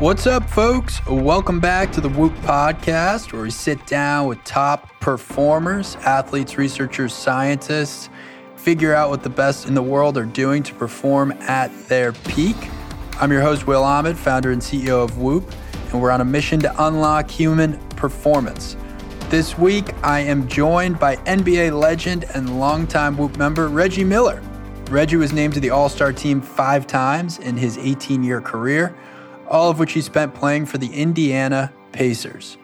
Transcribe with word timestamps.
What's 0.00 0.28
up, 0.28 0.48
folks? 0.48 1.04
Welcome 1.06 1.58
back 1.58 1.90
to 1.90 2.00
the 2.00 2.08
Whoop 2.08 2.32
Podcast, 2.42 3.32
where 3.32 3.42
we 3.42 3.50
sit 3.50 3.84
down 3.84 4.28
with 4.28 4.38
top 4.44 4.88
performers, 5.00 5.96
athletes, 5.96 6.56
researchers, 6.56 7.12
scientists, 7.12 8.08
figure 8.54 8.94
out 8.94 9.10
what 9.10 9.24
the 9.24 9.28
best 9.28 9.66
in 9.66 9.74
the 9.74 9.82
world 9.82 10.16
are 10.16 10.24
doing 10.24 10.62
to 10.62 10.74
perform 10.74 11.32
at 11.40 11.76
their 11.88 12.12
peak. 12.12 12.54
I'm 13.20 13.32
your 13.32 13.40
host, 13.40 13.66
Will 13.66 13.82
Ahmed, 13.82 14.16
founder 14.16 14.52
and 14.52 14.62
CEO 14.62 15.02
of 15.02 15.18
Whoop, 15.18 15.52
and 15.90 16.00
we're 16.00 16.12
on 16.12 16.20
a 16.20 16.24
mission 16.24 16.60
to 16.60 16.86
unlock 16.86 17.28
human 17.28 17.76
performance. 17.96 18.76
This 19.30 19.58
week, 19.58 19.92
I 20.04 20.20
am 20.20 20.46
joined 20.46 21.00
by 21.00 21.16
NBA 21.16 21.76
legend 21.76 22.24
and 22.34 22.60
longtime 22.60 23.16
Whoop 23.16 23.36
member 23.36 23.66
Reggie 23.66 24.04
Miller. 24.04 24.40
Reggie 24.90 25.16
was 25.16 25.32
named 25.32 25.54
to 25.54 25.60
the 25.60 25.70
All 25.70 25.88
Star 25.88 26.12
team 26.12 26.40
five 26.40 26.86
times 26.86 27.40
in 27.40 27.56
his 27.56 27.76
18 27.78 28.22
year 28.22 28.40
career 28.40 28.96
all 29.48 29.70
of 29.70 29.78
which 29.78 29.92
he 29.92 30.00
spent 30.00 30.34
playing 30.34 30.66
for 30.66 30.78
the 30.78 30.92
Indiana 30.92 31.72
Pacers. 31.92 32.58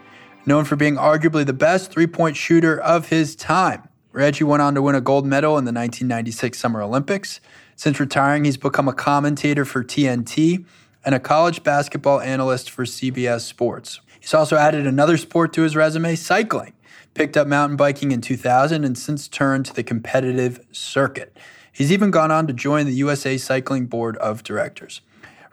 Known 0.47 0.65
for 0.65 0.77
being 0.77 0.97
arguably 0.97 1.47
the 1.47 1.53
best 1.53 1.91
three 1.91 2.07
point 2.07 2.37
shooter 2.37 2.79
of 2.79 3.09
his 3.09 3.35
time, 3.35 3.89
Reggie 4.13 4.45
went 4.45 4.63
on 4.63 4.75
to 4.75 4.83
win 4.83 4.95
a 4.95 5.01
gold 5.01 5.27
medal 5.27 5.59
in 5.59 5.65
the 5.65 5.73
1996 5.73 6.59
Summer 6.59 6.83
Olympics. 6.83 7.41
Since 7.77 7.99
retiring, 7.99 8.45
he's 8.45 8.57
become 8.57 8.87
a 8.87 8.93
commentator 8.93 9.65
for 9.65 9.83
TNT 9.83 10.65
and 11.05 11.15
a 11.15 11.21
college 11.21 11.63
basketball 11.63 12.21
analyst 12.21 12.71
for 12.71 12.85
CBS 12.85 13.41
Sports. 13.41 14.01
He's 14.21 14.35
also 14.35 14.57
added 14.57 14.87
another 14.87 15.17
sport 15.17 15.53
to 15.55 15.63
his 15.63 15.75
resume 15.75 16.15
cycling. 16.15 16.75
Picked 17.15 17.37
up 17.37 17.47
mountain 17.47 17.77
biking 17.77 18.13
in 18.13 18.21
2000 18.21 18.85
and 18.85 18.97
since 18.97 19.29
turned 19.29 19.67
to 19.67 19.75
the 19.75 19.83
competitive 19.83 20.65
circuit. 20.73 21.37
He's 21.73 21.91
even 21.91 22.11
gone 22.11 22.31
on 22.31 22.47
to 22.47 22.53
join 22.53 22.87
the 22.87 22.95
USA 22.95 23.37
Cycling 23.37 23.87
Board 23.87 24.17
of 24.19 24.45
Directors. 24.45 25.01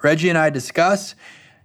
Reggie 0.04 0.30
and 0.30 0.38
I 0.38 0.50
discuss 0.50 1.16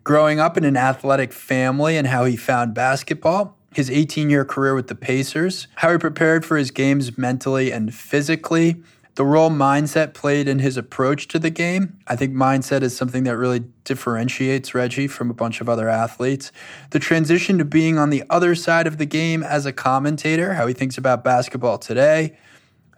growing 0.05 0.39
up 0.39 0.57
in 0.57 0.65
an 0.65 0.77
athletic 0.77 1.33
family 1.33 1.97
and 1.97 2.07
how 2.07 2.25
he 2.25 2.37
found 2.37 2.75
basketball, 2.75 3.57
his 3.75 3.91
18 3.91 4.31
year 4.31 4.45
career 4.45 4.75
with 4.75 4.89
the 4.89 4.95
Pacers, 4.95 5.67
how 5.77 5.91
he 5.91 5.99
prepared 5.99 6.45
for 6.45 6.57
his 6.57 6.71
games 6.71 7.19
mentally 7.19 7.73
and 7.73 7.95
physically, 7.95 8.83
the 9.17 9.25
role 9.25 9.51
mindset 9.51 10.13
played 10.13 10.47
in 10.47 10.59
his 10.59 10.77
approach 10.77 11.27
to 11.29 11.39
the 11.39 11.49
game. 11.49 11.99
I 12.07 12.17
think 12.17 12.35
mindset 12.35 12.83
is 12.83 12.95
something 12.95 13.25
that 13.25 13.39
really 13.39 13.65
differentiates 13.85 14.75
Reggie 14.75 15.09
from 15.09 15.31
a 15.31 15.35
bunch 15.35 15.63
of 15.63 15.71
other 15.71 15.89
athletes. 15.89 16.53
The 16.91 16.99
transition 16.99 17.57
to 17.57 17.65
being 17.65 17.99
on 17.99 18.11
the 18.11 18.25
other 18.29 18.55
side 18.55 18.87
of 18.87 18.99
the 18.99 19.07
game 19.07 19.43
as 19.43 19.65
a 19.65 19.73
commentator, 19.73 20.55
how 20.55 20.67
he 20.67 20.75
thinks 20.75 20.99
about 20.99 21.25
basketball 21.25 21.79
today, 21.79 22.37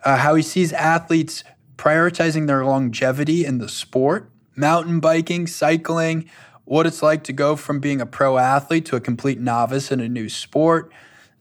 uh, 0.04 0.16
how 0.16 0.34
he 0.34 0.42
sees 0.42 0.72
athletes 0.72 1.44
prioritizing 1.76 2.48
their 2.48 2.64
longevity 2.64 3.46
in 3.46 3.58
the 3.58 3.68
sport 3.68 4.28
mountain 4.58 5.00
biking, 5.00 5.46
cycling, 5.46 6.28
what 6.64 6.86
it's 6.86 7.02
like 7.02 7.24
to 7.24 7.32
go 7.32 7.56
from 7.56 7.80
being 7.80 8.00
a 8.00 8.06
pro 8.06 8.36
athlete 8.36 8.84
to 8.86 8.96
a 8.96 9.00
complete 9.00 9.40
novice 9.40 9.90
in 9.90 10.00
a 10.00 10.08
new 10.08 10.28
sport, 10.28 10.92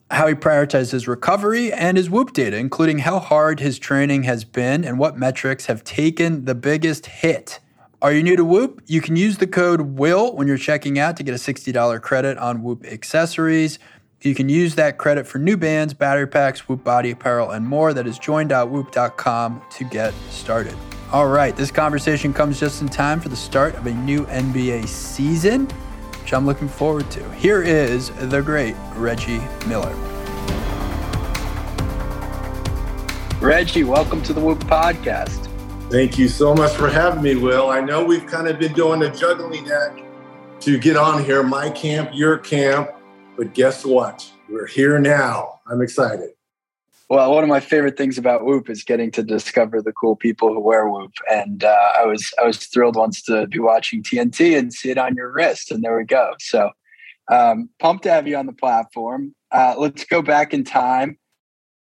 how 0.09 0.27
he 0.27 0.33
prioritizes 0.33 0.91
his 0.91 1.07
recovery, 1.07 1.73
and 1.73 1.97
his 1.97 2.09
whoop 2.09 2.31
data, 2.31 2.55
including 2.55 2.99
how 2.99 3.19
hard 3.19 3.59
his 3.59 3.77
training 3.77 4.23
has 4.23 4.45
been 4.45 4.85
and 4.85 4.97
what 4.97 5.17
metrics 5.17 5.65
have 5.65 5.83
taken 5.83 6.45
the 6.45 6.55
biggest 6.55 7.07
hit. 7.07 7.59
Are 7.99 8.13
you 8.13 8.21
new 8.21 8.35
to 8.35 8.45
Whoop? 8.45 8.83
You 8.85 9.01
can 9.01 9.15
use 9.15 9.39
the 9.39 9.47
code 9.47 9.81
WILL 9.81 10.35
when 10.35 10.47
you're 10.47 10.57
checking 10.57 10.99
out 10.99 11.17
to 11.17 11.23
get 11.23 11.33
a 11.33 11.37
$60 11.37 12.01
credit 12.03 12.37
on 12.37 12.61
Whoop 12.61 12.85
accessories. 12.85 13.79
You 14.21 14.35
can 14.35 14.49
use 14.49 14.75
that 14.75 14.99
credit 14.99 15.25
for 15.25 15.39
new 15.39 15.57
bands, 15.57 15.95
battery 15.95 16.27
packs, 16.27 16.69
Whoop 16.69 16.83
body 16.83 17.09
apparel, 17.09 17.49
and 17.49 17.65
more. 17.65 17.93
That 17.93 18.05
is 18.05 18.19
join.whoop.com 18.19 19.61
to 19.71 19.83
get 19.85 20.13
started. 20.29 20.75
All 21.13 21.29
right, 21.29 21.55
this 21.55 21.71
conversation 21.71 22.33
comes 22.33 22.59
just 22.59 22.81
in 22.81 22.89
time 22.89 23.21
for 23.21 23.29
the 23.29 23.35
start 23.37 23.75
of 23.75 23.87
a 23.87 23.93
new 23.93 24.25
NBA 24.25 24.89
season, 24.89 25.65
which 26.21 26.33
I'm 26.33 26.45
looking 26.45 26.67
forward 26.67 27.09
to. 27.11 27.23
Here 27.35 27.63
is 27.63 28.09
the 28.27 28.41
great 28.41 28.75
Reggie 28.93 29.39
Miller. 29.67 29.95
Reggie, 33.39 33.85
welcome 33.85 34.21
to 34.23 34.33
the 34.33 34.41
Whoop 34.41 34.59
Podcast. 34.65 35.47
Thank 35.89 36.17
you 36.17 36.27
so 36.27 36.53
much 36.53 36.73
for 36.73 36.89
having 36.89 37.23
me, 37.23 37.35
Will. 37.35 37.69
I 37.69 37.79
know 37.79 38.03
we've 38.03 38.25
kind 38.25 38.49
of 38.49 38.59
been 38.59 38.73
doing 38.73 39.01
a 39.03 39.15
juggling 39.15 39.71
act 39.71 40.01
to 40.59 40.77
get 40.77 40.97
on 40.97 41.23
here, 41.23 41.41
my 41.41 41.69
camp, 41.69 42.09
your 42.11 42.37
camp, 42.37 42.89
but 43.37 43.53
guess 43.53 43.85
what? 43.85 44.29
We're 44.49 44.67
here 44.67 44.99
now. 44.99 45.61
I'm 45.67 45.81
excited. 45.81 46.36
Well, 47.09 47.33
one 47.33 47.43
of 47.43 47.49
my 47.49 47.61
favorite 47.61 47.95
things 47.95 48.17
about 48.17 48.43
Whoop 48.43 48.69
is 48.69 48.83
getting 48.83 49.11
to 49.11 49.23
discover 49.23 49.81
the 49.81 49.93
cool 49.93 50.17
people 50.17 50.49
who 50.49 50.59
wear 50.59 50.89
Whoop, 50.89 51.13
and 51.31 51.63
uh, 51.63 51.91
I 51.95 52.05
was 52.05 52.33
I 52.41 52.45
was 52.45 52.57
thrilled 52.57 52.97
once 52.97 53.21
to 53.23 53.47
be 53.47 53.59
watching 53.59 54.03
TNT 54.03 54.57
and 54.57 54.73
see 54.73 54.89
it 54.89 54.97
on 54.97 55.15
your 55.15 55.31
wrist, 55.31 55.71
and 55.71 55.81
there 55.81 55.97
we 55.97 56.03
go. 56.03 56.33
So, 56.39 56.71
um, 57.31 57.69
pumped 57.79 58.03
to 58.03 58.11
have 58.11 58.27
you 58.27 58.35
on 58.35 58.45
the 58.45 58.53
platform. 58.53 59.33
Uh, 59.53 59.75
let's 59.77 60.03
go 60.03 60.21
back 60.21 60.53
in 60.53 60.65
time. 60.65 61.17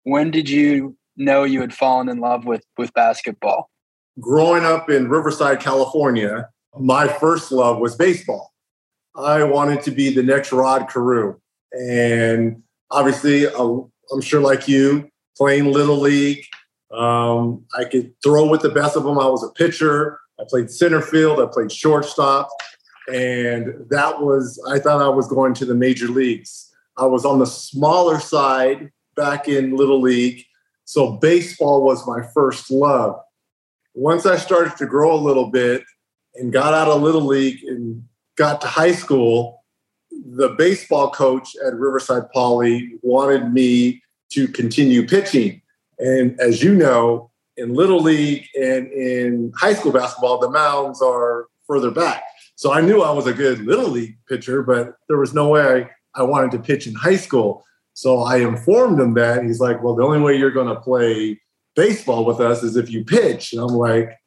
When 0.03 0.30
did 0.30 0.47
you 0.47 0.96
know 1.18 1.44
you 1.44 1.59
had 1.59 1.74
fallen 1.74 2.07
in 2.07 2.19
love 2.19 2.46
with 2.46 2.63
with 2.78 2.94
basketball? 2.94 3.72
Growing 4.19 4.63
up 4.63 4.92
in 4.92 5.09
Riverside, 5.09 5.59
California, 5.59 6.50
my 6.80 7.07
first 7.07 7.52
love 7.52 7.80
was 7.80 7.96
baseball. 7.96 8.53
I 9.16 9.44
wanted 9.44 9.81
to 9.84 9.92
be 9.92 10.13
the 10.13 10.22
next 10.22 10.52
Rod 10.52 10.88
Carew, 10.88 11.40
and 11.72 12.62
obviously, 12.92 13.47
uh, 13.47 13.78
I'm 14.13 14.22
sure 14.22 14.40
like 14.40 14.68
you, 14.68 15.09
playing 15.38 15.72
little 15.72 16.00
league. 16.00 16.44
Um, 16.91 17.66
I 17.78 17.85
could 17.85 18.13
throw 18.23 18.47
with 18.47 18.62
the 18.62 18.69
best 18.69 18.96
of 18.96 19.03
them. 19.03 19.19
I 19.19 19.28
was 19.28 19.44
a 19.44 19.51
pitcher. 19.51 20.19
I 20.40 20.44
played 20.47 20.69
center 20.69 21.01
field. 21.01 21.40
I 21.40 21.46
played 21.51 21.72
shortstop, 21.72 22.50
and 23.12 23.74
that 23.90 24.22
was 24.22 24.62
I 24.69 24.79
thought 24.79 25.01
I 25.01 25.09
was 25.09 25.28
going 25.28 25.53
to 25.56 25.66
the 25.66 25.75
major 25.75 26.07
leagues. 26.07 26.72
I 26.97 27.06
was 27.06 27.25
on 27.25 27.40
the 27.40 27.45
smaller 27.45 28.19
side 28.19 28.91
back 29.16 29.47
in 29.47 29.75
little 29.75 30.01
league, 30.01 30.44
so 30.85 31.13
baseball 31.13 31.84
was 31.84 32.07
my 32.07 32.22
first 32.34 32.69
love. 32.69 33.19
Once 33.94 34.25
I 34.25 34.38
started 34.38 34.75
to 34.78 34.85
grow 34.85 35.13
a 35.13 35.19
little 35.19 35.50
bit 35.50 35.84
and 36.35 36.51
got 36.51 36.74
out 36.74 36.90
of 36.90 37.01
little 37.01 37.25
league 37.25 37.63
and 37.63 38.03
got 38.35 38.59
to 38.62 38.68
high 38.68 38.91
school, 38.91 39.63
the 40.12 40.50
baseball 40.50 41.09
coach 41.09 41.56
at 41.66 41.74
Riverside 41.75 42.29
Poly 42.31 42.97
wanted 43.01 43.53
me 43.53 44.01
to 44.35 44.47
continue 44.47 45.07
pitching. 45.07 45.62
And 45.97 46.40
as 46.40 46.62
you 46.63 46.75
know, 46.75 47.31
in 47.57 47.73
little 47.73 48.01
league 48.01 48.47
and 48.56 48.91
in 48.91 49.53
high 49.56 49.73
school 49.73 49.91
basketball, 49.91 50.40
the 50.40 50.50
mounds 50.50 51.01
are 51.01 51.47
further 51.68 51.90
back. 51.90 52.23
So 52.56 52.72
I 52.72 52.81
knew 52.81 53.01
I 53.01 53.12
was 53.12 53.28
a 53.28 53.34
good 53.34 53.66
little 53.66 53.90
league 53.90 54.18
pitcher, 54.28 54.62
but 54.62 54.95
there 55.07 55.18
was 55.18 55.34
no 55.34 55.50
way 55.50 55.90
I, 56.16 56.22
I 56.22 56.24
wanted 56.24 56.51
to 56.51 56.59
pitch 56.59 56.88
in 56.88 56.94
high 56.94 57.16
school. 57.16 57.63
So 57.94 58.19
I 58.19 58.38
informed 58.38 59.00
him 59.00 59.13
that 59.13 59.44
he's 59.44 59.59
like, 59.59 59.81
well, 59.81 59.95
the 59.95 60.03
only 60.03 60.19
way 60.19 60.38
you're 60.38 60.51
going 60.51 60.74
to 60.74 60.79
play 60.79 61.40
baseball 61.75 62.25
with 62.25 62.40
us 62.40 62.62
is 62.62 62.75
if 62.75 62.90
you 62.90 63.03
pitch. 63.03 63.53
And 63.53 63.62
I'm 63.62 63.75
like, 63.75 64.18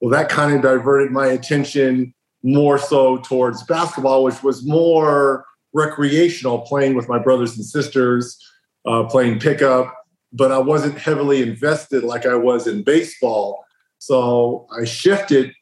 well, 0.00 0.10
that 0.10 0.28
kind 0.28 0.54
of 0.54 0.62
diverted 0.62 1.10
my 1.10 1.26
attention 1.26 2.14
more 2.42 2.78
so 2.78 3.18
towards 3.18 3.64
basketball, 3.64 4.24
which 4.24 4.42
was 4.42 4.66
more 4.66 5.44
recreational, 5.74 6.60
playing 6.60 6.94
with 6.94 7.08
my 7.08 7.18
brothers 7.18 7.56
and 7.56 7.64
sisters 7.64 8.38
uh, 8.86 9.04
playing 9.04 9.40
pickup, 9.40 9.94
but 10.32 10.52
I 10.52 10.58
wasn't 10.58 10.98
heavily 10.98 11.42
invested 11.42 12.04
like 12.04 12.26
I 12.26 12.34
was 12.34 12.66
in 12.66 12.82
baseball. 12.82 13.64
So 13.98 14.66
I 14.76 14.84
shifted 14.84 15.52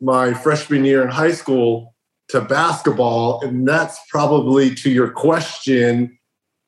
my 0.00 0.34
freshman 0.34 0.84
year 0.84 1.02
in 1.02 1.08
high 1.08 1.32
school 1.32 1.94
to 2.28 2.40
basketball. 2.40 3.44
And 3.44 3.66
that's 3.66 3.98
probably 4.10 4.74
to 4.76 4.90
your 4.90 5.10
question 5.10 6.18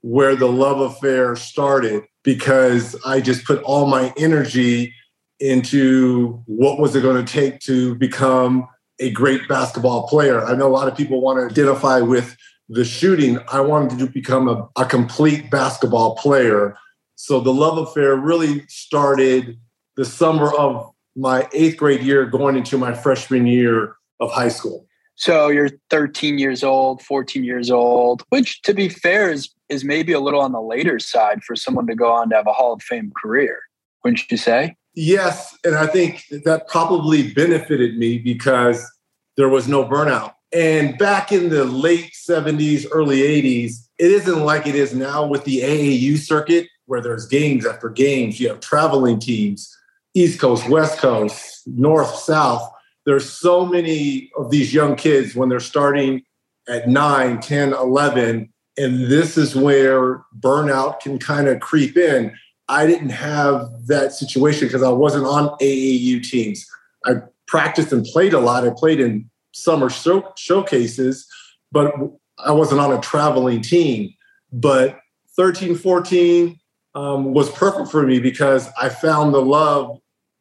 where 0.03 0.37
the 0.37 0.49
love 0.49 0.81
affair 0.81 1.35
started 1.35 2.05
because 2.23 2.97
I 3.05 3.21
just 3.21 3.45
put 3.45 3.63
all 3.63 3.87
my 3.87 4.13
energy 4.17 4.95
into 5.41 6.43
what 6.47 6.79
was 6.79 6.95
it 6.97 7.03
going 7.03 7.25
to 7.25 7.33
take 7.33 7.61
to 7.61 7.95
become 7.97 8.69
a 8.99 9.11
great 9.11 9.47
basketball 9.49 10.07
player. 10.09 10.45
I 10.45 10.55
know 10.55 10.67
a 10.67 10.73
lot 10.73 10.89
of 10.89 10.97
people 10.97 11.21
want 11.21 11.39
to 11.39 11.47
identify 11.47 12.01
with 12.01 12.37
the 12.69 12.85
shooting, 12.85 13.39
I 13.53 13.61
wanted 13.61 13.99
to 13.99 14.07
become 14.07 14.49
a, 14.49 14.69
a 14.77 14.85
complete 14.85 15.51
basketball 15.51 16.17
player. 16.17 16.77
So 17.15 17.41
the 17.41 17.53
love 17.53 17.79
affair 17.79 18.17
really 18.17 18.67
started 18.69 19.59
the 19.97 20.05
summer 20.05 20.53
of 20.55 20.93
my 21.15 21.49
eighth 21.53 21.79
grade 21.79 22.03
year, 22.03 22.27
going 22.27 22.57
into 22.57 22.77
my 22.77 22.93
freshman 22.93 23.47
year 23.47 23.97
of 24.21 24.31
high 24.31 24.49
school. 24.49 24.87
So 25.15 25.49
you're 25.49 25.71
13 25.89 26.39
years 26.39 26.63
old, 26.63 27.01
14 27.03 27.43
years 27.43 27.71
old, 27.71 28.23
which 28.29 28.61
to 28.63 28.75
be 28.75 28.89
fair 28.89 29.31
is 29.31 29.49
is 29.69 29.83
maybe 29.83 30.13
a 30.13 30.21
little 30.21 30.41
on 30.41 30.53
the 30.53 30.61
later 30.61 31.01
side 31.01 31.43
for 31.43 31.57
someone 31.57 31.89
to 31.89 31.95
go 31.97 32.13
on 32.13 32.31
to 32.31 32.37
have 32.37 32.47
a 32.47 32.53
Hall 32.53 32.73
of 32.73 32.83
Fame 32.83 33.13
career, 33.21 33.59
wouldn't 34.05 34.31
you 34.31 34.37
say? 34.37 34.77
Yes, 34.95 35.57
and 35.65 35.75
I 35.75 35.87
think 35.87 36.25
that 36.45 36.69
probably 36.69 37.33
benefited 37.33 37.99
me 37.99 38.19
because 38.19 38.89
there 39.37 39.49
was 39.49 39.67
no 39.67 39.85
burnout. 39.85 40.35
And 40.53 40.97
back 40.99 41.33
in 41.33 41.49
the 41.49 41.65
late 41.65 42.13
70s, 42.13 42.87
early 42.91 43.19
80s, 43.19 43.89
it 43.99 44.13
isn't 44.13 44.41
like 44.41 44.67
it 44.67 44.75
is 44.75 44.95
now 44.95 45.27
with 45.27 45.45
the 45.45 45.61
AAU 45.61 46.19
circuit 46.19 46.69
where 46.87 47.01
there's 47.01 47.27
games 47.27 47.67
after 47.67 47.89
games. 47.89 48.39
You 48.39 48.49
have 48.49 48.61
traveling 48.61 49.19
teams, 49.19 49.77
East 50.15 50.41
Coast, 50.41 50.69
West 50.69 50.99
Coast, 50.99 51.63
North, 51.67 52.15
South. 52.15 52.71
There's 53.05 53.29
so 53.29 53.67
many 53.67 54.31
of 54.37 54.51
these 54.51 54.73
young 54.73 54.97
kids 54.97 55.35
when 55.35 55.49
they're 55.49 55.61
starting 55.61 56.23
at 56.69 56.89
9, 56.89 57.41
10, 57.41 57.73
11. 57.73 58.53
And 58.79 59.07
this 59.07 59.37
is 59.37 59.57
where 59.57 60.23
burnout 60.39 61.01
can 61.01 61.19
kind 61.19 61.49
of 61.49 61.61
creep 61.61 61.97
in. 61.97 62.35
I 62.69 62.87
didn't 62.87 63.11
have 63.11 63.87
that 63.87 64.13
situation 64.13 64.69
because 64.69 64.83
I 64.83 64.89
wasn't 64.89 65.27
on 65.27 65.49
AAU 65.61 66.23
teams. 66.23 66.67
I 67.05 67.15
practiced 67.47 67.93
and 67.93 68.05
played 68.05 68.35
a 68.35 68.41
lot. 68.41 68.67
I 68.67 68.71
played 68.71 69.01
in 69.01 69.31
summer 69.57 69.89
show- 69.91 70.33
showcases, 70.37 71.27
but 71.73 71.93
I 72.39 72.53
wasn't 72.53 72.81
on 72.81 72.93
a 72.93 73.01
traveling 73.01 73.63
team. 73.63 74.13
But 74.53 74.99
13, 75.37 75.75
14 75.75 76.59
um, 76.95 77.33
was 77.33 77.51
perfect 77.51 77.91
for 77.91 78.07
me 78.07 78.21
because 78.21 78.69
I 78.81 78.89
found 78.89 79.35
the 79.35 79.43
love 79.43 79.99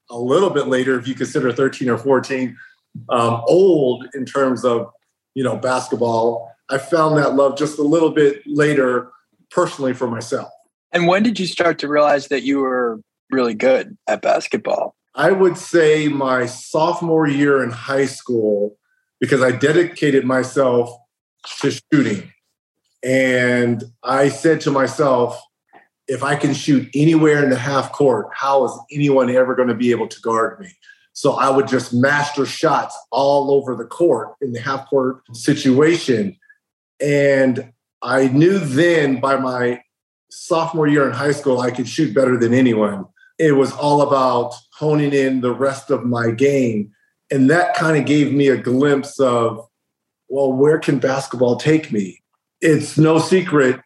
a 0.09 0.17
little 0.17 0.49
bit 0.49 0.67
later, 0.67 0.99
if 0.99 1.07
you 1.07 1.15
consider 1.15 1.51
13 1.51 1.89
or 1.89 1.97
14 1.97 2.55
um, 3.09 3.41
old 3.47 4.07
in 4.13 4.25
terms 4.25 4.63
of 4.63 4.91
you 5.33 5.43
know 5.43 5.57
basketball. 5.57 6.51
I 6.69 6.77
found 6.77 7.17
that 7.17 7.35
love 7.35 7.57
just 7.57 7.77
a 7.77 7.83
little 7.83 8.11
bit 8.11 8.41
later, 8.45 9.11
personally 9.51 9.93
for 9.93 10.07
myself. 10.07 10.49
And 10.91 11.07
when 11.07 11.23
did 11.23 11.39
you 11.39 11.45
start 11.45 11.77
to 11.79 11.87
realize 11.87 12.27
that 12.29 12.43
you 12.43 12.59
were 12.59 13.01
really 13.29 13.53
good 13.53 13.97
at 14.07 14.21
basketball? 14.21 14.95
I 15.13 15.31
would 15.31 15.57
say 15.57 16.07
my 16.07 16.45
sophomore 16.45 17.27
year 17.27 17.63
in 17.63 17.69
high 17.69 18.05
school, 18.05 18.77
because 19.19 19.41
I 19.41 19.51
dedicated 19.51 20.25
myself 20.25 20.89
to 21.61 21.71
shooting. 21.91 22.31
And 23.03 23.83
I 24.03 24.29
said 24.29 24.61
to 24.61 24.71
myself, 24.71 25.39
if 26.07 26.23
I 26.23 26.35
can 26.35 26.53
shoot 26.53 26.89
anywhere 26.93 27.43
in 27.43 27.49
the 27.49 27.57
half 27.57 27.91
court, 27.91 28.27
how 28.33 28.65
is 28.65 28.71
anyone 28.91 29.29
ever 29.29 29.55
going 29.55 29.67
to 29.67 29.75
be 29.75 29.91
able 29.91 30.07
to 30.07 30.21
guard 30.21 30.59
me? 30.59 30.71
So 31.13 31.33
I 31.33 31.49
would 31.49 31.67
just 31.67 31.93
master 31.93 32.45
shots 32.45 32.97
all 33.11 33.51
over 33.51 33.75
the 33.75 33.85
court 33.85 34.35
in 34.41 34.51
the 34.51 34.59
half 34.59 34.87
court 34.89 35.21
situation. 35.33 36.37
And 37.01 37.71
I 38.01 38.27
knew 38.27 38.59
then 38.59 39.19
by 39.19 39.37
my 39.37 39.81
sophomore 40.29 40.87
year 40.87 41.07
in 41.07 41.13
high 41.13 41.31
school, 41.31 41.61
I 41.61 41.71
could 41.71 41.87
shoot 41.87 42.13
better 42.13 42.37
than 42.37 42.53
anyone. 42.53 43.05
It 43.39 43.53
was 43.53 43.71
all 43.71 44.01
about 44.01 44.53
honing 44.73 45.13
in 45.13 45.41
the 45.41 45.53
rest 45.53 45.89
of 45.89 46.05
my 46.05 46.31
game. 46.31 46.91
And 47.31 47.49
that 47.49 47.75
kind 47.75 47.97
of 47.97 48.05
gave 48.05 48.31
me 48.33 48.47
a 48.49 48.57
glimpse 48.57 49.19
of, 49.19 49.67
well, 50.27 50.53
where 50.53 50.79
can 50.79 50.99
basketball 50.99 51.55
take 51.57 51.91
me? 51.91 52.21
It's 52.61 52.97
no 52.97 53.19
secret 53.19 53.79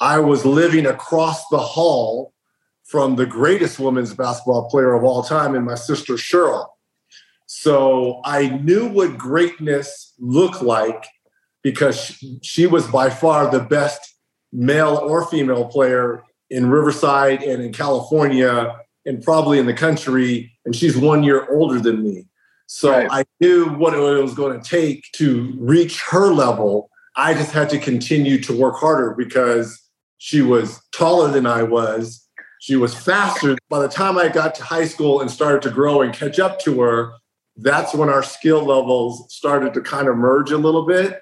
I 0.00 0.18
was 0.18 0.44
living 0.44 0.86
across 0.86 1.46
the 1.48 1.58
hall 1.58 2.32
from 2.84 3.16
the 3.16 3.26
greatest 3.26 3.78
women's 3.78 4.12
basketball 4.12 4.68
player 4.68 4.92
of 4.92 5.04
all 5.04 5.22
time 5.22 5.54
and 5.54 5.64
my 5.64 5.74
sister 5.74 6.14
Cheryl. 6.14 6.66
So 7.46 8.20
I 8.24 8.48
knew 8.48 8.88
what 8.88 9.16
greatness 9.16 10.12
looked 10.18 10.62
like 10.62 11.06
because 11.62 12.22
she 12.42 12.66
was 12.66 12.86
by 12.86 13.10
far 13.10 13.50
the 13.50 13.60
best 13.60 14.14
male 14.52 14.96
or 14.96 15.26
female 15.26 15.66
player 15.66 16.22
in 16.50 16.68
Riverside 16.68 17.42
and 17.42 17.62
in 17.62 17.72
California 17.72 18.76
and 19.06 19.22
probably 19.22 19.58
in 19.58 19.66
the 19.66 19.74
country. 19.74 20.52
And 20.64 20.76
she's 20.76 20.96
one 20.96 21.22
year 21.22 21.50
older 21.50 21.80
than 21.80 22.02
me. 22.02 22.26
So 22.66 22.90
right. 22.90 23.08
I 23.10 23.24
knew 23.40 23.66
what 23.66 23.94
it 23.94 23.98
was 23.98 24.34
going 24.34 24.60
to 24.60 24.68
take 24.68 25.10
to 25.12 25.54
reach 25.58 26.02
her 26.02 26.32
level. 26.32 26.90
I 27.16 27.34
just 27.34 27.52
had 27.52 27.70
to 27.70 27.78
continue 27.78 28.40
to 28.42 28.58
work 28.58 28.76
harder 28.76 29.14
because 29.14 29.80
she 30.18 30.42
was 30.42 30.80
taller 30.92 31.30
than 31.30 31.46
I 31.46 31.62
was. 31.62 32.26
She 32.60 32.76
was 32.76 32.94
faster. 32.94 33.56
By 33.68 33.80
the 33.80 33.88
time 33.88 34.16
I 34.16 34.28
got 34.28 34.54
to 34.56 34.62
high 34.62 34.86
school 34.86 35.20
and 35.20 35.30
started 35.30 35.62
to 35.62 35.70
grow 35.70 36.00
and 36.00 36.14
catch 36.14 36.38
up 36.38 36.58
to 36.60 36.80
her, 36.80 37.12
that's 37.56 37.94
when 37.94 38.08
our 38.08 38.22
skill 38.22 38.64
levels 38.64 39.32
started 39.32 39.74
to 39.74 39.80
kind 39.80 40.08
of 40.08 40.16
merge 40.16 40.50
a 40.50 40.58
little 40.58 40.86
bit. 40.86 41.20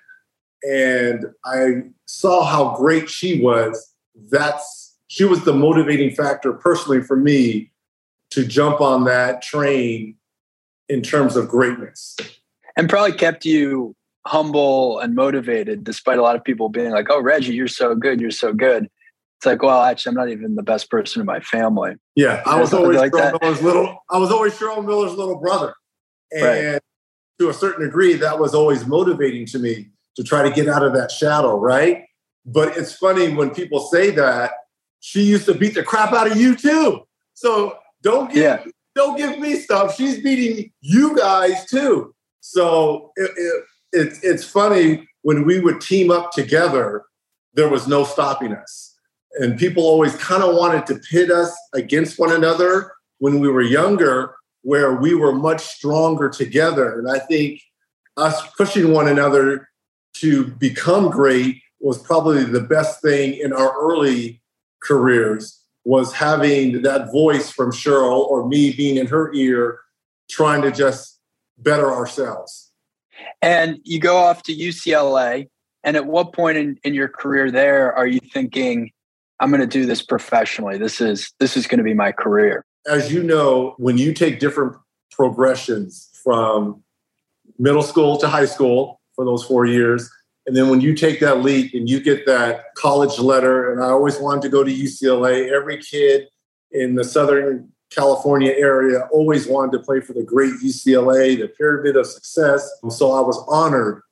And 0.63 1.27
I 1.45 1.83
saw 2.07 2.45
how 2.45 2.77
great 2.77 3.11
she 3.11 3.43
was. 3.43 3.95
That's 4.31 4.97
she 5.09 5.25
was 5.25 5.45
the 5.45 5.53
motivating 5.53 6.15
factor 6.15 6.53
personally 6.53 7.03
for 7.03 7.17
me 7.17 7.73
to 8.31 8.47
jump 8.47 8.81
on 8.81 9.05
that 9.05 9.43
train 9.43 10.17
in 10.89 11.03
terms 11.03 11.37
of 11.37 11.49
greatness. 11.49 12.17
And 12.77 12.89
probably 12.89 13.13
kept 13.13 13.45
you 13.45 13.95
humble 14.27 14.99
and 15.01 15.15
motivated, 15.15 15.85
despite 15.85 16.19
a 16.19 16.23
lot 16.23 16.37
of 16.37 16.45
people 16.45 16.69
being 16.69 16.91
like, 16.91 17.07
"Oh, 17.11 17.21
Reggie, 17.21 17.55
you're 17.55 17.69
so 17.69 17.95
good, 17.95 18.21
you're 18.21 18.31
so 18.31 18.53
good." 18.53 18.89
It's 19.39 19.47
like, 19.47 19.63
well, 19.63 19.83
actually, 19.83 20.11
I'm 20.11 20.15
not 20.15 20.29
even 20.29 20.55
the 20.55 20.63
best 20.63 20.89
person 20.89 21.21
in 21.21 21.27
my 21.27 21.41
family. 21.41 21.95
Yeah, 22.15 22.43
I 22.47 22.61
was 22.61 22.73
always 22.73 22.99
like 22.99 23.13
Miller's 23.13 23.61
little. 23.61 23.99
I 24.09 24.19
was 24.19 24.31
always 24.31 24.55
Cheryl 24.55 24.85
Miller's 24.85 25.15
little 25.15 25.39
brother, 25.39 25.75
and 26.31 26.45
right. 26.75 26.81
to 27.41 27.49
a 27.49 27.55
certain 27.55 27.85
degree, 27.85 28.15
that 28.15 28.39
was 28.39 28.55
always 28.55 28.87
motivating 28.87 29.47
to 29.47 29.59
me 29.59 29.91
to 30.17 30.23
try 30.23 30.49
to 30.49 30.51
get 30.51 30.69
out 30.69 30.85
of 30.85 30.93
that 30.95 31.11
shadow, 31.11 31.59
right? 31.59 32.05
But 32.47 32.77
it's 32.77 32.93
funny 32.93 33.35
when 33.35 33.51
people 33.51 33.81
say 33.81 34.11
that 34.13 34.53
she 35.01 35.23
used 35.23 35.47
to 35.47 35.55
beat 35.55 35.75
the 35.75 35.83
crap 35.83 36.13
out 36.13 36.31
of 36.31 36.37
you 36.37 36.55
too. 36.55 37.03
So 37.35 37.79
don't 38.03 38.33
get 38.33 38.65
yeah. 38.65 38.73
Don't 38.95 39.17
give 39.17 39.39
me 39.39 39.57
stuff. 39.57 39.97
She's 39.97 40.23
beating 40.23 40.71
you 40.81 41.17
guys 41.17 41.67
too. 41.67 42.15
So 42.41 43.13
it, 43.17 43.31
it, 43.37 43.65
it, 43.93 44.19
it's 44.23 44.45
funny 44.45 45.09
when 45.23 45.45
we 45.45 45.61
would 45.61 45.81
team 45.81 46.11
up 46.11 46.33
together, 46.33 47.05
there 47.55 47.69
was 47.69 47.87
no 47.87 48.05
stopping 48.05 48.53
us. 48.53 48.97
And 49.39 49.59
people 49.59 49.85
always 49.85 50.15
kind 50.17 50.43
of 50.43 50.57
wanted 50.57 50.87
to 50.87 51.01
pit 51.11 51.31
us 51.31 51.57
against 51.73 52.19
one 52.19 52.33
another 52.33 52.93
when 53.19 53.41
we 53.41 53.49
were 53.49 53.63
younger, 53.63 54.35
where 54.63 54.95
we 54.95 55.15
were 55.15 55.33
much 55.33 55.61
stronger 55.61 56.29
together. 56.29 56.99
And 56.99 57.11
I 57.11 57.19
think 57.19 57.61
us 58.17 58.43
pushing 58.57 58.93
one 58.93 59.09
another 59.09 59.69
to 60.15 60.47
become 60.47 61.09
great 61.09 61.63
was 61.81 61.99
probably 61.99 62.45
the 62.45 62.61
best 62.61 63.01
thing 63.01 63.35
in 63.35 63.53
our 63.53 63.73
early 63.81 64.43
careers 64.83 65.62
was 65.85 66.13
having 66.13 66.83
that 66.83 67.11
voice 67.11 67.51
from 67.51 67.73
Cheryl 67.73 68.27
or 68.27 68.47
me 68.47 68.73
being 68.73 68.97
in 68.97 69.07
her 69.07 69.33
ear 69.35 69.81
trying 70.31 70.63
to 70.63 70.71
just 70.71 71.19
better 71.59 71.93
ourselves. 71.93 72.71
And 73.41 73.79
you 73.85 74.01
go 74.01 74.17
off 74.17 74.43
to 74.45 74.55
UCLA. 74.55 75.49
And 75.85 75.97
at 75.97 76.07
what 76.07 76.33
point 76.33 76.59
in, 76.59 76.79
in 76.85 76.95
your 76.95 77.09
career 77.09 77.51
there 77.51 77.93
are 77.95 78.07
you 78.07 78.21
thinking, 78.33 78.91
I'm 79.41 79.51
going 79.51 79.61
to 79.61 79.67
do 79.67 79.85
this 79.85 80.03
professionally? 80.03 80.79
This 80.79 81.01
is 81.01 81.33
this 81.41 81.57
is 81.57 81.67
going 81.67 81.79
to 81.79 81.85
be 81.85 81.95
my 81.95 82.13
career. 82.13 82.65
As 82.89 83.13
you 83.13 83.23
know, 83.23 83.75
when 83.79 83.99
you 83.99 84.13
take 84.15 84.39
different 84.39 84.77
progressions 85.11 86.09
from 86.23 86.83
middle 87.59 87.83
school 87.83 88.17
to 88.19 88.29
high 88.29 88.47
school 88.47 89.01
for 89.15 89.25
those 89.25 89.45
four 89.45 89.67
years, 89.67 90.09
and 90.47 90.57
then 90.57 90.69
when 90.69 90.81
you 90.81 90.95
take 90.95 91.21
that 91.21 91.43
leap 91.43 91.73
and 91.75 91.89
you 91.89 92.01
get 92.01 92.27
that 92.27 92.75
college 92.75 93.19
letter, 93.19 93.73
and 93.73 93.83
I 93.83 93.89
always 93.91 94.19
wanted 94.19 94.43
to 94.43 94.49
go 94.49 94.65
to 94.65 94.71
UCLA, 94.71 95.51
every 95.51 95.79
kid 95.79 96.29
in 96.73 96.97
the 96.97 97.05
Southern 97.05 97.71
California 97.91 98.53
area, 98.53 99.09
always 99.13 99.47
wanted 99.47 99.73
to 99.73 99.85
play 99.85 100.01
for 100.01 100.15
the 100.15 100.23
great 100.23 100.55
UCLA, 100.55 101.39
the 101.39 101.49
pyramid 101.49 101.97
of 101.97 102.07
success. 102.07 102.69
So 102.89 103.13
I 103.13 103.21
was 103.21 103.45
honored. 103.49 104.03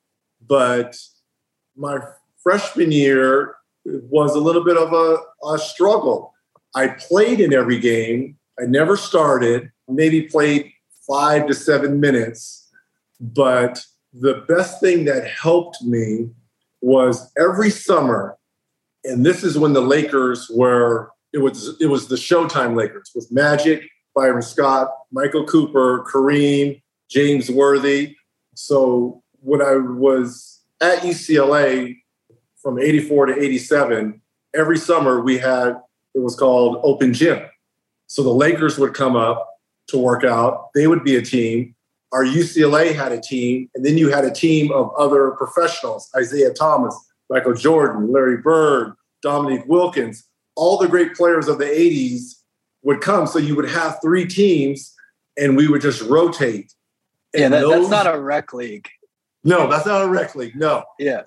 But 0.47 0.97
my 1.75 1.99
freshman 2.41 2.91
year 2.91 3.55
was 3.83 4.35
a 4.35 4.39
little 4.39 4.63
bit 4.63 4.77
of 4.77 4.93
a, 4.93 5.17
a 5.47 5.59
struggle. 5.59 6.33
I 6.75 6.87
played 6.87 7.41
in 7.41 7.53
every 7.53 7.79
game. 7.79 8.37
I 8.59 8.65
never 8.65 8.95
started, 8.95 9.71
maybe 9.87 10.23
played 10.23 10.71
five 11.07 11.47
to 11.47 11.53
seven 11.53 11.99
minutes. 11.99 12.69
But 13.19 13.85
the 14.13 14.43
best 14.47 14.79
thing 14.79 15.05
that 15.05 15.27
helped 15.27 15.81
me 15.81 16.29
was 16.81 17.31
every 17.37 17.69
summer, 17.69 18.37
and 19.03 19.25
this 19.25 19.43
is 19.43 19.57
when 19.57 19.73
the 19.73 19.81
Lakers 19.81 20.49
were 20.53 21.11
it 21.33 21.39
was 21.39 21.79
it 21.79 21.87
was 21.87 22.07
the 22.07 22.15
Showtime 22.15 22.75
Lakers 22.75 23.11
with 23.15 23.31
Magic, 23.31 23.83
Byron 24.13 24.41
Scott, 24.41 24.89
Michael 25.11 25.45
Cooper, 25.45 26.03
Kareem, 26.03 26.81
James 27.09 27.49
Worthy. 27.49 28.15
So 28.55 29.23
when 29.39 29.61
I 29.61 29.75
was 29.75 30.61
at 30.81 30.99
UCLA 30.99 31.97
from 32.61 32.79
84 32.79 33.27
to 33.27 33.41
87, 33.41 34.21
every 34.53 34.77
summer 34.77 35.21
we 35.21 35.37
had 35.37 35.77
it 36.13 36.19
was 36.19 36.35
called 36.35 36.81
open 36.83 37.13
gym. 37.13 37.41
So 38.07 38.23
the 38.23 38.33
Lakers 38.33 38.77
would 38.77 38.93
come 38.93 39.15
up 39.15 39.47
to 39.87 39.97
work 39.97 40.25
out. 40.25 40.69
They 40.75 40.87
would 40.87 41.03
be 41.03 41.15
a 41.15 41.21
team. 41.21 41.75
Our 42.11 42.25
UCLA 42.25 42.93
had 42.93 43.11
a 43.11 43.21
team, 43.21 43.69
and 43.73 43.85
then 43.85 43.97
you 43.97 44.09
had 44.09 44.25
a 44.25 44.31
team 44.31 44.71
of 44.71 44.91
other 44.97 45.31
professionals: 45.31 46.09
Isiah 46.19 46.53
Thomas, 46.53 46.97
Michael 47.29 47.53
Jordan, 47.53 48.11
Larry 48.11 48.37
Bird, 48.37 48.93
Dominique 49.21 49.65
Wilkins 49.67 50.27
all 50.55 50.77
the 50.77 50.87
great 50.87 51.15
players 51.15 51.47
of 51.47 51.57
the 51.57 51.65
80s 51.65 52.35
would 52.83 53.01
come. 53.01 53.27
So 53.27 53.39
you 53.39 53.55
would 53.55 53.69
have 53.69 53.99
three 54.01 54.25
teams 54.25 54.93
and 55.37 55.55
we 55.55 55.67
would 55.67 55.81
just 55.81 56.01
rotate. 56.03 56.73
And 57.33 57.41
yeah, 57.41 57.49
that, 57.49 57.61
those, 57.61 57.89
that's 57.89 58.05
not 58.05 58.15
a 58.15 58.19
rec 58.19 58.53
league. 58.53 58.87
No, 59.43 59.67
that's 59.69 59.85
not 59.85 60.03
a 60.03 60.07
rec 60.07 60.35
league. 60.35 60.55
No. 60.55 60.83
Yeah. 60.99 61.23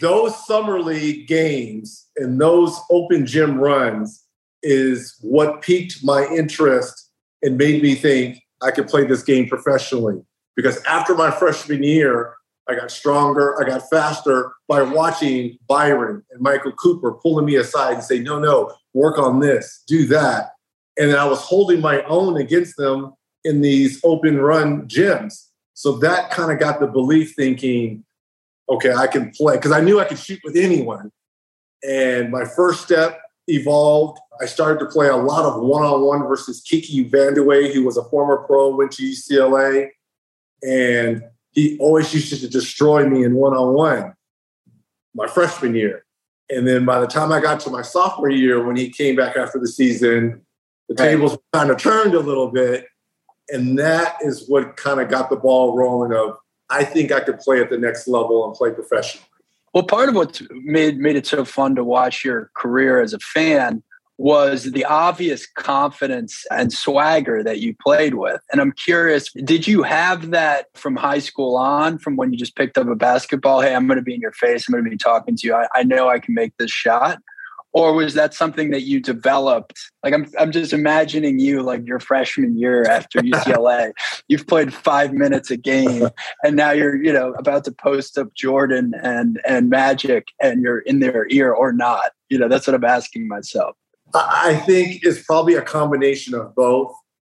Those 0.00 0.46
summer 0.46 0.80
league 0.80 1.28
games 1.28 2.06
and 2.16 2.40
those 2.40 2.78
open 2.90 3.24
gym 3.24 3.58
runs 3.58 4.24
is 4.62 5.16
what 5.20 5.62
piqued 5.62 6.04
my 6.04 6.26
interest 6.26 7.10
and 7.42 7.56
made 7.56 7.82
me 7.82 7.94
think 7.94 8.42
I 8.62 8.70
could 8.70 8.88
play 8.88 9.04
this 9.04 9.22
game 9.22 9.48
professionally. 9.48 10.22
Because 10.56 10.82
after 10.84 11.14
my 11.14 11.30
freshman 11.30 11.82
year, 11.82 12.34
I 12.68 12.74
got 12.74 12.90
stronger, 12.90 13.60
I 13.60 13.66
got 13.66 13.88
faster 13.88 14.52
by 14.66 14.82
watching 14.82 15.58
Byron 15.66 16.22
and 16.30 16.40
Michael 16.40 16.72
Cooper 16.72 17.12
pulling 17.12 17.46
me 17.46 17.54
aside 17.56 17.94
and 17.94 18.02
say, 18.02 18.18
no, 18.18 18.38
no, 18.38 18.74
work 18.92 19.18
on 19.18 19.40
this, 19.40 19.82
do 19.86 20.06
that. 20.06 20.50
And 20.98 21.12
I 21.12 21.24
was 21.24 21.40
holding 21.40 21.80
my 21.80 22.02
own 22.02 22.36
against 22.36 22.76
them 22.76 23.14
in 23.44 23.62
these 23.62 24.00
open 24.04 24.38
run 24.38 24.86
gyms. 24.88 25.46
So 25.74 25.92
that 25.98 26.30
kind 26.30 26.52
of 26.52 26.58
got 26.58 26.80
the 26.80 26.88
belief 26.88 27.34
thinking, 27.34 28.04
okay, 28.68 28.92
I 28.92 29.06
can 29.06 29.30
play 29.30 29.56
because 29.56 29.72
I 29.72 29.80
knew 29.80 30.00
I 30.00 30.04
could 30.04 30.18
shoot 30.18 30.40
with 30.44 30.56
anyone. 30.56 31.10
And 31.88 32.30
my 32.30 32.44
first 32.44 32.82
step 32.82 33.20
evolved. 33.48 34.18
I 34.40 34.46
started 34.46 34.78
to 34.80 34.86
play 34.86 35.08
a 35.08 35.16
lot 35.16 35.44
of 35.44 35.60
one 35.60 35.82
on 35.82 36.02
one 36.02 36.20
versus 36.20 36.60
Kiki 36.60 37.08
Vandeweghe, 37.08 37.72
who 37.72 37.84
was 37.84 37.96
a 37.96 38.04
former 38.04 38.38
pro, 38.38 38.74
went 38.74 38.92
to 38.92 39.02
UCLA. 39.02 39.88
And 40.62 41.24
he 41.52 41.76
always 41.78 42.12
used 42.14 42.38
to 42.40 42.48
destroy 42.48 43.08
me 43.08 43.24
in 43.24 43.34
one 43.34 43.54
on 43.54 43.74
one 43.74 44.14
my 45.14 45.26
freshman 45.26 45.74
year. 45.74 46.04
And 46.50 46.66
then 46.66 46.84
by 46.84 47.00
the 47.00 47.06
time 47.06 47.32
I 47.32 47.40
got 47.40 47.60
to 47.60 47.70
my 47.70 47.82
sophomore 47.82 48.30
year, 48.30 48.64
when 48.64 48.76
he 48.76 48.88
came 48.88 49.16
back 49.16 49.36
after 49.36 49.58
the 49.58 49.68
season, 49.68 50.42
the 50.88 50.94
right. 50.94 51.10
tables 51.10 51.36
kind 51.52 51.70
of 51.70 51.76
turned 51.76 52.14
a 52.14 52.20
little 52.20 52.50
bit. 52.50 52.86
And 53.50 53.78
that 53.78 54.16
is 54.22 54.48
what 54.48 54.76
kind 54.76 55.00
of 55.00 55.08
got 55.08 55.30
the 55.30 55.36
ball 55.36 55.76
rolling 55.76 56.12
of 56.12 56.36
I 56.70 56.84
think 56.84 57.12
I 57.12 57.20
could 57.20 57.38
play 57.38 57.60
at 57.60 57.70
the 57.70 57.78
next 57.78 58.08
level 58.08 58.46
and 58.46 58.54
play 58.54 58.70
professionally. 58.70 59.27
Well, 59.78 59.86
part 59.86 60.08
of 60.08 60.16
what 60.16 60.42
made 60.50 60.98
made 60.98 61.14
it 61.14 61.24
so 61.24 61.44
fun 61.44 61.76
to 61.76 61.84
watch 61.84 62.24
your 62.24 62.50
career 62.54 63.00
as 63.00 63.12
a 63.12 63.20
fan 63.20 63.84
was 64.16 64.72
the 64.72 64.84
obvious 64.84 65.46
confidence 65.46 66.44
and 66.50 66.72
swagger 66.72 67.44
that 67.44 67.60
you 67.60 67.76
played 67.80 68.14
with. 68.14 68.40
And 68.50 68.60
I'm 68.60 68.72
curious, 68.72 69.32
did 69.44 69.68
you 69.68 69.84
have 69.84 70.32
that 70.32 70.66
from 70.74 70.96
high 70.96 71.20
school 71.20 71.56
on, 71.56 71.98
from 71.98 72.16
when 72.16 72.32
you 72.32 72.38
just 72.40 72.56
picked 72.56 72.76
up 72.76 72.88
a 72.88 72.96
basketball? 72.96 73.60
Hey, 73.60 73.72
I'm 73.72 73.86
going 73.86 74.00
to 74.00 74.02
be 74.02 74.14
in 74.14 74.20
your 74.20 74.32
face. 74.32 74.68
I'm 74.68 74.72
going 74.72 74.82
to 74.82 74.90
be 74.90 74.96
talking 74.96 75.36
to 75.36 75.46
you. 75.46 75.54
I, 75.54 75.68
I 75.72 75.84
know 75.84 76.08
I 76.08 76.18
can 76.18 76.34
make 76.34 76.56
this 76.56 76.72
shot 76.72 77.20
or 77.72 77.92
was 77.92 78.14
that 78.14 78.34
something 78.34 78.70
that 78.70 78.82
you 78.82 79.00
developed? 79.00 79.78
Like 80.02 80.14
i'm 80.14 80.26
i'm 80.38 80.52
just 80.52 80.72
imagining 80.72 81.38
you 81.38 81.62
like 81.62 81.86
your 81.86 82.00
freshman 82.00 82.56
year 82.58 82.84
after 82.84 83.18
UCLA 83.32 83.92
you've 84.28 84.46
played 84.46 84.72
5 84.72 85.12
minutes 85.12 85.50
a 85.50 85.56
game 85.56 86.08
and 86.42 86.56
now 86.56 86.70
you're 86.70 87.02
you 87.02 87.12
know 87.12 87.32
about 87.34 87.64
to 87.64 87.72
post 87.72 88.16
up 88.18 88.34
Jordan 88.34 88.94
and 89.02 89.40
and 89.46 89.70
Magic 89.70 90.28
and 90.40 90.62
you're 90.62 90.80
in 90.80 91.00
their 91.00 91.26
ear 91.30 91.52
or 91.52 91.72
not. 91.72 92.12
You 92.28 92.38
know 92.38 92.48
that's 92.48 92.66
what 92.66 92.74
I'm 92.74 92.84
asking 92.84 93.28
myself. 93.28 93.76
I 94.14 94.56
think 94.64 95.00
it's 95.02 95.22
probably 95.22 95.54
a 95.54 95.62
combination 95.62 96.34
of 96.34 96.54
both 96.54 96.94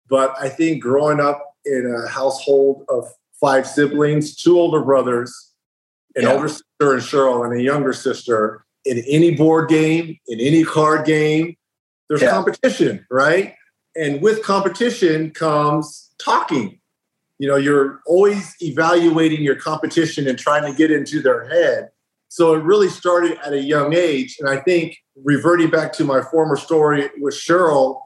but 0.09 0.35
I 0.41 0.49
think 0.49 0.83
growing 0.83 1.21
up 1.21 1.55
in 1.65 1.87
a 1.87 2.09
household 2.09 2.85
of 2.89 3.07
five 3.41 3.67
siblings 3.67 4.35
two 4.35 4.59
older 4.59 4.83
brothers 4.83 5.53
an 6.17 6.25
yeah. 6.25 6.33
older 6.33 6.49
sister 6.49 6.95
and 6.95 7.03
Cheryl 7.03 7.45
and 7.45 7.59
a 7.59 7.63
younger 7.63 7.93
sister 7.93 8.65
in 8.89 9.05
any 9.07 9.35
board 9.35 9.69
game, 9.69 10.19
in 10.27 10.41
any 10.41 10.65
card 10.65 11.07
game, 11.07 11.57
there's 12.09 12.23
yeah. 12.23 12.31
competition, 12.31 13.07
right? 13.11 13.55
And 13.95 14.23
with 14.23 14.43
competition 14.43 15.31
comes 15.31 16.11
talking. 16.19 16.81
You 17.39 17.49
know, 17.49 17.57
you're 17.57 18.01
always 18.07 18.57
evaluating 18.61 19.43
your 19.43 19.57
competition 19.57 20.27
and 20.27 20.39
trying 20.39 20.71
to 20.71 20.77
get 20.77 20.91
into 20.91 21.21
their 21.21 21.49
head. 21.49 21.91
So 22.29 22.55
it 22.55 22.63
really 22.63 22.89
started 22.89 23.39
at 23.45 23.53
a 23.53 23.63
young 23.63 23.95
age. 23.95 24.37
And 24.41 24.49
I 24.49 24.59
think 24.59 24.99
reverting 25.23 25.71
back 25.71 25.93
to 25.95 26.05
my 26.05 26.23
former 26.23 26.57
story 26.57 27.09
with 27.19 27.35
Cheryl, 27.35 28.01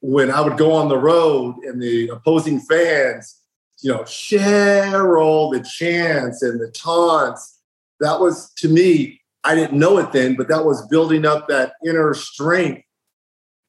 when 0.00 0.30
I 0.30 0.40
would 0.40 0.56
go 0.56 0.72
on 0.72 0.88
the 0.88 0.98
road 0.98 1.56
and 1.64 1.82
the 1.82 2.08
opposing 2.08 2.60
fans, 2.60 3.40
you 3.82 3.90
know, 3.90 4.00
Cheryl, 4.00 5.52
the 5.52 5.60
chants 5.60 6.42
and 6.42 6.60
the 6.60 6.70
taunts, 6.70 7.58
that 8.00 8.20
was 8.20 8.50
to 8.54 8.68
me 8.68 9.19
I 9.44 9.54
didn't 9.54 9.78
know 9.78 9.98
it 9.98 10.12
then, 10.12 10.36
but 10.36 10.48
that 10.48 10.64
was 10.64 10.86
building 10.88 11.24
up 11.24 11.48
that 11.48 11.72
inner 11.86 12.14
strength, 12.14 12.82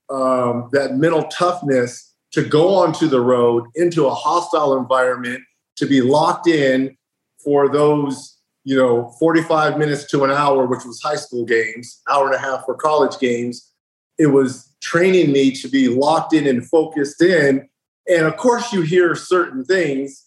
um, 0.10 0.70
that 0.74 0.96
mental 0.96 1.24
toughness 1.26 2.14
to 2.32 2.44
go 2.44 2.76
onto 2.76 3.08
the 3.08 3.22
road 3.22 3.66
into 3.76 4.06
a 4.08 4.14
hostile 4.14 4.78
environment, 4.78 5.42
to 5.78 5.86
be 5.86 6.02
locked 6.02 6.48
in 6.48 6.98
for 7.44 7.70
those, 7.70 8.38
you 8.64 8.76
know, 8.76 9.14
45 9.20 9.78
minutes 9.78 10.06
to 10.12 10.24
an 10.24 10.32
hour, 10.32 10.66
which 10.66 10.86
was 10.86 11.02
high 11.02 11.16
school 11.16 11.46
games, 11.46 12.02
hour 12.10 12.26
and 12.26 12.36
a 12.36 12.40
half 12.40 12.66
for 12.66 12.76
college 12.76 13.18
games. 13.20 13.70
It 14.18 14.28
was 14.28 14.74
training 14.82 15.32
me 15.32 15.52
to 15.52 15.68
be 15.68 15.88
locked 15.88 16.34
in 16.34 16.48
and 16.48 16.68
focused 16.68 17.22
in. 17.22 17.68
And 18.10 18.26
of 18.26 18.38
course, 18.38 18.74
you 18.74 18.82
hear 18.82 19.16
certain 19.16 19.64
things 19.64 20.24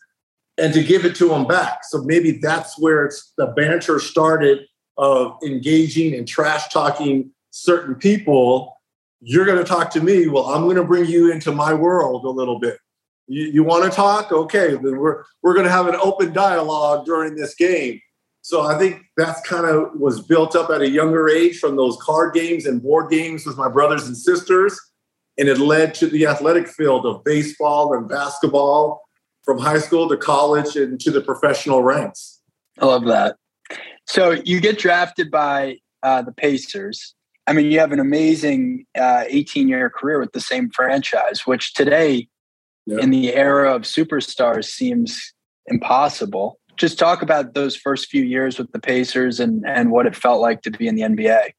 and 0.57 0.73
to 0.73 0.83
give 0.83 1.05
it 1.05 1.17
to 1.17 1.29
them 1.29 1.47
back. 1.47 1.81
So 1.85 2.03
maybe 2.03 2.33
that's 2.33 2.79
where 2.79 3.05
it's 3.07 3.33
the 3.37 3.47
banter 3.49 3.99
started 3.99 4.61
of 4.97 5.37
engaging 5.45 6.15
and 6.15 6.27
trash 6.27 6.69
talking 6.69 7.31
certain 7.51 7.95
people, 7.95 8.81
you're 9.21 9.47
going 9.47 9.59
to 9.59 9.65
talk 9.65 9.91
to 9.91 10.01
me. 10.01 10.29
Well, 10.29 10.47
I'm 10.47 10.65
going 10.65 10.77
to 10.77 10.85
bring 10.85 11.07
you 11.07 11.33
into 11.33 11.53
my 11.53 11.73
world 11.73 12.25
a 12.25 12.31
little 12.31 12.59
bit. 12.59 12.79
You, 13.27 13.45
you 13.45 13.65
want 13.65 13.85
to 13.85 13.91
talk? 13.91 14.33
Okay, 14.33 14.73
then 14.73 14.99
we're 14.99 15.25
we're 15.43 15.55
going 15.55 15.65
to 15.65 15.73
have 15.73 15.87
an 15.87 15.97
open 15.97 16.33
dialogue 16.33 17.07
during 17.07 17.35
this 17.35 17.55
game. 17.55 18.01
So 18.43 18.61
I 18.61 18.79
think 18.79 19.01
that's 19.17 19.41
kind 19.49 19.65
of 19.65 19.99
was 19.99 20.21
built 20.21 20.55
up 20.55 20.69
at 20.69 20.83
a 20.83 20.91
younger 20.91 21.31
age 21.31 21.59
from 21.59 21.77
those 21.77 21.97
card 22.03 22.35
games 22.35 22.67
and 22.67 22.83
board 22.83 23.11
games 23.11 23.47
with 23.47 23.57
my 23.57 23.69
brothers 23.71 24.07
and 24.07 24.15
sisters, 24.15 24.79
and 25.39 25.49
it 25.49 25.59
led 25.59 25.95
to 25.95 26.07
the 26.07 26.27
athletic 26.27 26.69
field 26.69 27.07
of 27.07 27.25
baseball 27.25 27.95
and 27.95 28.07
basketball 28.07 29.01
from 29.45 29.59
high 29.59 29.79
school 29.79 30.09
to 30.11 30.17
college 30.19 30.77
and 30.77 31.01
to 31.01 31.11
the 31.11 31.23
professional 31.23 31.83
ranks. 31.83 32.43
I 32.79 32.85
love 32.85 33.07
that. 33.07 33.37
So 34.07 34.33
you 34.33 34.61
get 34.61 34.79
drafted 34.79 35.31
by 35.31 35.79
uh, 36.03 36.23
the 36.23 36.33
Pacers. 36.33 37.15
I 37.47 37.53
mean, 37.53 37.71
you 37.71 37.79
have 37.81 37.93
an 37.93 38.01
amazing 38.01 38.87
18 38.97 39.67
uh, 39.67 39.69
year 39.69 39.91
career 39.91 40.19
with 40.19 40.33
the 40.33 40.41
same 40.41 40.71
franchise, 40.71 41.47
which 41.47 41.75
today, 41.75 42.29
yeah. 42.87 42.99
in 43.01 43.11
the 43.11 43.35
era 43.35 43.75
of 43.75 43.83
superstars, 43.83 44.67
seems 44.67 45.33
impossible. 45.67 46.59
Just 46.77 46.99
talk 46.99 47.23
about 47.23 47.55
those 47.55 47.77
first 47.77 48.09
few 48.09 48.23
years 48.23 48.59
with 48.59 48.73
the 48.73 48.79
Pacers 48.79 49.41
and, 49.41 49.65
and 49.67 49.91
what 49.91 50.07
it 50.07 50.17
felt 50.17 50.41
like 50.41 50.63
to 50.63 50.71
be 50.71 50.89
in 50.89 50.95
the 50.95 51.03
NBA. 51.03 51.51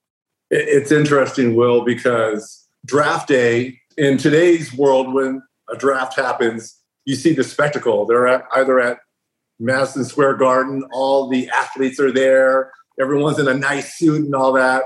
It's 0.51 0.91
interesting, 0.91 1.55
Will, 1.55 1.83
because 1.83 2.67
draft 2.85 3.27
day 3.27 3.79
in 3.97 4.17
today's 4.17 4.73
world, 4.73 5.13
when 5.13 5.41
a 5.71 5.77
draft 5.77 6.15
happens, 6.15 6.77
you 7.05 7.15
see 7.15 7.33
the 7.33 7.43
spectacle. 7.43 8.05
They're 8.05 8.27
at, 8.27 8.43
either 8.53 8.79
at 8.79 8.99
Madison 9.59 10.05
Square 10.05 10.35
Garden. 10.35 10.83
All 10.91 11.29
the 11.29 11.50
athletes 11.50 12.00
are 12.00 12.12
there. 12.12 12.71
Everyone's 13.00 13.39
in 13.39 13.47
a 13.47 13.53
nice 13.53 13.97
suit 13.97 14.25
and 14.25 14.35
all 14.35 14.53
that. 14.53 14.83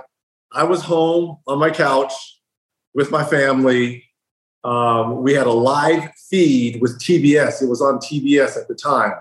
I 0.52 0.64
was 0.64 0.82
home 0.82 1.38
on 1.48 1.60
my 1.60 1.70
couch 1.70 2.14
with 2.94 3.12
my 3.12 3.24
family. 3.24 4.04
Um, 4.64 5.22
we 5.22 5.34
had 5.34 5.48
a 5.48 5.52
live 5.52 6.10
feed 6.30 6.82
with 6.82 7.00
TBS. 7.00 7.62
It 7.62 7.70
was 7.70 7.82
on 7.82 8.00
TBS 8.00 8.58
at 8.58 8.68
the 8.68 8.76
time. 8.76 9.14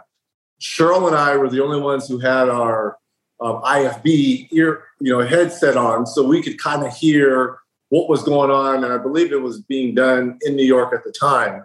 Cheryl 0.60 1.06
and 1.06 1.16
I 1.16 1.36
were 1.36 1.48
the 1.48 1.62
only 1.62 1.80
ones 1.80 2.08
who 2.08 2.18
had 2.18 2.48
our 2.48 2.96
um, 3.40 3.62
IFB 3.62 4.48
ear, 4.52 4.84
you 5.00 5.12
know, 5.12 5.24
headset 5.24 5.76
on, 5.76 6.06
so 6.06 6.24
we 6.24 6.42
could 6.42 6.58
kind 6.58 6.84
of 6.84 6.92
hear 6.92 7.58
what 7.90 8.08
was 8.08 8.22
going 8.22 8.50
on. 8.50 8.82
And 8.82 8.92
I 8.92 8.98
believe 8.98 9.32
it 9.32 9.40
was 9.40 9.60
being 9.62 9.94
done 9.94 10.38
in 10.42 10.56
New 10.56 10.64
York 10.64 10.92
at 10.92 11.04
the 11.04 11.12
time. 11.12 11.64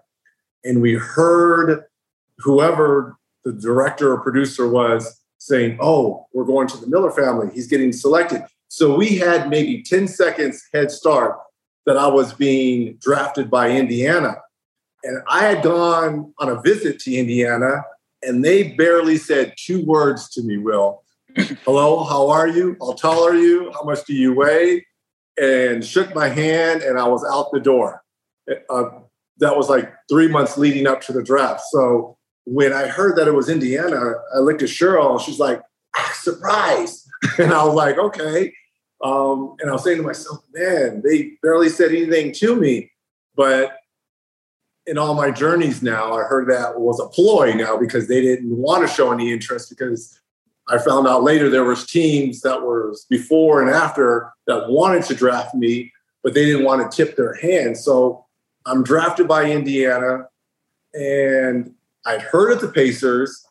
And 0.63 0.81
we 0.81 0.93
heard 0.93 1.83
whoever 2.37 3.17
the 3.43 3.53
director 3.53 4.12
or 4.13 4.21
producer 4.21 4.69
was 4.69 5.21
saying, 5.38 5.77
Oh, 5.81 6.27
we're 6.33 6.45
going 6.45 6.67
to 6.69 6.77
the 6.77 6.88
Miller 6.88 7.12
family. 7.12 7.50
He's 7.53 7.67
getting 7.67 7.91
selected. 7.91 8.43
So 8.69 8.95
we 8.95 9.17
had 9.17 9.50
maybe 9.50 9.83
10 9.83 10.07
seconds 10.07 10.63
head 10.73 10.89
start 10.89 11.38
that 11.85 11.97
I 11.97 12.07
was 12.07 12.33
being 12.33 12.97
drafted 13.00 13.51
by 13.51 13.69
Indiana. 13.69 14.38
And 15.03 15.21
I 15.27 15.45
had 15.45 15.63
gone 15.63 16.33
on 16.39 16.50
a 16.50 16.62
visit 16.62 17.00
to 17.01 17.13
Indiana, 17.13 17.83
and 18.21 18.43
they 18.43 18.69
barely 18.71 19.17
said 19.17 19.53
two 19.57 19.85
words 19.85 20.29
to 20.29 20.43
me, 20.43 20.57
Will. 20.57 21.03
Hello, 21.65 22.03
how 22.05 22.29
are 22.29 22.47
you? 22.47 22.77
How 22.79 22.93
tall 22.93 23.27
are 23.27 23.35
you? 23.35 23.71
How 23.73 23.83
much 23.83 24.05
do 24.05 24.13
you 24.13 24.33
weigh? 24.33 24.85
And 25.38 25.83
shook 25.83 26.15
my 26.15 26.29
hand, 26.29 26.83
and 26.83 26.97
I 26.97 27.07
was 27.07 27.25
out 27.29 27.51
the 27.51 27.59
door. 27.59 28.01
Uh, 28.69 28.83
that 29.38 29.57
was 29.57 29.69
like 29.69 29.93
three 30.09 30.27
months 30.27 30.57
leading 30.57 30.88
up 30.88 31.01
to 31.01 31.12
the 31.12 31.23
draft. 31.23 31.62
So 31.69 32.17
when 32.45 32.73
I 32.73 32.88
heard 32.88 33.17
that 33.17 33.27
it 33.27 33.33
was 33.33 33.50
Indiana, 33.50 34.13
I 34.35 34.39
looked 34.39 34.62
at 34.62 34.69
Cheryl. 34.69 35.19
She's 35.19 35.39
like, 35.39 35.62
ah, 35.95 36.12
surprise. 36.15 37.07
and 37.38 37.53
I 37.53 37.63
was 37.63 37.75
like, 37.75 37.97
okay. 37.97 38.53
Um, 39.03 39.55
and 39.59 39.69
I 39.69 39.73
was 39.73 39.83
saying 39.83 39.97
to 39.97 40.03
myself, 40.03 40.43
man, 40.53 41.01
they 41.05 41.31
barely 41.41 41.69
said 41.69 41.91
anything 41.91 42.31
to 42.33 42.55
me. 42.55 42.91
But 43.35 43.77
in 44.85 44.97
all 44.97 45.13
my 45.13 45.31
journeys 45.31 45.81
now, 45.81 46.13
I 46.13 46.23
heard 46.23 46.50
that 46.50 46.79
was 46.79 47.00
a 47.00 47.07
ploy 47.07 47.53
now 47.53 47.77
because 47.77 48.07
they 48.07 48.21
didn't 48.21 48.55
want 48.55 48.88
to 48.88 48.93
show 48.93 49.12
any 49.12 49.31
interest 49.31 49.69
because 49.69 50.19
I 50.67 50.77
found 50.77 51.07
out 51.07 51.23
later 51.23 51.50
there 51.50 51.63
was 51.63 51.85
teams 51.85 52.41
that 52.41 52.62
were 52.62 52.93
before 53.09 53.62
and 53.62 53.69
after 53.69 54.31
that 54.47 54.69
wanted 54.69 55.03
to 55.05 55.15
draft 55.15 55.53
me, 55.53 55.91
but 56.23 56.33
they 56.33 56.45
didn't 56.45 56.65
want 56.65 56.89
to 56.89 56.95
tip 56.95 57.15
their 57.15 57.33
hand. 57.33 57.77
So 57.77 58.25
I'm 58.65 58.83
drafted 58.83 59.27
by 59.27 59.50
Indiana 59.50 60.27
and 60.93 61.73
I'd 62.05 62.22
heard 62.22 62.51
of 62.51 62.62
the 62.62 62.69
Pacers. 62.69 63.45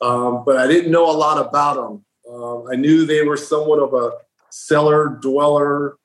um, 0.00 0.42
but 0.44 0.56
I 0.56 0.66
didn't 0.66 0.90
know 0.90 1.10
a 1.10 1.16
lot 1.16 1.38
about 1.38 1.76
them. 1.76 2.04
Um, 2.32 2.66
I 2.70 2.76
knew 2.76 3.06
they 3.06 3.22
were 3.22 3.36
somewhat 3.36 3.78
of 3.78 3.94
a 3.94 4.12
cellar 4.50 5.18
dweller 5.20 5.96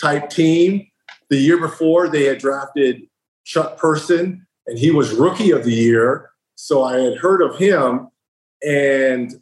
type 0.00 0.30
team. 0.30 0.86
The 1.30 1.36
year 1.36 1.58
before, 1.58 2.08
they 2.08 2.24
had 2.24 2.38
drafted 2.38 3.02
Chuck 3.44 3.78
Person, 3.78 4.46
and 4.66 4.78
he 4.78 4.90
was 4.90 5.12
rookie 5.14 5.50
of 5.50 5.64
the 5.64 5.72
year. 5.72 6.30
So 6.54 6.82
I 6.84 7.00
had 7.00 7.16
heard 7.18 7.40
of 7.42 7.56
him, 7.56 8.08
and 8.62 9.34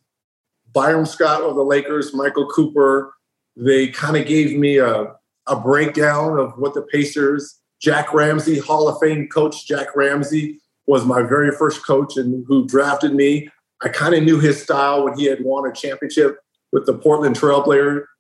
Byron 0.73 1.07
Scott 1.07 1.43
of 1.43 1.57
the 1.57 1.65
Lakers, 1.65 2.15
Michael 2.15 2.49
Cooper. 2.49 3.15
They 3.57 3.89
kind 3.89 4.17
of 4.17 4.27
gave 4.27 4.57
me 4.57 4.79
a, 4.79 5.15
a 5.47 5.57
breakdown 5.57 6.39
of 6.39 6.53
what 6.59 6.75
the 6.75 6.83
Pacers, 6.83 7.59
Jack 7.81 8.15
Ramsay, 8.15 8.59
Hall 8.59 8.89
of 8.89 9.01
Fame 9.01 9.29
coach 9.29 9.67
Jack 9.67 9.97
Ramsay 9.97 10.61
was 10.89 11.05
my 11.05 11.23
very 11.23 11.53
first 11.53 11.87
coach 11.87 12.17
and 12.17 12.45
who 12.49 12.67
drafted 12.67 13.15
me. 13.15 13.49
I 13.83 13.91
kind 13.91 14.15
of 14.15 14.25
knew 14.25 14.41
his 14.41 14.61
style 14.61 15.05
when 15.05 15.17
he 15.19 15.27
had 15.27 15.45
won 15.45 15.71
a 15.71 15.73
championship 15.73 16.39
with 16.73 16.87
the 16.87 16.95
Portland 16.95 17.37
Trail 17.37 17.63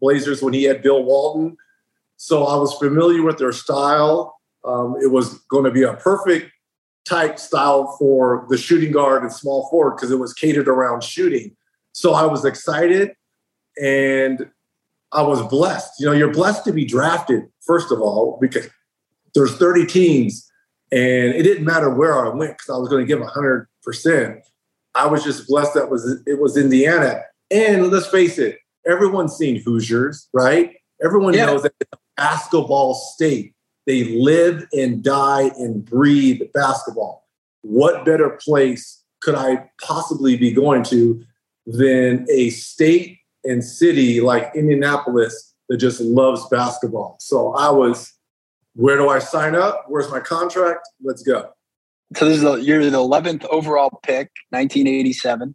Blazers 0.00 0.42
when 0.42 0.52
he 0.52 0.64
had 0.64 0.82
Bill 0.82 1.02
Walton. 1.02 1.56
So 2.18 2.44
I 2.44 2.56
was 2.56 2.74
familiar 2.74 3.22
with 3.22 3.38
their 3.38 3.52
style. 3.52 4.38
Um, 4.64 4.96
it 5.02 5.10
was 5.10 5.38
going 5.50 5.64
to 5.64 5.70
be 5.70 5.82
a 5.82 5.94
perfect 5.94 6.52
type 7.06 7.38
style 7.38 7.96
for 7.98 8.46
the 8.50 8.58
shooting 8.58 8.92
guard 8.92 9.22
and 9.22 9.32
small 9.32 9.68
forward 9.70 9.96
because 9.96 10.10
it 10.10 10.18
was 10.18 10.34
catered 10.34 10.68
around 10.68 11.02
shooting. 11.02 11.56
So 11.92 12.12
I 12.12 12.26
was 12.26 12.44
excited 12.44 13.12
and 13.80 14.50
I 15.12 15.22
was 15.22 15.40
blessed. 15.48 15.92
You 15.98 16.06
know, 16.06 16.12
you're 16.12 16.32
blessed 16.32 16.64
to 16.66 16.72
be 16.72 16.84
drafted, 16.84 17.44
first 17.62 17.90
of 17.90 18.00
all, 18.02 18.38
because 18.42 18.68
there's 19.34 19.56
30 19.56 19.86
teams 19.86 20.47
and 20.90 21.34
it 21.34 21.42
didn't 21.42 21.64
matter 21.64 21.90
where 21.90 22.26
I 22.26 22.28
went 22.28 22.56
because 22.56 22.70
I 22.70 22.78
was 22.78 22.88
going 22.88 23.06
to 23.06 23.06
give 23.06 23.20
100%. 23.20 24.40
I 24.94 25.06
was 25.06 25.22
just 25.22 25.46
blessed 25.46 25.74
that 25.74 25.90
was 25.90 26.22
it 26.26 26.40
was 26.40 26.56
Indiana. 26.56 27.22
And 27.50 27.90
let's 27.90 28.06
face 28.06 28.38
it, 28.38 28.58
everyone's 28.86 29.36
seen 29.36 29.62
Hoosiers, 29.62 30.28
right? 30.32 30.74
Everyone 31.04 31.34
yeah. 31.34 31.46
knows 31.46 31.62
that 31.62 31.72
it's 31.80 31.90
a 31.92 31.98
basketball 32.16 32.94
state. 32.94 33.54
They 33.86 34.04
live 34.04 34.66
and 34.72 35.02
die 35.02 35.50
and 35.56 35.84
breathe 35.84 36.42
basketball. 36.52 37.26
What 37.62 38.04
better 38.04 38.38
place 38.44 39.02
could 39.20 39.34
I 39.34 39.70
possibly 39.80 40.36
be 40.36 40.52
going 40.52 40.82
to 40.84 41.24
than 41.66 42.26
a 42.30 42.50
state 42.50 43.18
and 43.44 43.64
city 43.64 44.20
like 44.20 44.52
Indianapolis 44.54 45.54
that 45.68 45.78
just 45.78 46.00
loves 46.00 46.46
basketball? 46.48 47.16
So 47.20 47.54
I 47.54 47.70
was, 47.70 48.12
where 48.78 48.96
do 48.96 49.08
I 49.08 49.18
sign 49.18 49.56
up? 49.56 49.86
Where's 49.88 50.08
my 50.08 50.20
contract? 50.20 50.88
Let's 51.02 51.24
go. 51.24 51.50
So 52.16 52.26
this 52.26 52.36
is 52.36 52.42
the, 52.42 52.54
you're 52.54 52.88
the 52.88 52.96
11th 52.96 53.44
overall 53.46 53.90
pick, 54.04 54.30
1987. 54.50 55.54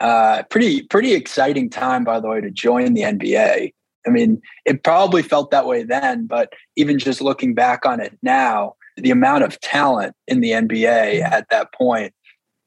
Uh, 0.00 0.42
pretty 0.44 0.82
pretty 0.84 1.12
exciting 1.12 1.68
time, 1.68 2.04
by 2.04 2.20
the 2.20 2.28
way, 2.28 2.40
to 2.40 2.50
join 2.50 2.94
the 2.94 3.02
NBA. 3.02 3.74
I 4.06 4.10
mean, 4.10 4.40
it 4.64 4.82
probably 4.82 5.22
felt 5.22 5.50
that 5.50 5.66
way 5.66 5.82
then, 5.82 6.26
but 6.26 6.54
even 6.76 6.98
just 6.98 7.20
looking 7.20 7.52
back 7.52 7.84
on 7.84 8.00
it 8.00 8.16
now, 8.22 8.76
the 8.96 9.10
amount 9.10 9.44
of 9.44 9.60
talent 9.60 10.16
in 10.26 10.40
the 10.40 10.52
NBA 10.52 11.20
at 11.20 11.50
that 11.50 11.74
point 11.74 12.14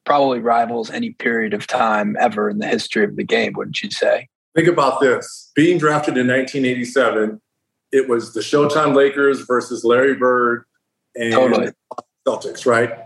probably 0.05 0.39
rivals 0.39 0.91
any 0.91 1.11
period 1.11 1.55
of 1.55 1.65
time 1.65 2.15
ever 2.19 2.51
in 2.51 2.59
the 2.59 2.67
history 2.67 3.03
of 3.03 3.15
the 3.15 3.23
game, 3.23 3.53
wouldn't 3.55 3.81
you 3.81 3.89
say? 3.89 4.27
Think 4.55 4.67
about 4.67 5.00
this. 5.00 5.51
Being 5.55 5.79
drafted 5.79 6.17
in 6.17 6.27
1987, 6.27 7.41
it 7.91 8.07
was 8.10 8.33
the 8.33 8.41
Showtime 8.41 8.95
Lakers 8.95 9.41
versus 9.41 9.83
Larry 9.83 10.15
Bird 10.15 10.63
and 11.15 11.33
totally. 11.33 11.69
Celtics, 12.27 12.65
right? 12.65 12.98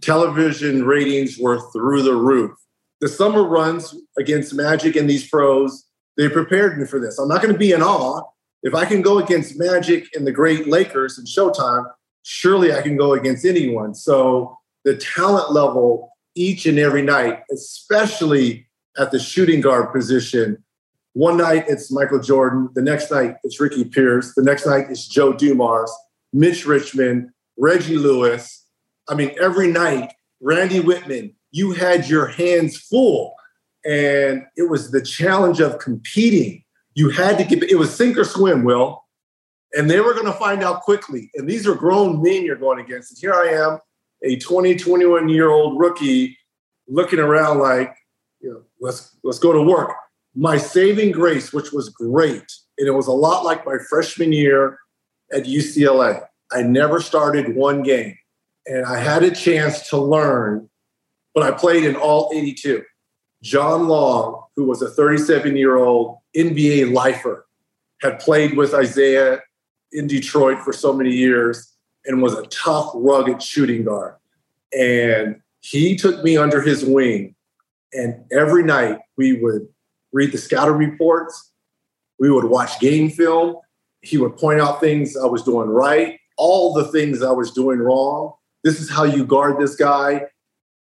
Television 0.00 0.84
ratings 0.84 1.38
were 1.38 1.60
through 1.72 2.02
the 2.02 2.14
roof. 2.14 2.52
The 3.00 3.08
summer 3.08 3.42
runs 3.42 3.94
against 4.18 4.54
Magic 4.54 4.96
and 4.96 5.08
these 5.08 5.28
pros 5.28 5.86
they 6.16 6.28
prepared 6.28 6.78
me 6.78 6.86
for 6.86 7.00
this. 7.00 7.18
I'm 7.18 7.28
not 7.28 7.42
going 7.42 7.52
to 7.52 7.58
be 7.58 7.72
in 7.72 7.82
awe. 7.82 8.22
If 8.62 8.74
I 8.74 8.84
can 8.84 9.02
go 9.02 9.18
against 9.18 9.58
Magic 9.58 10.08
and 10.14 10.26
the 10.26 10.32
great 10.32 10.68
Lakers 10.68 11.18
and 11.18 11.26
Showtime, 11.26 11.84
surely 12.22 12.72
I 12.72 12.82
can 12.82 12.96
go 12.96 13.14
against 13.14 13.44
anyone. 13.44 13.94
So 13.94 14.56
the 14.84 14.96
talent 14.96 15.52
level 15.52 16.10
each 16.34 16.66
and 16.66 16.78
every 16.78 17.02
night, 17.02 17.40
especially 17.52 18.66
at 18.98 19.10
the 19.10 19.18
shooting 19.18 19.60
guard 19.60 19.92
position. 19.92 20.62
One 21.14 21.36
night 21.36 21.64
it's 21.68 21.90
Michael 21.90 22.20
Jordan. 22.20 22.70
The 22.74 22.82
next 22.82 23.10
night 23.10 23.36
it's 23.44 23.60
Ricky 23.60 23.84
Pierce. 23.84 24.34
The 24.34 24.42
next 24.42 24.66
night 24.66 24.86
it's 24.90 25.06
Joe 25.06 25.32
Dumars, 25.32 25.92
Mitch 26.32 26.66
Richmond, 26.66 27.30
Reggie 27.58 27.98
Lewis. 27.98 28.66
I 29.08 29.14
mean, 29.14 29.32
every 29.40 29.70
night, 29.70 30.12
Randy 30.40 30.80
Wittman, 30.80 31.34
you 31.50 31.72
had 31.72 32.08
your 32.08 32.26
hands 32.26 32.76
full 32.76 33.34
and 33.84 34.44
it 34.56 34.68
was 34.68 34.90
the 34.90 35.02
challenge 35.02 35.60
of 35.60 35.78
competing. 35.78 36.64
You 36.94 37.10
had 37.10 37.38
to 37.38 37.44
get 37.44 37.62
it 37.62 37.76
was 37.76 37.94
sink 37.94 38.16
or 38.16 38.24
swim, 38.24 38.64
Will, 38.64 39.02
and 39.72 39.90
they 39.90 40.00
were 40.00 40.14
going 40.14 40.26
to 40.26 40.32
find 40.32 40.62
out 40.62 40.82
quickly. 40.82 41.30
And 41.34 41.48
these 41.48 41.66
are 41.66 41.74
grown 41.74 42.22
men 42.22 42.44
you're 42.44 42.56
going 42.56 42.80
against. 42.80 43.12
And 43.12 43.18
here 43.18 43.34
I 43.34 43.48
am, 43.48 43.78
a 44.24 44.36
20, 44.36 44.76
21 44.76 45.28
year 45.28 45.50
old 45.50 45.78
rookie, 45.78 46.38
looking 46.86 47.18
around 47.18 47.58
like, 47.58 47.94
you 48.40 48.50
know, 48.50 48.62
let's 48.80 49.16
let's 49.24 49.38
go 49.38 49.52
to 49.52 49.62
work. 49.62 49.92
My 50.34 50.56
saving 50.56 51.12
grace, 51.12 51.52
which 51.52 51.72
was 51.72 51.88
great, 51.88 52.50
and 52.78 52.88
it 52.88 52.92
was 52.92 53.06
a 53.06 53.12
lot 53.12 53.44
like 53.44 53.66
my 53.66 53.76
freshman 53.88 54.32
year 54.32 54.78
at 55.32 55.44
UCLA. 55.44 56.24
I 56.50 56.62
never 56.62 57.00
started 57.00 57.54
one 57.54 57.82
game, 57.82 58.16
and 58.66 58.86
I 58.86 58.98
had 58.98 59.22
a 59.22 59.30
chance 59.30 59.88
to 59.90 59.98
learn, 59.98 60.68
but 61.34 61.42
I 61.42 61.50
played 61.50 61.84
in 61.84 61.96
all 61.96 62.30
82. 62.34 62.82
John 63.42 63.88
Long, 63.88 64.44
who 64.56 64.64
was 64.64 64.82
a 64.82 64.90
37 64.90 65.56
year 65.56 65.76
old 65.76 66.18
NBA 66.36 66.92
lifer, 66.92 67.46
had 68.00 68.18
played 68.20 68.56
with 68.56 68.74
Isiah 68.74 69.40
in 69.92 70.06
Detroit 70.06 70.60
for 70.62 70.72
so 70.72 70.92
many 70.92 71.10
years 71.10 71.74
and 72.04 72.22
was 72.22 72.34
a 72.34 72.46
tough, 72.46 72.90
rugged 72.94 73.42
shooting 73.42 73.84
guard. 73.84 74.14
And 74.76 75.40
he 75.60 75.96
took 75.96 76.24
me 76.24 76.36
under 76.36 76.60
his 76.60 76.84
wing. 76.84 77.34
And 77.92 78.24
every 78.32 78.64
night 78.64 78.98
we 79.16 79.34
would 79.40 79.68
read 80.12 80.32
the 80.32 80.38
scouting 80.38 80.76
reports, 80.76 81.52
we 82.18 82.30
would 82.30 82.44
watch 82.44 82.78
game 82.80 83.10
film. 83.10 83.56
He 84.02 84.18
would 84.18 84.36
point 84.36 84.60
out 84.60 84.80
things 84.80 85.16
I 85.16 85.26
was 85.26 85.42
doing 85.42 85.68
right, 85.68 86.18
all 86.36 86.72
the 86.74 86.84
things 86.84 87.22
I 87.22 87.30
was 87.30 87.52
doing 87.52 87.78
wrong. 87.78 88.34
This 88.64 88.80
is 88.80 88.90
how 88.90 89.04
you 89.04 89.24
guard 89.24 89.58
this 89.58 89.76
guy. 89.76 90.26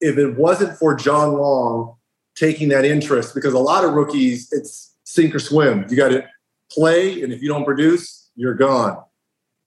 If 0.01 0.19
it 0.19 0.37
wasn't 0.37 0.79
for 0.79 0.95
John 0.95 1.35
Long, 1.35 1.97
taking 2.37 2.69
that 2.69 2.85
interest 2.85 3.35
because 3.35 3.55
a 3.55 3.59
lot 3.59 3.85
of 3.85 3.95
rookies, 3.95 4.49
it's 4.53 4.95
sink 5.05 5.35
or 5.35 5.41
swim. 5.41 5.85
You 5.89 5.97
got 5.97 6.11
to 6.11 6.25
play, 6.71 7.23
and 7.23 7.33
if 7.33 7.43
you 7.43 7.49
don't 7.49 7.65
produce, 7.65 8.31
you're 8.37 8.55
gone. 8.55 9.03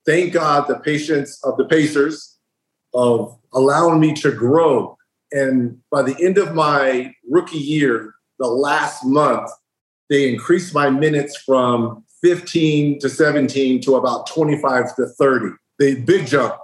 Thank 0.06 0.34
God 0.34 0.68
the 0.68 0.80
patience 0.80 1.44
of 1.44 1.58
the 1.58 1.66
Pacers 1.66 2.38
of 2.94 3.38
allowing 3.54 4.00
me 4.00 4.14
to 4.16 4.32
grow. 4.32 4.98
And 5.32 5.80
by 5.90 6.02
the 6.02 6.16
end 6.24 6.38
of 6.38 6.54
my 6.54 7.14
rookie 7.30 7.58
year, 7.58 8.16
the 8.42 8.48
last 8.48 9.06
month, 9.06 9.50
they 10.10 10.32
increased 10.32 10.74
my 10.74 10.90
minutes 10.90 11.38
from 11.38 12.04
15 12.24 13.00
to 13.00 13.10
17 13.10 13.82
to 13.82 13.96
about 13.96 14.28
25 14.28 14.96
to 14.96 15.06
30. 15.06 15.56
The 15.80 16.02
big 16.02 16.26
jump, 16.26 16.56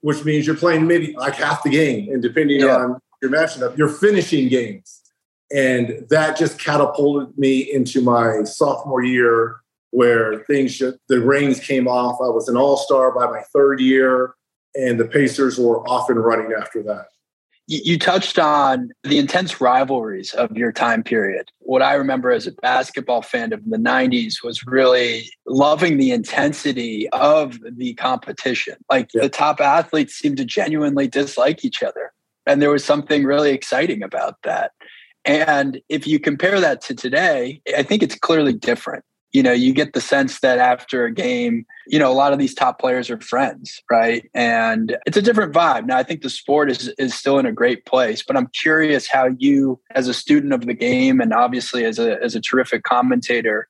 which 0.00 0.24
means 0.24 0.46
you're 0.46 0.56
playing 0.56 0.86
maybe 0.86 1.14
like 1.16 1.34
half 1.34 1.62
the 1.62 1.70
game, 1.70 2.12
and 2.12 2.22
depending 2.22 2.60
yeah. 2.60 2.76
on 2.76 3.00
your 3.20 3.30
matching 3.30 3.62
up, 3.62 3.76
you're 3.76 3.88
finishing 3.88 4.48
games. 4.48 5.02
And 5.52 6.06
that 6.10 6.38
just 6.38 6.58
catapulted 6.58 7.36
me 7.36 7.60
into 7.60 8.00
my 8.00 8.44
sophomore 8.44 9.04
year 9.04 9.56
where 9.90 10.44
things, 10.44 10.78
just, 10.78 10.96
the 11.08 11.20
reins 11.20 11.60
came 11.60 11.88
off. 11.88 12.18
I 12.22 12.28
was 12.28 12.48
an 12.48 12.56
all 12.56 12.76
star 12.76 13.12
by 13.12 13.26
my 13.26 13.42
third 13.52 13.80
year, 13.80 14.34
and 14.74 14.98
the 14.98 15.04
Pacers 15.04 15.58
were 15.58 15.86
off 15.88 16.08
and 16.08 16.24
running 16.24 16.52
after 16.52 16.82
that. 16.84 17.08
You 17.72 18.00
touched 18.00 18.36
on 18.36 18.90
the 19.04 19.16
intense 19.16 19.60
rivalries 19.60 20.34
of 20.34 20.56
your 20.56 20.72
time 20.72 21.04
period. 21.04 21.52
What 21.60 21.82
I 21.82 21.94
remember 21.94 22.32
as 22.32 22.48
a 22.48 22.52
basketball 22.52 23.22
fan 23.22 23.52
of 23.52 23.64
the 23.64 23.76
90s 23.76 24.42
was 24.42 24.66
really 24.66 25.30
loving 25.46 25.96
the 25.96 26.10
intensity 26.10 27.08
of 27.10 27.60
the 27.64 27.94
competition. 27.94 28.74
Like 28.90 29.10
yeah. 29.14 29.22
the 29.22 29.28
top 29.28 29.60
athletes 29.60 30.14
seemed 30.14 30.38
to 30.38 30.44
genuinely 30.44 31.06
dislike 31.06 31.64
each 31.64 31.80
other. 31.80 32.12
And 32.44 32.60
there 32.60 32.70
was 32.70 32.84
something 32.84 33.22
really 33.22 33.52
exciting 33.52 34.02
about 34.02 34.38
that. 34.42 34.72
And 35.24 35.80
if 35.88 36.08
you 36.08 36.18
compare 36.18 36.58
that 36.58 36.80
to 36.82 36.94
today, 36.96 37.62
I 37.78 37.84
think 37.84 38.02
it's 38.02 38.16
clearly 38.16 38.52
different. 38.52 39.04
You 39.32 39.42
know, 39.42 39.52
you 39.52 39.72
get 39.72 39.92
the 39.92 40.00
sense 40.00 40.40
that 40.40 40.58
after 40.58 41.04
a 41.04 41.12
game, 41.12 41.64
you 41.86 41.98
know, 41.98 42.10
a 42.10 42.14
lot 42.14 42.32
of 42.32 42.38
these 42.38 42.54
top 42.54 42.80
players 42.80 43.10
are 43.10 43.20
friends, 43.20 43.80
right? 43.90 44.28
And 44.34 44.96
it's 45.06 45.16
a 45.16 45.22
different 45.22 45.52
vibe. 45.52 45.86
Now, 45.86 45.98
I 45.98 46.02
think 46.02 46.22
the 46.22 46.30
sport 46.30 46.70
is 46.70 46.88
is 46.98 47.14
still 47.14 47.38
in 47.38 47.46
a 47.46 47.52
great 47.52 47.86
place, 47.86 48.22
but 48.26 48.36
I'm 48.36 48.48
curious 48.48 49.08
how 49.08 49.28
you, 49.38 49.80
as 49.94 50.08
a 50.08 50.14
student 50.14 50.52
of 50.52 50.66
the 50.66 50.74
game, 50.74 51.20
and 51.20 51.32
obviously 51.32 51.84
as 51.84 51.98
a 51.98 52.20
as 52.22 52.34
a 52.34 52.40
terrific 52.40 52.82
commentator, 52.82 53.68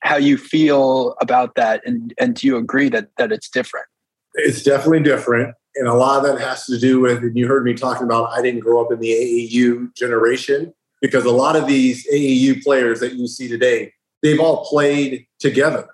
how 0.00 0.16
you 0.16 0.36
feel 0.36 1.14
about 1.20 1.54
that, 1.56 1.82
and 1.84 2.14
and 2.18 2.36
do 2.36 2.46
you 2.46 2.56
agree 2.56 2.88
that 2.88 3.08
that 3.18 3.32
it's 3.32 3.48
different? 3.48 3.86
It's 4.34 4.62
definitely 4.62 5.02
different 5.02 5.54
and 5.74 5.88
a 5.88 5.94
lot 5.94 6.18
of 6.18 6.24
that 6.24 6.38
has 6.38 6.66
to 6.66 6.78
do 6.78 7.00
with 7.00 7.22
and 7.22 7.34
you 7.34 7.48
heard 7.48 7.64
me 7.64 7.72
talking 7.72 8.04
about 8.04 8.30
i 8.30 8.42
didn't 8.42 8.60
grow 8.60 8.84
up 8.84 8.92
in 8.92 8.98
the 8.98 9.10
aau 9.10 9.94
generation 9.94 10.70
because 11.02 11.24
a 11.24 11.30
lot 11.30 11.56
of 11.56 11.66
these 11.66 12.06
AAU 12.10 12.62
players 12.62 13.00
that 13.00 13.14
you 13.14 13.26
see 13.26 13.48
today, 13.48 13.92
they've 14.22 14.40
all 14.40 14.64
played 14.64 15.26
together. 15.38 15.88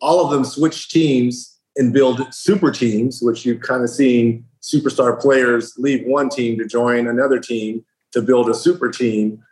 All 0.00 0.24
of 0.24 0.30
them 0.30 0.44
switch 0.44 0.88
teams 0.88 1.58
and 1.76 1.92
build 1.92 2.32
super 2.34 2.70
teams, 2.70 3.20
which 3.22 3.44
you've 3.44 3.60
kind 3.60 3.82
of 3.82 3.90
seen 3.90 4.44
superstar 4.62 5.18
players 5.18 5.74
leave 5.78 6.06
one 6.06 6.28
team 6.28 6.58
to 6.58 6.66
join 6.66 7.06
another 7.06 7.38
team 7.38 7.84
to 8.12 8.20
build 8.20 8.48
a 8.50 8.54
super 8.54 8.90
team 8.90 9.42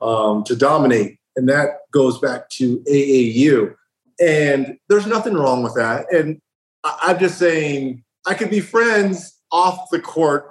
um, 0.00 0.42
to 0.44 0.56
dominate. 0.56 1.18
And 1.36 1.48
that 1.48 1.80
goes 1.92 2.18
back 2.18 2.48
to 2.50 2.78
AAU. 2.80 3.74
And 4.20 4.78
there's 4.88 5.06
nothing 5.06 5.34
wrong 5.34 5.62
with 5.62 5.74
that. 5.74 6.12
And 6.12 6.40
I'm 6.84 7.18
just 7.18 7.38
saying, 7.38 8.02
I 8.26 8.34
could 8.34 8.50
be 8.50 8.60
friends 8.60 9.38
off 9.52 9.90
the 9.90 10.00
court, 10.00 10.50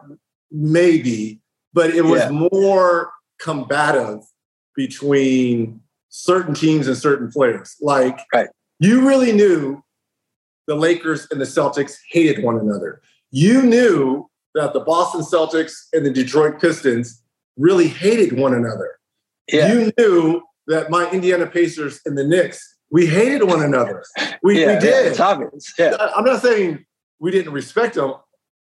maybe, 0.52 1.42
but 1.74 1.90
it 1.90 2.06
was 2.06 2.22
yeah. 2.22 2.48
more 2.52 3.12
combative 3.40 4.22
between 4.76 5.82
certain 6.16 6.54
teams 6.54 6.88
and 6.88 6.98
certain 6.98 7.30
players. 7.30 7.76
Like, 7.82 8.20
right. 8.34 8.48
you 8.80 9.08
really 9.08 9.34
knew 9.34 9.84
the 10.66 10.76
Lakers 10.76 11.28
and 11.30 11.42
the 11.42 11.46
Celtics 11.46 11.98
hated 12.10 12.44
one 12.44 12.58
another. 12.58 13.02
You 13.32 13.62
knew 13.62 14.30
that 14.54 14.74
the 14.74 14.80
Boston 14.80 15.22
Celtics 15.22 15.74
and 15.92 16.06
the 16.06 16.12
Detroit 16.12 16.62
Pistons 16.62 17.22
really 17.58 17.88
hated 17.90 18.40
one 18.40 18.54
another. 18.54 18.98
Yeah. 19.52 19.74
You 19.74 19.92
knew 19.98 20.42
that 20.68 20.90
my 20.90 21.10
Indiana 21.12 21.46
Pacers 21.46 22.00
and 22.06 22.18
the 22.18 22.24
Knicks, 22.24 22.78
we 22.90 23.06
hated 23.06 23.44
one 23.44 23.62
another. 23.62 24.04
We, 24.42 24.62
yeah, 24.62 24.76
we 24.76 24.80
did. 24.80 25.08
it's 25.08 25.20
obvious. 25.20 25.74
Yeah. 25.78 25.96
I'm 26.16 26.24
not 26.24 26.42
saying 26.42 26.86
we 27.20 27.32
didn't 27.32 27.52
respect 27.52 27.96
them. 27.96 28.14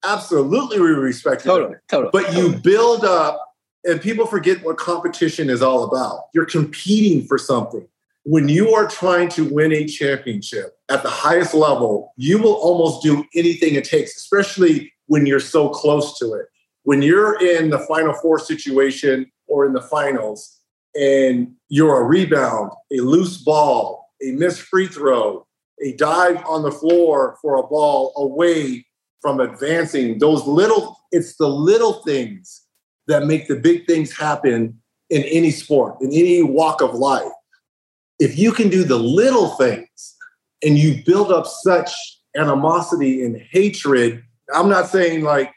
Absolutely, 0.04 0.80
we 0.82 0.88
respected 0.88 1.48
totally, 1.48 1.74
them. 1.74 1.82
Totally. 1.88 2.10
But 2.12 2.34
you 2.34 2.56
build 2.58 3.06
up, 3.06 3.40
and 3.86 4.02
people 4.02 4.26
forget 4.26 4.64
what 4.64 4.78
competition 4.78 5.50
is 5.50 5.62
all 5.62 5.84
about. 5.84 6.26
You're 6.34 6.46
competing 6.46 7.26
for 7.26 7.38
something. 7.38 7.88
When 8.26 8.48
you 8.48 8.74
are 8.74 8.88
trying 8.88 9.28
to 9.30 9.46
win 9.46 9.74
a 9.74 9.86
championship 9.86 10.78
at 10.90 11.04
the 11.04 11.10
highest 11.10 11.54
level, 11.54 12.14
you 12.16 12.42
will 12.42 12.54
almost 12.54 13.04
do 13.04 13.26
anything 13.36 13.76
it 13.76 13.84
takes, 13.84 14.16
especially 14.16 14.94
when 15.08 15.26
you're 15.26 15.42
so 15.42 15.68
close 15.70 16.18
to 16.20 16.34
it. 16.34 16.46
When 16.84 17.02
you're 17.02 17.38
in 17.42 17.70
the 17.70 17.80
final 17.80 18.14
four 18.14 18.40
situation 18.40 19.30
or 19.48 19.66
in 19.66 19.74
the 19.74 19.82
finals, 19.82 20.60
and 20.96 21.54
you're 21.70 22.00
a 22.00 22.04
rebound, 22.04 22.72
a 22.92 23.02
loose 23.02 23.38
ball, 23.38 24.10
a 24.22 24.32
missed 24.32 24.62
free 24.62 24.88
throw, 24.88 25.46
a 25.84 25.94
dive 25.94 26.42
on 26.46 26.62
the 26.62 26.72
floor 26.72 27.38
for 27.42 27.56
a 27.58 27.68
ball 27.68 28.14
away 28.16 28.86
from 29.22 29.40
advancing, 29.40 30.20
those 30.20 30.46
little, 30.46 31.00
it's 31.12 31.36
the 31.38 31.48
little 31.48 32.04
things 32.04 32.63
that 33.08 33.26
make 33.26 33.48
the 33.48 33.56
big 33.56 33.86
things 33.86 34.16
happen 34.16 34.80
in 35.10 35.24
any 35.24 35.52
sport, 35.52 35.96
in 36.02 36.12
any 36.12 36.42
walk 36.42 36.82
of 36.82 36.94
life. 36.94 37.32
If 38.20 38.38
you 38.38 38.52
can 38.52 38.70
do 38.70 38.84
the 38.84 38.98
little 38.98 39.50
things 39.50 40.16
and 40.64 40.78
you 40.78 41.04
build 41.06 41.32
up 41.32 41.46
such 41.46 41.92
animosity 42.36 43.24
and 43.24 43.38
hatred, 43.52 44.24
I'm 44.54 44.70
not 44.70 44.88
saying 44.88 45.24
like 45.24 45.52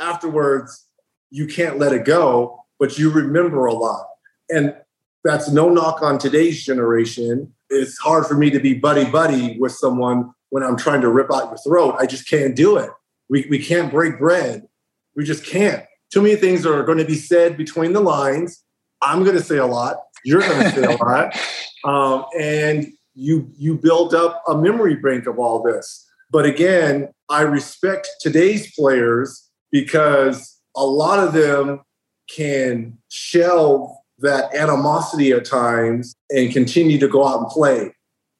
afterwards 0.00 0.86
you 1.30 1.46
can't 1.46 1.78
let 1.78 1.92
it 1.92 2.04
go, 2.04 2.64
but 2.78 2.98
you 2.98 3.10
remember 3.10 3.66
a 3.66 3.74
lot. 3.74 4.06
And 4.48 4.74
that's 5.22 5.50
no 5.50 5.68
knock 5.68 6.02
on 6.02 6.18
today's 6.18 6.64
generation. 6.64 7.52
It's 7.68 7.98
hard 7.98 8.26
for 8.26 8.34
me 8.34 8.50
to 8.50 8.58
be 8.58 8.74
buddy 8.74 9.04
buddy 9.04 9.58
with 9.58 9.72
someone 9.72 10.32
when 10.48 10.62
I'm 10.62 10.76
trying 10.76 11.02
to 11.02 11.08
rip 11.08 11.32
out 11.32 11.48
your 11.48 11.58
throat. 11.58 11.96
I 11.98 12.06
just 12.06 12.28
can't 12.28 12.56
do 12.56 12.76
it. 12.76 12.90
We, 13.28 13.46
we 13.48 13.64
can't 13.64 13.92
break 13.92 14.18
bread. 14.18 14.66
We 15.14 15.24
just 15.24 15.44
can't. 15.44 15.84
Too 16.12 16.22
many 16.22 16.36
things 16.36 16.66
are 16.66 16.82
going 16.82 16.98
to 16.98 17.04
be 17.04 17.14
said 17.14 17.56
between 17.56 17.92
the 17.92 18.00
lines. 18.00 18.62
I'm 19.02 19.22
going 19.24 19.36
to 19.36 19.42
say 19.42 19.56
a 19.56 19.66
lot. 19.66 19.96
You're 20.24 20.40
going 20.40 20.64
to 20.64 20.70
say 20.70 20.84
a 20.84 20.96
lot. 20.96 21.36
Um, 21.82 22.26
and 22.38 22.92
you 23.14 23.50
you 23.56 23.74
build 23.74 24.14
up 24.14 24.42
a 24.46 24.54
memory 24.54 24.96
bank 24.96 25.26
of 25.26 25.38
all 25.38 25.62
this. 25.62 26.06
But 26.30 26.44
again, 26.44 27.08
I 27.30 27.40
respect 27.40 28.06
today's 28.20 28.70
players 28.74 29.48
because 29.72 30.60
a 30.76 30.84
lot 30.84 31.18
of 31.18 31.32
them 31.32 31.80
can 32.28 32.98
shelve 33.08 33.90
that 34.18 34.54
animosity 34.54 35.32
at 35.32 35.44
times 35.44 36.14
and 36.30 36.52
continue 36.52 36.98
to 36.98 37.08
go 37.08 37.26
out 37.26 37.40
and 37.40 37.48
play. 37.48 37.94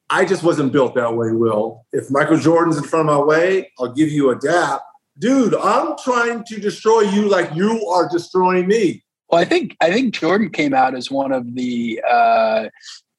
I 0.09 0.25
just 0.25 0.43
wasn't 0.43 0.71
built 0.71 0.95
that 0.95 1.15
way, 1.15 1.31
Will. 1.31 1.85
If 1.91 2.11
Michael 2.11 2.37
Jordan's 2.37 2.77
in 2.77 2.83
front 2.83 3.09
of 3.09 3.15
my 3.15 3.23
way, 3.23 3.71
I'll 3.79 3.93
give 3.93 4.09
you 4.09 4.29
a 4.29 4.35
dap. 4.35 4.81
Dude, 5.21 5.53
I'm 5.53 5.95
trying 6.03 6.43
to 6.45 6.59
destroy 6.59 7.01
you 7.01 7.29
like 7.29 7.53
you 7.53 7.87
are 7.87 8.09
destroying 8.09 8.67
me. 8.67 9.03
Well, 9.29 9.39
I 9.39 9.45
think 9.45 9.77
I 9.79 9.91
think 9.91 10.15
Jordan 10.15 10.49
came 10.49 10.73
out 10.73 10.95
as 10.95 11.11
one 11.11 11.31
of 11.31 11.53
the 11.53 12.01
uh, 12.09 12.69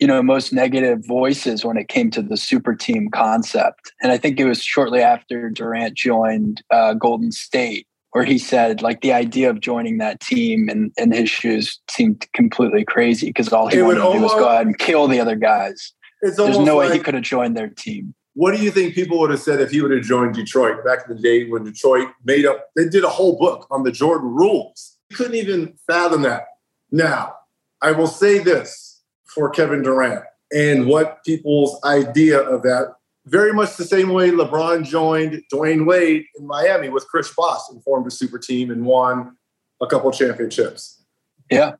you 0.01 0.09
know 0.09 0.21
most 0.21 0.53
negative 0.53 1.07
voices 1.07 1.65
when 1.65 1.77
it 1.77 1.87
came 1.87 2.11
to 2.11 2.21
the 2.21 2.37
super 2.37 2.75
team 2.75 3.09
concept, 3.09 3.93
and 4.03 4.11
I 4.11 4.19
think 4.19 4.41
it 4.41 4.47
was 4.47 4.65
shortly 4.65 5.01
after 5.01 5.49
Durant 5.49 5.95
joined 5.95 6.62
uh, 6.73 6.95
Golden 6.95 7.31
State 7.31 7.87
where 8.11 8.25
he 8.25 8.37
said 8.37 8.83
like 8.83 9.01
the 9.01 9.12
idea 9.12 9.49
of 9.49 9.61
joining 9.61 9.99
that 9.99 10.21
team 10.21 10.69
and 10.69 10.93
in 10.99 11.12
his 11.12 11.31
shoes 11.31 11.81
seemed 11.88 12.27
completely 12.35 12.85
crazy 12.85 13.29
because 13.29 13.51
all 13.53 13.69
he 13.69 13.79
it 13.79 13.83
wanted 13.83 14.01
to 14.01 14.12
do 14.12 14.21
was 14.21 14.33
go 14.33 14.49
out 14.49 14.67
and 14.67 14.77
kill 14.77 15.09
the 15.09 15.21
other 15.21 15.37
guys. 15.37 15.93
There's 16.21 16.37
no 16.37 16.77
like, 16.77 16.91
way 16.91 16.97
he 16.97 16.99
could 16.99 17.15
have 17.15 17.23
joined 17.23 17.57
their 17.57 17.69
team. 17.69 18.15
What 18.35 18.57
do 18.57 18.62
you 18.62 18.71
think 18.71 18.95
people 18.95 19.18
would 19.21 19.31
have 19.31 19.40
said 19.40 19.61
if 19.61 19.71
he 19.71 19.83
would 19.83 19.90
have 19.90 20.03
joined 20.03 20.35
Detroit 20.35 20.85
back 20.85 21.01
in 21.07 21.14
the 21.14 21.23
day 21.23 21.49
when 21.49 21.64
Detroit 21.64 22.09
made 22.25 22.47
up? 22.47 22.71
They 22.77 22.88
did 22.88 23.05
a 23.05 23.09
whole 23.09 23.37
book 23.38 23.66
on 23.71 23.83
the 23.83 23.92
Jordan 23.92 24.29
rules. 24.29 24.97
You 25.11 25.16
couldn't 25.16 25.35
even 25.35 25.75
fathom 25.87 26.23
that. 26.23 26.45
Now, 26.90 27.35
I 27.83 27.92
will 27.92 28.07
say 28.07 28.38
this 28.38 29.03
for 29.27 29.51
Kevin 29.51 29.83
Durant 29.83 30.25
and 30.51 30.87
what 30.87 31.23
people's 31.25 31.79
idea 31.85 32.40
of 32.40 32.62
that 32.62 32.95
very 33.27 33.53
much 33.53 33.77
the 33.77 33.85
same 33.85 34.11
way 34.11 34.31
LeBron 34.31 34.85
joined 34.85 35.42
Dwyane 35.53 35.87
Wade 35.87 36.25
in 36.38 36.47
Miami 36.47 36.88
with 36.88 37.07
Chris 37.09 37.33
Bosh 37.33 37.61
and 37.71 37.83
formed 37.85 38.07
a 38.07 38.11
super 38.11 38.38
team 38.38 38.71
and 38.71 38.85
won 38.85 39.37
a 39.81 39.87
couple 39.87 40.11
championships. 40.11 41.03
Yeah. 41.51 41.73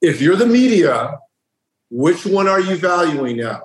If 0.00 0.20
you're 0.20 0.36
the 0.36 0.46
media, 0.46 1.18
which 1.90 2.24
one 2.24 2.48
are 2.48 2.60
you 2.60 2.76
valuing 2.76 3.38
now? 3.38 3.62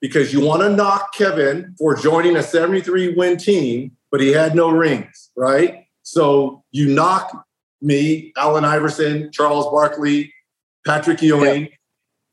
Because 0.00 0.32
you 0.32 0.40
want 0.40 0.62
to 0.62 0.70
knock 0.70 1.12
Kevin 1.14 1.74
for 1.78 1.94
joining 1.94 2.36
a 2.36 2.42
73 2.42 3.14
win 3.14 3.36
team, 3.36 3.92
but 4.10 4.20
he 4.20 4.28
had 4.32 4.54
no 4.54 4.70
rings, 4.70 5.30
right? 5.36 5.84
So 6.02 6.64
you 6.70 6.88
knock 6.88 7.46
me, 7.82 8.32
Allen 8.36 8.64
Iverson, 8.64 9.30
Charles 9.32 9.66
Barkley, 9.66 10.32
Patrick 10.86 11.20
Ewing 11.22 11.62
yeah. 11.62 11.68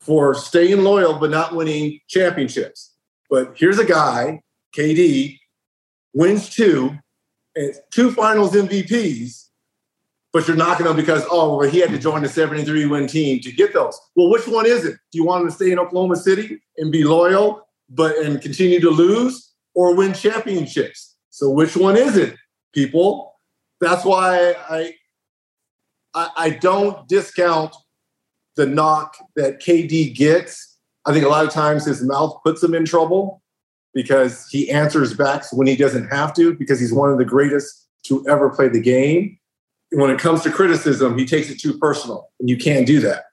for 0.00 0.34
staying 0.34 0.82
loyal 0.82 1.18
but 1.18 1.30
not 1.30 1.54
winning 1.54 2.00
championships. 2.08 2.94
But 3.30 3.52
here's 3.56 3.78
a 3.78 3.84
guy, 3.84 4.40
KD, 4.76 5.38
wins 6.14 6.48
two, 6.48 6.96
and 7.54 7.74
two 7.90 8.12
finals 8.12 8.52
MVPs, 8.52 9.47
but 10.32 10.46
you're 10.46 10.56
knocking 10.56 10.86
them 10.86 10.96
because, 10.96 11.24
oh, 11.30 11.56
well, 11.56 11.68
he 11.68 11.78
had 11.78 11.90
to 11.90 11.98
join 11.98 12.22
the 12.22 12.28
73 12.28 12.86
win 12.86 13.06
team 13.06 13.40
to 13.40 13.52
get 13.52 13.72
those. 13.72 13.98
Well, 14.14 14.30
which 14.30 14.46
one 14.46 14.66
is 14.66 14.84
it? 14.84 14.96
Do 15.10 15.18
you 15.18 15.24
want 15.24 15.42
him 15.42 15.48
to 15.48 15.54
stay 15.54 15.72
in 15.72 15.78
Oklahoma 15.78 16.16
City 16.16 16.60
and 16.76 16.92
be 16.92 17.04
loyal, 17.04 17.66
but 17.88 18.16
and 18.18 18.40
continue 18.40 18.80
to 18.80 18.90
lose 18.90 19.52
or 19.74 19.94
win 19.94 20.12
championships? 20.12 21.16
So 21.30 21.50
which 21.50 21.76
one 21.76 21.96
is 21.96 22.16
it, 22.16 22.36
people? 22.74 23.34
That's 23.80 24.04
why 24.04 24.54
I 24.68 24.94
I, 26.14 26.30
I 26.36 26.50
don't 26.50 27.06
discount 27.08 27.74
the 28.56 28.66
knock 28.66 29.16
that 29.36 29.60
KD 29.60 30.14
gets 30.14 30.68
I 31.08 31.12
think 31.12 31.24
a 31.24 31.28
lot 31.28 31.46
of 31.46 31.50
times 31.50 31.86
his 31.86 32.02
mouth 32.02 32.38
puts 32.44 32.62
him 32.62 32.74
in 32.74 32.84
trouble 32.84 33.42
because 33.94 34.46
he 34.48 34.70
answers 34.70 35.14
back 35.14 35.42
when 35.52 35.66
he 35.66 35.74
doesn't 35.74 36.08
have 36.08 36.34
to 36.34 36.52
because 36.52 36.78
he's 36.78 36.92
one 36.92 37.10
of 37.10 37.16
the 37.16 37.24
greatest 37.24 37.88
to 38.04 38.28
ever 38.28 38.50
play 38.50 38.68
the 38.68 38.80
game. 38.80 39.37
When 39.92 40.10
it 40.10 40.18
comes 40.18 40.42
to 40.42 40.50
criticism, 40.50 41.16
he 41.18 41.24
takes 41.24 41.50
it 41.50 41.60
too 41.60 41.78
personal, 41.78 42.28
and 42.40 42.48
you 42.48 42.56
can't 42.56 42.86
do 42.86 43.00
that. 43.00 43.24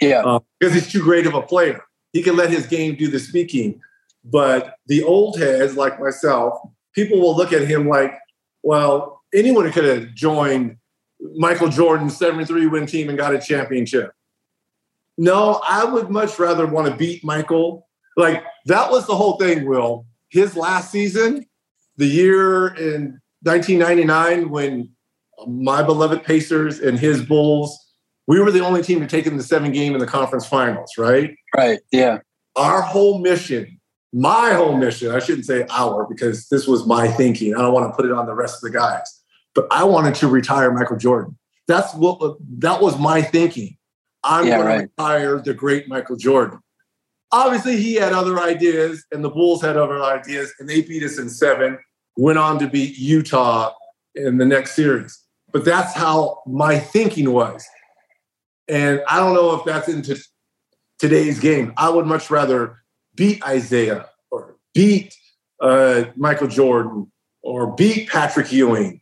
Yeah, 0.00 0.22
um, 0.22 0.42
because 0.58 0.74
he's 0.74 0.90
too 0.90 1.02
great 1.02 1.26
of 1.26 1.34
a 1.34 1.42
player. 1.42 1.82
He 2.12 2.22
can 2.22 2.36
let 2.36 2.50
his 2.50 2.66
game 2.66 2.96
do 2.96 3.08
the 3.08 3.18
speaking, 3.18 3.80
but 4.24 4.76
the 4.86 5.02
old 5.02 5.38
heads 5.38 5.76
like 5.76 6.00
myself, 6.00 6.58
people 6.94 7.20
will 7.20 7.36
look 7.36 7.52
at 7.52 7.68
him 7.68 7.86
like, 7.86 8.18
well, 8.62 9.22
anyone 9.34 9.70
could 9.72 9.84
have 9.84 10.14
joined 10.14 10.76
Michael 11.36 11.68
Jordan's 11.68 12.16
73 12.16 12.66
win 12.66 12.86
team 12.86 13.08
and 13.08 13.18
got 13.18 13.34
a 13.34 13.38
championship. 13.38 14.12
No, 15.18 15.60
I 15.68 15.84
would 15.84 16.10
much 16.10 16.38
rather 16.38 16.66
want 16.66 16.88
to 16.88 16.96
beat 16.96 17.22
Michael. 17.22 17.86
Like 18.16 18.42
that 18.66 18.90
was 18.90 19.06
the 19.06 19.14
whole 19.14 19.36
thing, 19.36 19.66
Will. 19.66 20.06
His 20.30 20.56
last 20.56 20.90
season, 20.90 21.46
the 21.96 22.06
year 22.06 22.68
in 22.68 23.20
1999 23.42 24.48
when 24.48 24.90
my 25.46 25.82
beloved 25.82 26.22
Pacers 26.24 26.78
and 26.80 26.98
his 26.98 27.24
Bulls, 27.24 27.78
we 28.26 28.40
were 28.40 28.50
the 28.50 28.64
only 28.64 28.82
team 28.82 29.00
to 29.00 29.06
take 29.06 29.26
in 29.26 29.36
the 29.36 29.42
seven 29.42 29.72
game 29.72 29.94
in 29.94 30.00
the 30.00 30.06
conference 30.06 30.46
finals, 30.46 30.92
right? 30.96 31.34
Right. 31.56 31.80
Yeah. 31.90 32.18
Our 32.56 32.82
whole 32.82 33.18
mission, 33.18 33.80
my 34.12 34.52
whole 34.52 34.76
mission, 34.76 35.10
I 35.10 35.18
shouldn't 35.18 35.46
say 35.46 35.66
our 35.70 36.06
because 36.08 36.48
this 36.48 36.66
was 36.66 36.86
my 36.86 37.08
thinking. 37.08 37.54
I 37.54 37.58
don't 37.58 37.72
want 37.72 37.90
to 37.90 37.96
put 37.96 38.06
it 38.06 38.12
on 38.12 38.26
the 38.26 38.34
rest 38.34 38.56
of 38.56 38.72
the 38.72 38.78
guys, 38.78 39.22
but 39.54 39.66
I 39.70 39.84
wanted 39.84 40.14
to 40.16 40.28
retire 40.28 40.72
Michael 40.72 40.96
Jordan. 40.96 41.36
That's 41.66 41.94
what 41.94 42.36
that 42.58 42.80
was 42.80 42.98
my 42.98 43.22
thinking. 43.22 43.76
I'm 44.22 44.46
yeah, 44.46 44.56
going 44.56 44.66
right. 44.66 44.76
to 44.76 44.82
retire 44.82 45.38
the 45.38 45.54
great 45.54 45.88
Michael 45.88 46.16
Jordan. 46.16 46.58
Obviously, 47.32 47.76
he 47.76 47.94
had 47.94 48.12
other 48.12 48.40
ideas, 48.40 49.04
and 49.12 49.24
the 49.24 49.30
Bulls 49.30 49.62
had 49.62 49.76
other 49.76 50.02
ideas, 50.02 50.52
and 50.58 50.68
they 50.68 50.82
beat 50.82 51.04
us 51.04 51.18
in 51.18 51.30
seven, 51.30 51.78
went 52.16 52.38
on 52.38 52.58
to 52.58 52.66
beat 52.68 52.98
Utah 52.98 53.72
in 54.14 54.38
the 54.38 54.44
next 54.44 54.72
series. 54.72 55.19
But 55.52 55.64
that's 55.64 55.94
how 55.94 56.42
my 56.46 56.78
thinking 56.78 57.32
was. 57.32 57.66
And 58.68 59.02
I 59.08 59.18
don't 59.18 59.34
know 59.34 59.54
if 59.54 59.64
that's 59.64 59.88
into 59.88 60.16
today's 60.98 61.40
game. 61.40 61.72
I 61.76 61.88
would 61.88 62.06
much 62.06 62.30
rather 62.30 62.82
beat 63.16 63.42
Isiah 63.48 64.06
or 64.30 64.56
beat 64.74 65.14
uh, 65.60 66.04
Michael 66.16 66.48
Jordan 66.48 67.10
or 67.42 67.74
beat 67.74 68.08
Patrick 68.08 68.52
Ewing, 68.52 69.00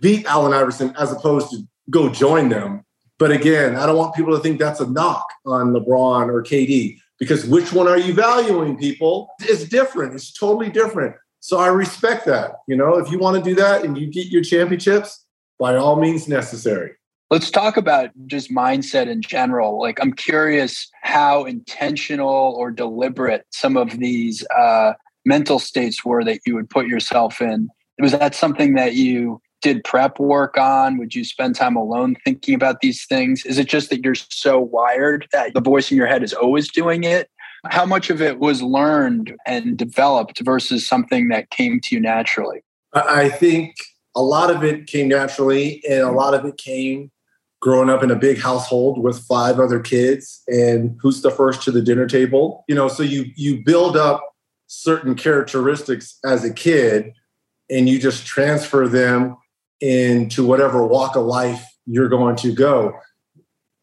beat 0.00 0.26
Allen 0.26 0.52
Iverson, 0.52 0.94
as 0.98 1.12
opposed 1.12 1.50
to 1.50 1.62
go 1.90 2.08
join 2.08 2.48
them. 2.48 2.84
But 3.18 3.30
again, 3.30 3.76
I 3.76 3.86
don't 3.86 3.96
want 3.96 4.14
people 4.14 4.34
to 4.36 4.42
think 4.42 4.58
that's 4.58 4.80
a 4.80 4.90
knock 4.90 5.26
on 5.44 5.72
LeBron 5.72 6.28
or 6.28 6.42
KD 6.42 6.98
because 7.18 7.44
which 7.46 7.72
one 7.72 7.88
are 7.88 7.98
you 7.98 8.14
valuing, 8.14 8.78
people? 8.78 9.28
It's 9.40 9.64
different. 9.64 10.14
It's 10.14 10.32
totally 10.32 10.70
different. 10.70 11.16
So 11.40 11.58
I 11.58 11.68
respect 11.68 12.26
that. 12.26 12.52
You 12.66 12.76
know, 12.76 12.98
if 12.98 13.10
you 13.10 13.18
want 13.18 13.42
to 13.42 13.50
do 13.50 13.56
that 13.56 13.84
and 13.84 13.98
you 13.98 14.06
get 14.06 14.26
your 14.26 14.42
championships, 14.42 15.26
by 15.58 15.76
all 15.76 15.96
means 15.96 16.28
necessary. 16.28 16.92
Let's 17.30 17.50
talk 17.50 17.76
about 17.76 18.10
just 18.26 18.50
mindset 18.50 19.06
in 19.06 19.20
general. 19.20 19.78
Like, 19.78 19.98
I'm 20.00 20.14
curious 20.14 20.88
how 21.02 21.44
intentional 21.44 22.54
or 22.56 22.70
deliberate 22.70 23.44
some 23.50 23.76
of 23.76 23.98
these 23.98 24.46
uh, 24.56 24.94
mental 25.26 25.58
states 25.58 26.04
were 26.04 26.24
that 26.24 26.40
you 26.46 26.54
would 26.54 26.70
put 26.70 26.86
yourself 26.86 27.42
in. 27.42 27.68
Was 27.98 28.12
that 28.12 28.34
something 28.34 28.74
that 28.74 28.94
you 28.94 29.42
did 29.60 29.84
prep 29.84 30.18
work 30.18 30.56
on? 30.56 30.96
Would 30.98 31.14
you 31.14 31.24
spend 31.24 31.56
time 31.56 31.76
alone 31.76 32.16
thinking 32.24 32.54
about 32.54 32.80
these 32.80 33.04
things? 33.06 33.44
Is 33.44 33.58
it 33.58 33.68
just 33.68 33.90
that 33.90 34.02
you're 34.02 34.14
so 34.14 34.58
wired 34.58 35.26
that 35.32 35.52
the 35.52 35.60
voice 35.60 35.90
in 35.90 35.96
your 35.96 36.06
head 36.06 36.22
is 36.22 36.32
always 36.32 36.70
doing 36.70 37.04
it? 37.04 37.28
How 37.66 37.84
much 37.84 38.08
of 38.08 38.22
it 38.22 38.38
was 38.38 38.62
learned 38.62 39.34
and 39.44 39.76
developed 39.76 40.40
versus 40.40 40.86
something 40.86 41.28
that 41.28 41.50
came 41.50 41.80
to 41.80 41.94
you 41.94 42.00
naturally? 42.00 42.60
I 42.94 43.28
think 43.28 43.74
a 44.18 44.22
lot 44.22 44.50
of 44.50 44.64
it 44.64 44.86
came 44.86 45.08
naturally, 45.08 45.82
and 45.88 46.00
a 46.00 46.10
lot 46.10 46.34
of 46.34 46.44
it 46.44 46.56
came 46.56 47.10
growing 47.60 47.88
up 47.88 48.02
in 48.02 48.10
a 48.10 48.16
big 48.16 48.38
household 48.38 49.02
with 49.02 49.18
five 49.26 49.58
other 49.58 49.80
kids 49.80 50.42
and 50.48 50.96
who's 51.00 51.22
the 51.22 51.30
first 51.30 51.62
to 51.62 51.72
the 51.72 51.82
dinner 51.82 52.06
table 52.06 52.64
you 52.68 52.74
know 52.74 52.86
so 52.86 53.02
you 53.02 53.24
you 53.34 53.64
build 53.64 53.96
up 53.96 54.22
certain 54.68 55.16
characteristics 55.16 56.18
as 56.24 56.44
a 56.44 56.52
kid 56.52 57.12
and 57.68 57.88
you 57.88 57.98
just 57.98 58.26
transfer 58.26 58.86
them 58.86 59.36
into 59.80 60.46
whatever 60.46 60.86
walk 60.86 61.16
of 61.16 61.24
life 61.24 61.64
you're 61.86 62.08
going 62.08 62.36
to 62.36 62.52
go. 62.52 62.92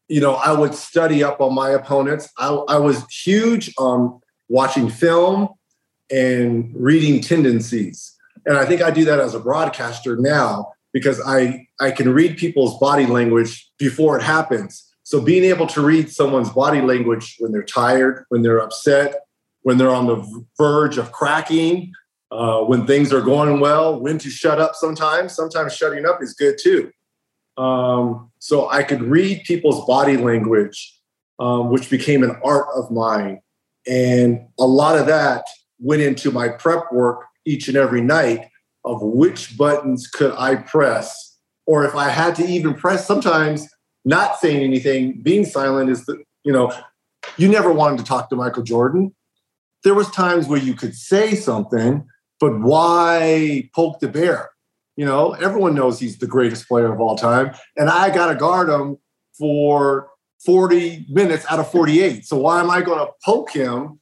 You 0.08 0.20
know 0.20 0.34
i 0.34 0.52
would 0.52 0.74
study 0.74 1.24
up 1.24 1.40
on 1.40 1.54
my 1.54 1.70
opponents. 1.70 2.28
I, 2.38 2.48
I 2.48 2.78
was 2.78 3.04
huge 3.08 3.74
on 3.76 4.20
watching 4.48 4.88
film 4.88 5.48
and 6.10 6.72
reading 6.74 7.20
tendencies 7.20 8.15
and 8.46 8.56
i 8.56 8.64
think 8.64 8.80
i 8.80 8.90
do 8.90 9.04
that 9.04 9.20
as 9.20 9.34
a 9.34 9.40
broadcaster 9.40 10.16
now 10.16 10.72
because 10.96 11.20
I, 11.20 11.66
I 11.78 11.90
can 11.90 12.10
read 12.14 12.38
people's 12.38 12.78
body 12.78 13.04
language 13.04 13.70
before 13.78 14.16
it 14.16 14.22
happens. 14.22 14.90
So 15.02 15.20
being 15.20 15.44
able 15.44 15.66
to 15.66 15.82
read 15.82 16.10
someone's 16.10 16.48
body 16.48 16.80
language 16.80 17.36
when 17.38 17.52
they're 17.52 17.62
tired, 17.62 18.24
when 18.30 18.40
they're 18.40 18.60
upset, 18.60 19.26
when 19.60 19.76
they're 19.76 19.94
on 19.94 20.06
the 20.06 20.44
verge 20.56 20.96
of 20.96 21.12
cracking, 21.12 21.92
uh, 22.30 22.60
when 22.60 22.86
things 22.86 23.12
are 23.12 23.20
going 23.20 23.60
well, 23.60 24.00
when 24.00 24.16
to 24.16 24.30
shut 24.30 24.58
up 24.58 24.74
sometimes. 24.74 25.34
Sometimes 25.34 25.76
shutting 25.76 26.06
up 26.06 26.22
is 26.22 26.32
good 26.32 26.56
too. 26.58 26.90
Um, 27.58 28.30
so 28.38 28.70
I 28.70 28.82
could 28.82 29.02
read 29.02 29.44
people's 29.44 29.86
body 29.86 30.16
language, 30.16 30.98
um, 31.38 31.70
which 31.70 31.90
became 31.90 32.22
an 32.22 32.40
art 32.42 32.68
of 32.74 32.90
mine. 32.90 33.42
And 33.86 34.48
a 34.58 34.66
lot 34.66 34.98
of 34.98 35.04
that 35.08 35.44
went 35.78 36.00
into 36.00 36.30
my 36.30 36.48
prep 36.48 36.90
work 36.90 37.26
each 37.46 37.68
and 37.68 37.76
every 37.76 38.00
night 38.00 38.48
of 38.84 39.02
which 39.02 39.56
buttons 39.56 40.06
could 40.06 40.32
I 40.36 40.56
press, 40.56 41.38
or 41.66 41.84
if 41.84 41.94
I 41.94 42.08
had 42.08 42.34
to 42.36 42.46
even 42.46 42.74
press, 42.74 43.06
sometimes 43.06 43.68
not 44.04 44.38
saying 44.38 44.62
anything, 44.62 45.20
being 45.22 45.44
silent 45.44 45.90
is 45.90 46.04
the, 46.06 46.22
you 46.44 46.52
know, 46.52 46.72
you 47.36 47.48
never 47.48 47.72
wanted 47.72 47.98
to 47.98 48.04
talk 48.04 48.28
to 48.30 48.36
Michael 48.36 48.62
Jordan. 48.62 49.14
There 49.82 49.94
was 49.94 50.08
times 50.10 50.46
where 50.46 50.60
you 50.60 50.74
could 50.74 50.94
say 50.94 51.34
something, 51.34 52.06
but 52.38 52.60
why 52.60 53.68
poke 53.74 53.98
the 54.00 54.08
bear? 54.08 54.50
You 54.96 55.04
know, 55.04 55.32
everyone 55.32 55.74
knows 55.74 55.98
he's 55.98 56.18
the 56.18 56.26
greatest 56.26 56.68
player 56.68 56.92
of 56.92 57.00
all 57.00 57.16
time, 57.16 57.54
and 57.76 57.90
I 57.90 58.14
got 58.14 58.26
to 58.28 58.34
guard 58.36 58.68
him 58.68 58.98
for 59.36 60.08
40 60.44 61.06
minutes 61.08 61.44
out 61.50 61.58
of 61.58 61.70
48. 61.70 62.24
So 62.24 62.36
why 62.36 62.60
am 62.60 62.70
I 62.70 62.80
going 62.80 62.98
to 62.98 63.12
poke 63.24 63.50
him 63.50 64.00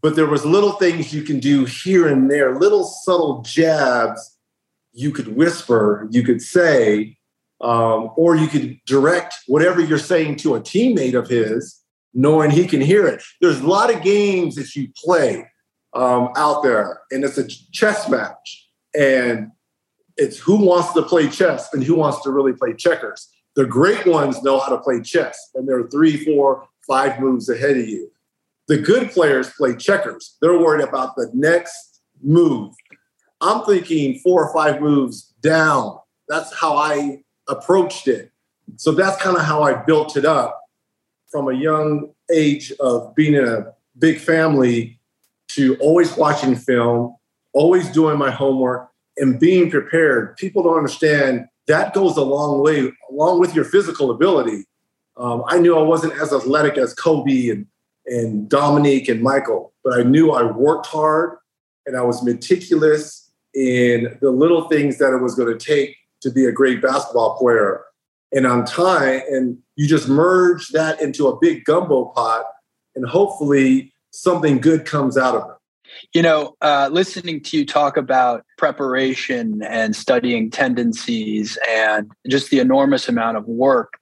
but 0.00 0.16
there 0.16 0.26
was 0.26 0.44
little 0.44 0.72
things 0.72 1.12
you 1.12 1.22
can 1.22 1.40
do 1.40 1.64
here 1.64 2.08
and 2.08 2.30
there 2.30 2.56
little 2.56 2.84
subtle 2.84 3.42
jabs 3.42 4.36
you 4.92 5.10
could 5.10 5.36
whisper 5.36 6.08
you 6.10 6.22
could 6.22 6.40
say 6.40 7.16
um, 7.60 8.10
or 8.16 8.36
you 8.36 8.46
could 8.46 8.78
direct 8.86 9.34
whatever 9.46 9.80
you're 9.80 9.98
saying 9.98 10.36
to 10.36 10.54
a 10.54 10.60
teammate 10.60 11.14
of 11.14 11.28
his 11.28 11.82
knowing 12.14 12.50
he 12.50 12.66
can 12.66 12.80
hear 12.80 13.06
it. 13.06 13.22
There's 13.40 13.60
a 13.60 13.66
lot 13.66 13.94
of 13.94 14.02
games 14.02 14.54
that 14.56 14.74
you 14.74 14.88
play 14.96 15.48
um, 15.94 16.30
out 16.36 16.62
there 16.62 17.00
and 17.10 17.24
it's 17.24 17.38
a 17.38 17.46
chess 17.46 18.08
match. 18.08 18.68
And 18.98 19.52
it's 20.16 20.38
who 20.38 20.56
wants 20.56 20.92
to 20.94 21.02
play 21.02 21.28
chess 21.28 21.72
and 21.72 21.82
who 21.82 21.94
wants 21.94 22.22
to 22.22 22.30
really 22.30 22.52
play 22.52 22.74
checkers. 22.74 23.28
The 23.54 23.66
great 23.66 24.06
ones 24.06 24.42
know 24.42 24.58
how 24.58 24.70
to 24.70 24.78
play 24.78 25.00
chess 25.00 25.38
and 25.54 25.68
they're 25.68 25.88
three 25.88 26.24
four 26.24 26.66
five 26.86 27.20
moves 27.20 27.48
ahead 27.48 27.76
of 27.76 27.88
you 27.88 28.10
the 28.68 28.78
good 28.78 29.10
players 29.10 29.50
play 29.50 29.74
checkers. 29.74 30.36
They're 30.40 30.58
worried 30.58 30.86
about 30.86 31.16
the 31.16 31.30
next 31.32 32.00
move. 32.22 32.74
I'm 33.40 33.64
thinking 33.64 34.18
four 34.18 34.46
or 34.46 34.52
five 34.52 34.80
moves 34.80 35.34
down. 35.40 35.98
That's 36.28 36.54
how 36.54 36.76
I 36.76 37.22
approached 37.48 38.08
it. 38.08 38.30
So 38.76 38.92
that's 38.92 39.20
kind 39.22 39.36
of 39.36 39.42
how 39.42 39.62
I 39.62 39.74
built 39.74 40.16
it 40.16 40.24
up 40.24 40.60
from 41.30 41.48
a 41.48 41.54
young 41.54 42.12
age 42.30 42.72
of 42.80 43.14
being 43.14 43.34
in 43.34 43.46
a 43.46 43.72
big 43.98 44.18
family 44.18 45.00
to 45.48 45.76
always 45.76 46.14
watching 46.16 46.54
film, 46.54 47.16
always 47.54 47.90
doing 47.90 48.18
my 48.18 48.30
homework, 48.30 48.90
and 49.16 49.40
being 49.40 49.70
prepared. 49.70 50.36
People 50.36 50.62
don't 50.62 50.76
understand 50.76 51.46
that 51.68 51.92
goes 51.92 52.16
a 52.16 52.22
long 52.22 52.62
way, 52.62 52.90
along 53.10 53.40
with 53.40 53.54
your 53.54 53.64
physical 53.64 54.10
ability. 54.10 54.64
Um, 55.16 55.44
I 55.46 55.58
knew 55.58 55.76
I 55.76 55.82
wasn't 55.82 56.14
as 56.20 56.32
athletic 56.32 56.78
as 56.78 56.94
Kobe 56.94 57.50
and 57.50 57.66
and 58.08 58.48
Dominique 58.48 59.08
and 59.08 59.22
Michael, 59.22 59.72
but 59.84 59.98
I 59.98 60.02
knew 60.02 60.32
I 60.32 60.42
worked 60.50 60.86
hard 60.86 61.38
and 61.86 61.96
I 61.96 62.02
was 62.02 62.22
meticulous 62.22 63.30
in 63.54 64.18
the 64.20 64.30
little 64.30 64.68
things 64.68 64.98
that 64.98 65.12
it 65.12 65.22
was 65.22 65.34
going 65.34 65.56
to 65.56 65.64
take 65.64 65.96
to 66.20 66.30
be 66.30 66.44
a 66.44 66.52
great 66.52 66.82
basketball 66.82 67.36
player. 67.38 67.82
And 68.32 68.46
on 68.46 68.64
time, 68.64 69.22
and 69.30 69.58
you 69.76 69.86
just 69.86 70.08
merge 70.08 70.68
that 70.68 71.00
into 71.00 71.28
a 71.28 71.38
big 71.38 71.64
gumbo 71.64 72.06
pot, 72.06 72.44
and 72.94 73.06
hopefully 73.06 73.92
something 74.10 74.58
good 74.58 74.84
comes 74.84 75.16
out 75.16 75.34
of 75.34 75.50
it. 75.50 75.56
You 76.12 76.20
know, 76.20 76.54
uh, 76.60 76.90
listening 76.92 77.42
to 77.44 77.56
you 77.56 77.64
talk 77.64 77.96
about 77.96 78.44
preparation 78.58 79.62
and 79.62 79.96
studying 79.96 80.50
tendencies 80.50 81.56
and 81.66 82.10
just 82.28 82.50
the 82.50 82.58
enormous 82.58 83.08
amount 83.08 83.38
of 83.38 83.46
work 83.46 83.94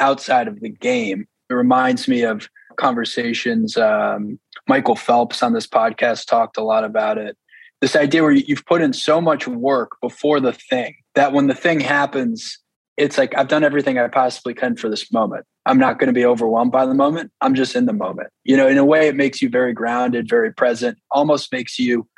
outside 0.00 0.48
of 0.48 0.60
the 0.60 0.68
game, 0.68 1.26
it 1.48 1.54
reminds 1.54 2.08
me 2.08 2.22
of 2.22 2.48
conversations. 2.78 3.76
Um, 3.76 4.38
Michael 4.66 4.96
Phelps 4.96 5.42
on 5.42 5.52
this 5.52 5.66
podcast 5.66 6.26
talked 6.26 6.56
a 6.56 6.62
lot 6.62 6.84
about 6.84 7.18
it. 7.18 7.36
This 7.80 7.94
idea 7.94 8.22
where 8.22 8.32
you've 8.32 8.66
put 8.66 8.80
in 8.80 8.92
so 8.92 9.20
much 9.20 9.46
work 9.46 9.92
before 10.00 10.40
the 10.40 10.52
thing 10.52 10.96
that 11.14 11.32
when 11.32 11.46
the 11.46 11.54
thing 11.54 11.80
happens, 11.80 12.58
it's 12.96 13.16
like 13.16 13.36
I've 13.36 13.48
done 13.48 13.62
everything 13.62 13.98
I 13.98 14.08
possibly 14.08 14.54
can 14.54 14.76
for 14.76 14.88
this 14.88 15.12
moment. 15.12 15.44
I'm 15.66 15.78
not 15.78 15.98
going 15.98 16.08
to 16.08 16.14
be 16.14 16.24
overwhelmed 16.24 16.72
by 16.72 16.86
the 16.86 16.94
moment. 16.94 17.30
I'm 17.40 17.54
just 17.54 17.76
in 17.76 17.86
the 17.86 17.92
moment. 17.92 18.30
You 18.44 18.56
know, 18.56 18.66
in 18.66 18.78
a 18.78 18.84
way, 18.84 19.06
it 19.06 19.14
makes 19.14 19.42
you 19.42 19.48
very 19.48 19.72
grounded, 19.72 20.28
very 20.28 20.52
present, 20.52 20.98
almost 21.10 21.52
makes 21.52 21.78
you 21.78 22.08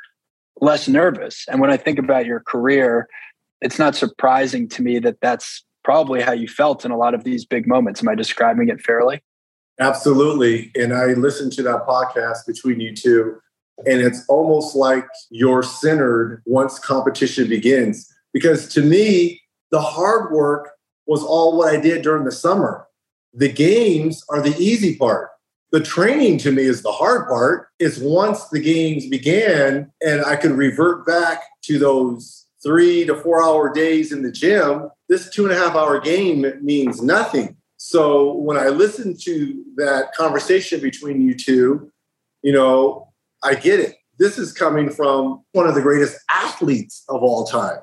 less 0.61 0.87
nervous. 0.87 1.45
And 1.49 1.59
when 1.59 1.69
I 1.69 1.77
think 1.77 1.99
about 1.99 2.25
your 2.25 2.39
career, 2.39 3.07
it's 3.61 3.77
not 3.77 3.95
surprising 3.95 4.67
to 4.69 4.81
me 4.81 4.99
that 4.99 5.17
that's 5.21 5.63
probably 5.83 6.21
how 6.21 6.31
you 6.31 6.47
felt 6.47 6.85
in 6.85 6.91
a 6.91 6.97
lot 6.97 7.13
of 7.13 7.23
these 7.23 7.45
big 7.45 7.67
moments. 7.67 8.01
Am 8.01 8.09
I 8.09 8.15
describing 8.15 8.69
it 8.69 8.81
fairly? 8.81 9.21
Absolutely. 9.81 10.71
And 10.75 10.93
I 10.93 11.07
listened 11.13 11.53
to 11.53 11.63
that 11.63 11.87
podcast 11.87 12.45
between 12.45 12.79
you 12.79 12.95
two, 12.95 13.41
and 13.87 13.99
it's 13.99 14.23
almost 14.29 14.75
like 14.75 15.07
you're 15.31 15.63
centered 15.63 16.43
once 16.45 16.77
competition 16.77 17.49
begins. 17.49 18.07
Because 18.31 18.67
to 18.75 18.83
me, 18.83 19.41
the 19.71 19.81
hard 19.81 20.31
work 20.31 20.69
was 21.07 21.23
all 21.23 21.57
what 21.57 21.73
I 21.73 21.79
did 21.79 22.03
during 22.03 22.25
the 22.25 22.31
summer. 22.31 22.87
The 23.33 23.51
games 23.51 24.23
are 24.29 24.39
the 24.39 24.55
easy 24.57 24.97
part. 24.97 25.29
The 25.71 25.79
training 25.79 26.37
to 26.39 26.51
me 26.51 26.63
is 26.63 26.83
the 26.83 26.91
hard 26.91 27.27
part. 27.27 27.69
Is 27.79 27.97
once 27.99 28.49
the 28.49 28.59
games 28.59 29.07
began 29.07 29.91
and 30.01 30.23
I 30.23 30.35
could 30.35 30.51
revert 30.51 31.07
back 31.07 31.41
to 31.63 31.79
those 31.79 32.45
three 32.61 33.03
to 33.05 33.15
four 33.15 33.43
hour 33.43 33.73
days 33.73 34.11
in 34.11 34.21
the 34.21 34.31
gym, 34.31 34.89
this 35.09 35.27
two 35.31 35.45
and 35.45 35.51
a 35.51 35.57
half 35.57 35.75
hour 35.75 35.99
game 35.99 36.45
means 36.61 37.01
nothing 37.01 37.57
So 37.83 38.33
when 38.33 38.57
I 38.57 38.67
listen 38.67 39.17
to 39.21 39.65
that 39.77 40.13
conversation 40.13 40.79
between 40.81 41.27
you 41.27 41.33
two, 41.33 41.91
you 42.43 42.53
know, 42.53 43.11
I 43.43 43.55
get 43.55 43.79
it. 43.79 43.95
This 44.19 44.37
is 44.37 44.53
coming 44.53 44.91
from 44.91 45.43
one 45.53 45.65
of 45.67 45.73
the 45.73 45.81
greatest 45.81 46.15
athletes 46.29 47.03
of 47.09 47.23
all 47.23 47.43
time 47.43 47.79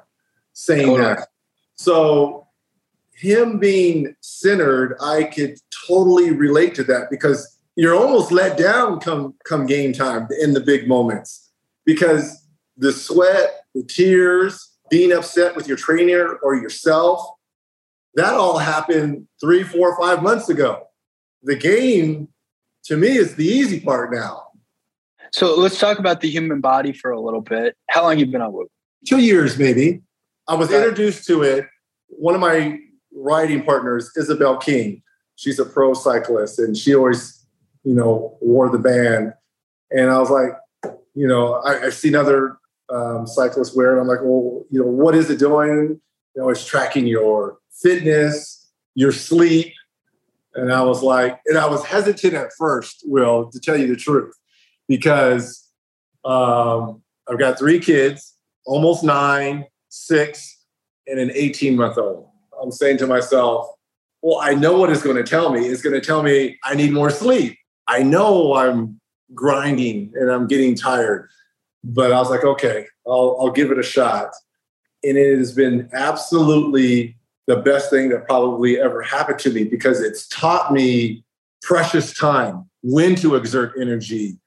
saying 0.52 0.86
totally. 0.86 1.14
that. 1.14 1.28
So 1.74 2.46
him 3.12 3.58
being 3.58 4.14
centered, 4.20 4.96
I 5.00 5.24
could 5.24 5.58
totally 5.88 6.30
relate 6.30 6.76
to 6.76 6.84
that 6.84 7.10
because 7.10 7.58
you're 7.74 7.96
almost 7.96 8.30
let 8.30 8.56
down 8.56 9.00
come 9.00 9.34
come 9.46 9.66
game 9.66 9.92
time 9.92 10.28
in 10.40 10.52
the 10.52 10.60
big 10.60 10.86
moments 10.86 11.50
because 11.84 12.46
the 12.76 12.92
sweat, 12.92 13.64
the 13.74 13.82
tears, 13.82 14.76
being 14.90 15.10
upset 15.10 15.56
with 15.56 15.66
your 15.66 15.76
trainer 15.76 16.38
or 16.44 16.54
yourself, 16.54 17.20
that 18.18 18.34
all 18.34 18.58
happened 18.58 19.26
three, 19.40 19.62
four, 19.62 19.96
five 19.98 20.22
months 20.22 20.48
ago. 20.48 20.88
The 21.42 21.56
game, 21.56 22.28
to 22.84 22.96
me, 22.96 23.08
is 23.08 23.36
the 23.36 23.46
easy 23.46 23.80
part 23.80 24.12
now. 24.12 24.48
So 25.32 25.54
let's 25.56 25.78
talk 25.78 25.98
about 25.98 26.20
the 26.20 26.28
human 26.28 26.60
body 26.60 26.92
for 26.92 27.10
a 27.10 27.20
little 27.20 27.40
bit. 27.40 27.76
How 27.90 28.02
long 28.02 28.18
you 28.18 28.26
been 28.26 28.40
on 28.40 28.52
Whoop? 28.52 28.70
Two 29.06 29.18
years, 29.18 29.58
maybe. 29.58 30.02
I 30.48 30.54
was 30.54 30.72
introduced 30.72 31.26
to 31.26 31.42
it. 31.42 31.66
One 32.08 32.34
of 32.34 32.40
my 32.40 32.78
riding 33.12 33.62
partners, 33.62 34.10
Isabel 34.16 34.56
King, 34.56 35.02
she's 35.36 35.58
a 35.58 35.64
pro 35.64 35.94
cyclist, 35.94 36.58
and 36.58 36.76
she 36.76 36.94
always, 36.94 37.46
you 37.84 37.94
know, 37.94 38.36
wore 38.40 38.70
the 38.70 38.78
band. 38.78 39.34
And 39.90 40.10
I 40.10 40.18
was 40.18 40.30
like, 40.30 40.52
you 41.14 41.26
know, 41.26 41.60
I, 41.62 41.78
have 41.78 41.94
seen 41.94 42.14
other 42.14 42.56
um, 42.90 43.26
cyclists 43.26 43.76
wear 43.76 43.96
it. 43.96 44.00
I'm 44.00 44.08
like, 44.08 44.20
well, 44.22 44.64
you 44.70 44.80
know, 44.80 44.86
what 44.86 45.14
is 45.14 45.30
it 45.30 45.38
doing? 45.38 46.00
You 46.34 46.42
know, 46.42 46.48
it's 46.48 46.64
tracking 46.64 47.06
your 47.06 47.58
fitness, 47.82 48.68
your 48.94 49.12
sleep. 49.12 49.72
And 50.54 50.72
I 50.72 50.82
was 50.82 51.02
like, 51.02 51.40
and 51.46 51.58
I 51.58 51.66
was 51.66 51.84
hesitant 51.84 52.34
at 52.34 52.50
first, 52.58 53.04
Will, 53.06 53.50
to 53.50 53.60
tell 53.60 53.76
you 53.76 53.86
the 53.86 53.96
truth, 53.96 54.34
because 54.88 55.70
um, 56.24 57.02
I've 57.28 57.38
got 57.38 57.58
three 57.58 57.78
kids, 57.78 58.36
almost 58.66 59.04
nine, 59.04 59.66
six, 59.88 60.64
and 61.06 61.18
an 61.18 61.30
18 61.32 61.76
month 61.76 61.98
old. 61.98 62.28
I'm 62.60 62.72
saying 62.72 62.98
to 62.98 63.06
myself, 63.06 63.68
well, 64.22 64.38
I 64.40 64.54
know 64.54 64.76
what 64.76 64.90
it's 64.90 65.02
going 65.02 65.16
to 65.16 65.22
tell 65.22 65.50
me. 65.50 65.66
It's 65.66 65.82
going 65.82 65.94
to 65.94 66.04
tell 66.04 66.22
me 66.22 66.58
I 66.64 66.74
need 66.74 66.92
more 66.92 67.10
sleep. 67.10 67.56
I 67.86 68.02
know 68.02 68.54
I'm 68.54 69.00
grinding 69.34 70.12
and 70.14 70.30
I'm 70.30 70.46
getting 70.46 70.74
tired. 70.74 71.28
But 71.84 72.12
I 72.12 72.18
was 72.18 72.30
like, 72.30 72.44
okay, 72.44 72.86
I'll, 73.06 73.36
I'll 73.40 73.50
give 73.50 73.70
it 73.70 73.78
a 73.78 73.82
shot. 73.82 74.30
And 75.04 75.16
it 75.16 75.38
has 75.38 75.52
been 75.52 75.88
absolutely 75.92 77.16
the 77.48 77.56
best 77.56 77.90
thing 77.90 78.10
that 78.10 78.28
probably 78.28 78.78
ever 78.78 79.02
happened 79.02 79.40
to 79.40 79.50
me 79.50 79.64
because 79.64 80.00
it's 80.00 80.28
taught 80.28 80.72
me 80.72 81.24
precious 81.62 82.16
time, 82.16 82.70
when 82.82 83.16
to 83.16 83.34
exert 83.34 83.72
energy, 83.80 84.38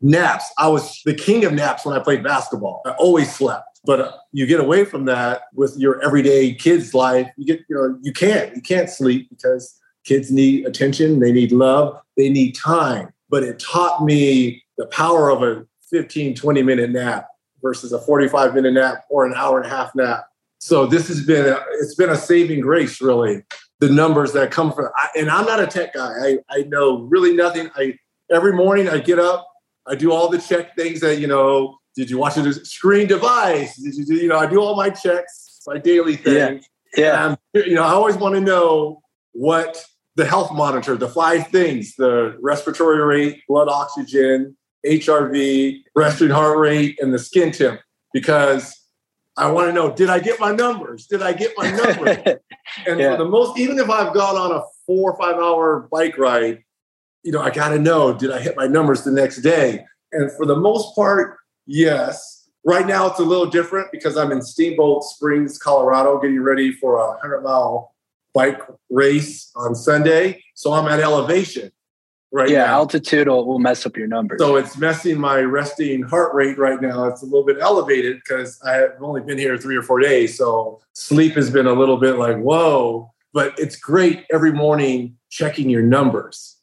naps. 0.00 0.44
I 0.58 0.68
was 0.68 1.00
the 1.04 1.14
king 1.14 1.44
of 1.44 1.52
naps 1.52 1.84
when 1.84 1.98
I 1.98 2.02
played 2.02 2.22
basketball. 2.22 2.82
I 2.86 2.90
always 2.92 3.34
slept. 3.34 3.80
But 3.84 4.00
uh, 4.00 4.12
you 4.30 4.46
get 4.46 4.60
away 4.60 4.84
from 4.84 5.06
that 5.06 5.42
with 5.54 5.74
your 5.76 6.00
everyday 6.04 6.54
kid's 6.54 6.94
life. 6.94 7.28
You 7.36 7.46
get, 7.46 7.60
you 7.68 7.74
know, 7.74 7.98
you 8.00 8.12
can't, 8.12 8.54
you 8.54 8.62
can't 8.62 8.88
sleep 8.88 9.28
because 9.28 9.76
kids 10.04 10.30
need 10.30 10.66
attention, 10.66 11.18
they 11.18 11.32
need 11.32 11.50
love, 11.50 12.00
they 12.16 12.28
need 12.28 12.52
time 12.52 13.12
but 13.32 13.42
it 13.42 13.58
taught 13.58 14.04
me 14.04 14.62
the 14.76 14.86
power 14.88 15.30
of 15.30 15.42
a 15.42 15.66
15, 15.90 16.36
20 16.36 16.62
minute 16.62 16.90
nap 16.90 17.28
versus 17.62 17.92
a 17.92 17.98
45 17.98 18.54
minute 18.54 18.74
nap 18.74 19.04
or 19.08 19.24
an 19.24 19.32
hour 19.34 19.58
and 19.58 19.66
a 19.66 19.74
half 19.74 19.94
nap. 19.94 20.26
So 20.62 20.86
this 20.86 21.08
has 21.08 21.26
been, 21.26 21.44
a, 21.44 21.60
it's 21.80 21.96
been 21.96 22.10
a 22.10 22.16
saving 22.16 22.60
grace, 22.60 23.00
really. 23.00 23.42
The 23.80 23.88
numbers 23.88 24.32
that 24.34 24.52
come 24.52 24.72
from, 24.72 24.90
I, 24.94 25.08
and 25.18 25.28
I'm 25.28 25.44
not 25.44 25.58
a 25.58 25.66
tech 25.66 25.92
guy. 25.92 26.12
I, 26.22 26.38
I 26.48 26.62
know 26.68 27.00
really 27.00 27.34
nothing. 27.34 27.68
I 27.74 27.98
every 28.32 28.52
morning 28.52 28.88
I 28.88 28.98
get 28.98 29.18
up, 29.18 29.44
I 29.88 29.96
do 29.96 30.12
all 30.12 30.28
the 30.28 30.38
check 30.38 30.76
things 30.76 31.00
that 31.00 31.18
you 31.18 31.26
know. 31.26 31.78
Did 31.96 32.08
you 32.08 32.16
watch 32.16 32.36
a 32.36 32.52
screen 32.64 33.08
device? 33.08 33.76
Did 33.76 33.96
you 33.96 34.04
do? 34.06 34.14
You 34.14 34.28
know, 34.28 34.38
I 34.38 34.46
do 34.46 34.60
all 34.62 34.76
my 34.76 34.88
checks, 34.88 35.62
my 35.66 35.78
daily 35.78 36.14
things. 36.14 36.64
Yeah. 36.96 37.34
yeah. 37.54 37.60
you 37.66 37.74
know, 37.74 37.82
I 37.82 37.90
always 37.90 38.16
want 38.16 38.36
to 38.36 38.40
know 38.40 39.02
what 39.32 39.84
the 40.14 40.24
health 40.24 40.52
monitor, 40.52 40.96
the 40.96 41.08
five 41.08 41.48
things 41.48 41.96
the 41.96 42.38
respiratory 42.40 43.02
rate, 43.02 43.42
blood 43.48 43.68
oxygen, 43.68 44.56
HRV, 44.86 45.82
resting 45.96 46.30
heart 46.30 46.56
rate, 46.56 47.00
and 47.02 47.12
the 47.12 47.18
skin 47.18 47.50
temp 47.50 47.80
because 48.12 48.81
I 49.36 49.50
want 49.50 49.68
to 49.68 49.72
know 49.72 49.94
did 49.94 50.10
I 50.10 50.18
get 50.18 50.38
my 50.38 50.52
numbers? 50.52 51.06
Did 51.06 51.22
I 51.22 51.32
get 51.32 51.52
my 51.56 51.70
numbers? 51.70 52.18
and 52.86 53.00
yeah. 53.00 53.12
for 53.12 53.24
the 53.24 53.28
most, 53.28 53.58
even 53.58 53.78
if 53.78 53.88
I've 53.88 54.12
gone 54.12 54.36
on 54.36 54.52
a 54.52 54.62
four 54.86 55.12
or 55.12 55.18
five 55.18 55.36
hour 55.36 55.88
bike 55.90 56.18
ride, 56.18 56.62
you 57.22 57.32
know, 57.32 57.40
I 57.40 57.50
got 57.50 57.70
to 57.70 57.78
know 57.78 58.12
did 58.12 58.30
I 58.30 58.40
hit 58.40 58.56
my 58.56 58.66
numbers 58.66 59.04
the 59.04 59.12
next 59.12 59.38
day? 59.42 59.84
And 60.12 60.30
for 60.32 60.44
the 60.44 60.56
most 60.56 60.94
part, 60.94 61.38
yes. 61.66 62.48
Right 62.64 62.86
now, 62.86 63.08
it's 63.08 63.18
a 63.18 63.24
little 63.24 63.46
different 63.46 63.88
because 63.90 64.16
I'm 64.16 64.30
in 64.30 64.40
Steamboat 64.40 65.02
Springs, 65.02 65.58
Colorado, 65.58 66.20
getting 66.20 66.40
ready 66.40 66.72
for 66.72 66.98
a 66.98 67.08
100 67.08 67.40
mile 67.42 67.92
bike 68.34 68.60
race 68.88 69.50
on 69.56 69.74
Sunday. 69.74 70.44
So 70.54 70.72
I'm 70.72 70.86
at 70.86 71.00
elevation 71.00 71.72
right 72.32 72.48
yeah, 72.48 72.64
now. 72.64 72.72
altitude 72.72 73.28
will, 73.28 73.46
will 73.46 73.58
mess 73.58 73.86
up 73.86 73.96
your 73.96 74.06
numbers. 74.06 74.40
So 74.40 74.56
it's 74.56 74.76
messing 74.78 75.20
my 75.20 75.40
resting 75.40 76.02
heart 76.02 76.34
rate 76.34 76.58
right 76.58 76.80
now. 76.80 77.04
It's 77.04 77.22
a 77.22 77.26
little 77.26 77.44
bit 77.44 77.58
elevated 77.60 78.16
because 78.16 78.60
I've 78.62 79.00
only 79.00 79.20
been 79.20 79.38
here 79.38 79.56
three 79.56 79.76
or 79.76 79.82
four 79.82 80.00
days. 80.00 80.36
So 80.36 80.80
sleep 80.94 81.34
has 81.34 81.50
been 81.50 81.66
a 81.66 81.72
little 81.72 81.98
bit 81.98 82.16
like, 82.16 82.38
whoa. 82.38 83.12
But 83.34 83.54
it's 83.58 83.76
great 83.76 84.24
every 84.32 84.52
morning 84.52 85.16
checking 85.30 85.70
your 85.70 85.82
numbers. 85.82 86.58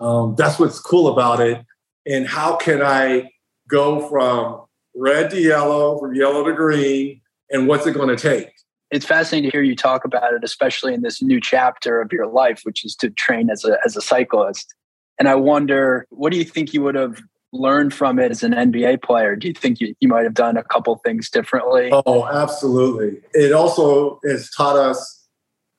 Um, 0.00 0.34
that's 0.36 0.58
what's 0.58 0.80
cool 0.80 1.08
about 1.08 1.40
it. 1.40 1.64
And 2.06 2.26
how 2.26 2.56
can 2.56 2.80
I 2.82 3.30
go 3.68 4.08
from 4.08 4.64
red 4.94 5.30
to 5.30 5.40
yellow, 5.40 5.98
from 5.98 6.14
yellow 6.14 6.44
to 6.44 6.52
green, 6.52 7.20
and 7.50 7.68
what's 7.68 7.86
it 7.86 7.92
going 7.92 8.08
to 8.08 8.16
take? 8.16 8.50
it's 8.90 9.04
fascinating 9.04 9.50
to 9.50 9.54
hear 9.54 9.62
you 9.62 9.76
talk 9.76 10.04
about 10.04 10.32
it, 10.32 10.42
especially 10.42 10.94
in 10.94 11.02
this 11.02 11.20
new 11.20 11.40
chapter 11.40 12.00
of 12.00 12.12
your 12.12 12.26
life, 12.26 12.62
which 12.62 12.84
is 12.84 12.96
to 12.96 13.10
train 13.10 13.50
as 13.50 13.64
a 13.64 13.78
as 13.84 13.96
a 13.96 14.00
cyclist. 14.00 14.74
And 15.18 15.28
I 15.28 15.34
wonder, 15.34 16.06
what 16.10 16.32
do 16.32 16.38
you 16.38 16.44
think 16.44 16.72
you 16.72 16.82
would 16.82 16.94
have 16.94 17.20
learned 17.52 17.94
from 17.94 18.18
it 18.18 18.30
as 18.30 18.42
an 18.42 18.52
NBA 18.52 19.02
player? 19.02 19.36
Do 19.36 19.48
you 19.48 19.54
think 19.54 19.80
you, 19.80 19.94
you 20.00 20.08
might 20.08 20.24
have 20.24 20.34
done 20.34 20.56
a 20.56 20.62
couple 20.62 20.96
things 20.96 21.30
differently? 21.30 21.90
Oh, 21.92 22.26
absolutely. 22.26 23.20
It 23.32 23.52
also 23.52 24.20
has 24.24 24.50
taught 24.50 24.76
us 24.76 25.26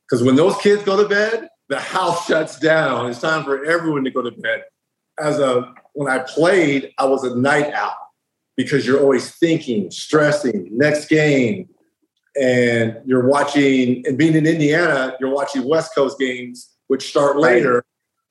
because 0.10 0.24
when 0.24 0.36
those 0.36 0.58
kids 0.58 0.84
go 0.84 1.02
to 1.02 1.08
bed, 1.08 1.48
the 1.70 1.80
house 1.80 2.26
shuts 2.28 2.60
down. 2.60 3.10
It's 3.10 3.22
time 3.22 3.44
for 3.44 3.64
everyone 3.64 4.04
to 4.04 4.12
go 4.12 4.22
to 4.22 4.32
bed. 4.32 4.64
As 5.20 5.40
a 5.40 5.74
when 5.94 6.10
I 6.10 6.20
played, 6.20 6.92
I 6.98 7.06
was 7.06 7.24
a 7.24 7.36
night 7.36 7.74
owl 7.74 7.98
because 8.56 8.86
you're 8.88 9.00
always 9.00 9.32
thinking, 9.32 9.92
stressing, 9.92 10.70
next 10.72 11.08
game, 11.08 11.68
and 12.40 12.98
you're 13.06 13.28
watching 13.28 14.06
and 14.08 14.18
being 14.18 14.36
in 14.36 14.46
Indiana, 14.46 15.16
you're 15.20 15.34
watching 15.34 15.68
West 15.68 15.94
Coast 15.94 16.18
games, 16.20 16.70
which 16.88 17.10
start 17.10 17.38
later. 17.38 17.84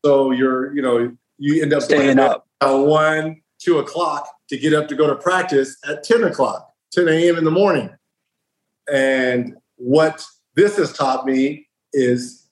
So 0.05 0.31
you're, 0.31 0.75
you 0.75 0.83
know, 0.83 1.17
you 1.39 1.63
end 1.63 1.73
up 1.73 1.83
staying 1.83 2.19
up 2.19 2.47
at 2.61 2.73
one, 2.73 3.43
two 3.59 3.79
o'clock 3.79 4.29
to 4.49 4.59
get 4.59 4.73
up 4.73 4.89
to 4.89 4.95
go 4.95 5.07
to 5.07 5.17
practice 5.17 5.77
at 5.89 6.03
10 6.05 6.25
o'clock, 6.25 6.73
10 6.93 7.09
a.m. 7.09 7.37
in 7.37 7.45
the 7.45 7.51
morning. 7.51 7.91
And 8.93 9.57
what 9.77 10.25
this 10.55 10.77
has 10.77 10.93
taught 10.93 11.27
me 11.27 11.69
is 11.93 12.49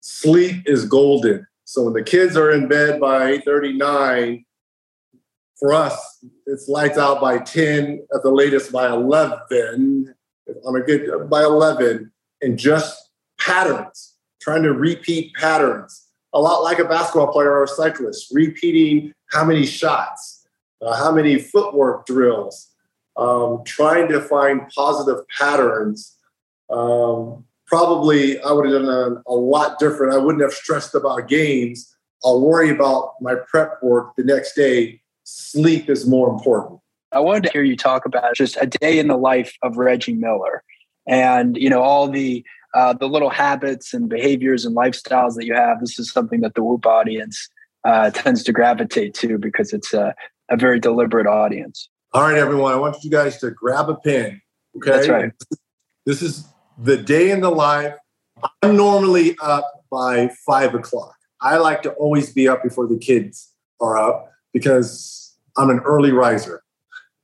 sleep 0.00 0.62
is 0.66 0.86
golden. 0.86 1.46
So 1.64 1.84
when 1.84 1.94
the 1.94 2.02
kids 2.02 2.36
are 2.36 2.50
in 2.50 2.68
bed 2.68 3.00
by 3.00 3.38
8:39, 3.38 4.44
for 5.58 5.72
us, 5.72 6.24
it's 6.46 6.68
lights 6.68 6.98
out 6.98 7.20
by 7.20 7.38
10, 7.38 8.06
at 8.14 8.22
the 8.22 8.30
latest 8.30 8.72
by 8.72 8.88
11 8.88 10.14
on 10.64 10.76
a 10.76 10.80
good 10.80 11.30
by 11.30 11.42
11 11.42 12.12
and 12.42 12.58
just 12.58 13.10
patterns, 13.38 14.16
trying 14.40 14.62
to 14.62 14.72
repeat 14.72 15.32
patterns, 15.34 16.03
a 16.34 16.40
lot 16.40 16.62
like 16.62 16.78
a 16.78 16.84
basketball 16.84 17.32
player 17.32 17.52
or 17.52 17.64
a 17.64 17.68
cyclist, 17.68 18.28
repeating 18.32 19.12
how 19.30 19.44
many 19.44 19.64
shots, 19.64 20.46
uh, 20.82 20.94
how 20.96 21.12
many 21.12 21.38
footwork 21.38 22.06
drills, 22.06 22.70
um, 23.16 23.62
trying 23.64 24.08
to 24.08 24.20
find 24.20 24.68
positive 24.74 25.24
patterns. 25.38 26.16
Um, 26.70 27.44
probably 27.66 28.40
I 28.40 28.50
would 28.52 28.70
have 28.70 28.82
done 28.82 28.88
a, 28.88 29.30
a 29.30 29.34
lot 29.34 29.78
different. 29.78 30.12
I 30.12 30.18
wouldn't 30.18 30.42
have 30.42 30.52
stressed 30.52 30.94
about 30.94 31.28
games. 31.28 31.94
I'll 32.24 32.40
worry 32.40 32.70
about 32.70 33.14
my 33.20 33.36
prep 33.48 33.82
work 33.82 34.16
the 34.16 34.24
next 34.24 34.54
day. 34.54 35.00
Sleep 35.22 35.88
is 35.88 36.06
more 36.06 36.28
important. 36.28 36.80
I 37.12 37.20
wanted 37.20 37.44
to 37.44 37.50
hear 37.50 37.62
you 37.62 37.76
talk 37.76 38.06
about 38.06 38.34
just 38.34 38.56
a 38.60 38.66
day 38.66 38.98
in 38.98 39.06
the 39.06 39.16
life 39.16 39.56
of 39.62 39.76
Reggie 39.76 40.14
Miller, 40.14 40.64
and 41.06 41.56
you 41.56 41.70
know 41.70 41.80
all 41.80 42.08
the 42.08 42.44
uh, 42.74 42.92
the 42.92 43.08
little 43.08 43.30
habits 43.30 43.94
and 43.94 44.08
behaviors 44.08 44.64
and 44.64 44.76
lifestyles 44.76 45.34
that 45.36 45.46
you 45.46 45.54
have. 45.54 45.80
This 45.80 45.98
is 45.98 46.10
something 46.10 46.40
that 46.40 46.54
the 46.54 46.62
Whoop 46.62 46.86
audience 46.86 47.48
uh, 47.84 48.10
tends 48.10 48.42
to 48.44 48.52
gravitate 48.52 49.14
to 49.14 49.38
because 49.38 49.72
it's 49.72 49.94
a, 49.94 50.14
a 50.50 50.56
very 50.56 50.80
deliberate 50.80 51.26
audience. 51.26 51.88
All 52.12 52.22
right, 52.22 52.36
everyone. 52.36 52.72
I 52.72 52.76
want 52.76 53.02
you 53.02 53.10
guys 53.10 53.38
to 53.38 53.50
grab 53.50 53.88
a 53.88 53.94
pen. 53.94 54.40
Okay, 54.76 54.90
that's 54.90 55.08
right. 55.08 55.32
This 56.06 56.22
is 56.22 56.46
the 56.78 56.96
day 56.96 57.30
in 57.30 57.40
the 57.40 57.50
life. 57.50 57.94
I'm 58.62 58.76
normally 58.76 59.36
up 59.40 59.70
by 59.90 60.30
five 60.46 60.74
o'clock. 60.74 61.14
I 61.40 61.56
like 61.58 61.82
to 61.82 61.92
always 61.92 62.32
be 62.32 62.48
up 62.48 62.62
before 62.62 62.86
the 62.86 62.98
kids 62.98 63.52
are 63.80 63.96
up 63.96 64.30
because 64.52 65.36
I'm 65.56 65.70
an 65.70 65.80
early 65.80 66.10
riser 66.10 66.62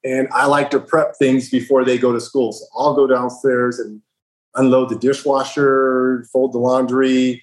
and 0.05 0.29
I 0.33 0.47
like 0.47 0.71
to 0.71 0.81
prep 0.81 1.17
things 1.17 1.51
before 1.51 1.85
they 1.85 1.99
go 1.99 2.13
to 2.13 2.21
school. 2.21 2.53
So 2.53 2.65
I'll 2.77 2.95
go 2.95 3.07
downstairs 3.07 3.79
and 3.79 4.01
unload 4.55 4.89
the 4.89 4.97
dishwasher, 4.97 6.27
fold 6.33 6.53
the 6.53 6.59
laundry, 6.59 7.43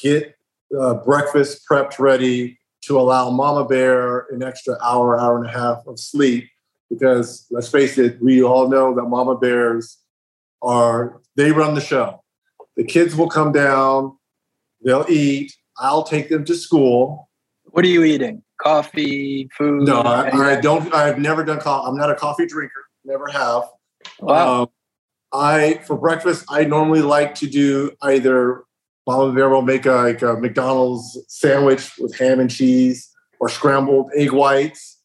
get 0.00 0.36
uh, 0.78 0.94
breakfast 0.94 1.64
prepped 1.70 1.98
ready 1.98 2.58
to 2.82 2.98
allow 2.98 3.30
Mama 3.30 3.64
Bear 3.64 4.26
an 4.30 4.42
extra 4.42 4.76
hour, 4.82 5.18
hour 5.18 5.36
and 5.36 5.46
a 5.46 5.50
half 5.50 5.86
of 5.86 5.98
sleep. 5.98 6.48
Because 6.90 7.46
let's 7.50 7.68
face 7.68 7.98
it, 7.98 8.20
we 8.20 8.42
all 8.42 8.68
know 8.68 8.94
that 8.94 9.04
Mama 9.04 9.36
Bears 9.36 9.98
are, 10.62 11.20
they 11.36 11.50
run 11.50 11.74
the 11.74 11.80
show. 11.80 12.22
The 12.76 12.84
kids 12.84 13.16
will 13.16 13.28
come 13.28 13.52
down, 13.52 14.16
they'll 14.84 15.06
eat, 15.08 15.52
I'll 15.78 16.04
take 16.04 16.28
them 16.28 16.44
to 16.44 16.54
school. 16.54 17.28
What 17.64 17.84
are 17.84 17.88
you 17.88 18.04
eating? 18.04 18.42
Coffee, 18.60 19.48
food? 19.56 19.82
No, 19.82 20.00
I, 20.00 20.30
I 20.30 20.60
don't. 20.60 20.94
I've 20.94 21.18
never 21.18 21.44
done 21.44 21.60
coffee. 21.60 21.88
I'm 21.88 21.96
not 21.96 22.10
a 22.10 22.14
coffee 22.14 22.46
drinker. 22.46 22.84
Never 23.04 23.26
have. 23.28 23.64
Wow. 24.20 24.62
Um, 24.62 24.68
I 25.34 25.80
for 25.84 25.96
breakfast 25.96 26.44
I 26.48 26.64
normally 26.64 27.02
like 27.02 27.34
to 27.36 27.46
do 27.48 27.90
either 28.02 28.64
Mama 29.06 29.32
Bear 29.32 29.50
will 29.50 29.62
make 29.62 29.84
a, 29.84 29.92
like 29.92 30.22
a 30.22 30.34
McDonald's 30.34 31.18
sandwich 31.28 31.92
with 31.98 32.16
ham 32.16 32.40
and 32.40 32.50
cheese 32.50 33.10
or 33.40 33.48
scrambled 33.48 34.10
egg 34.16 34.32
whites 34.32 35.00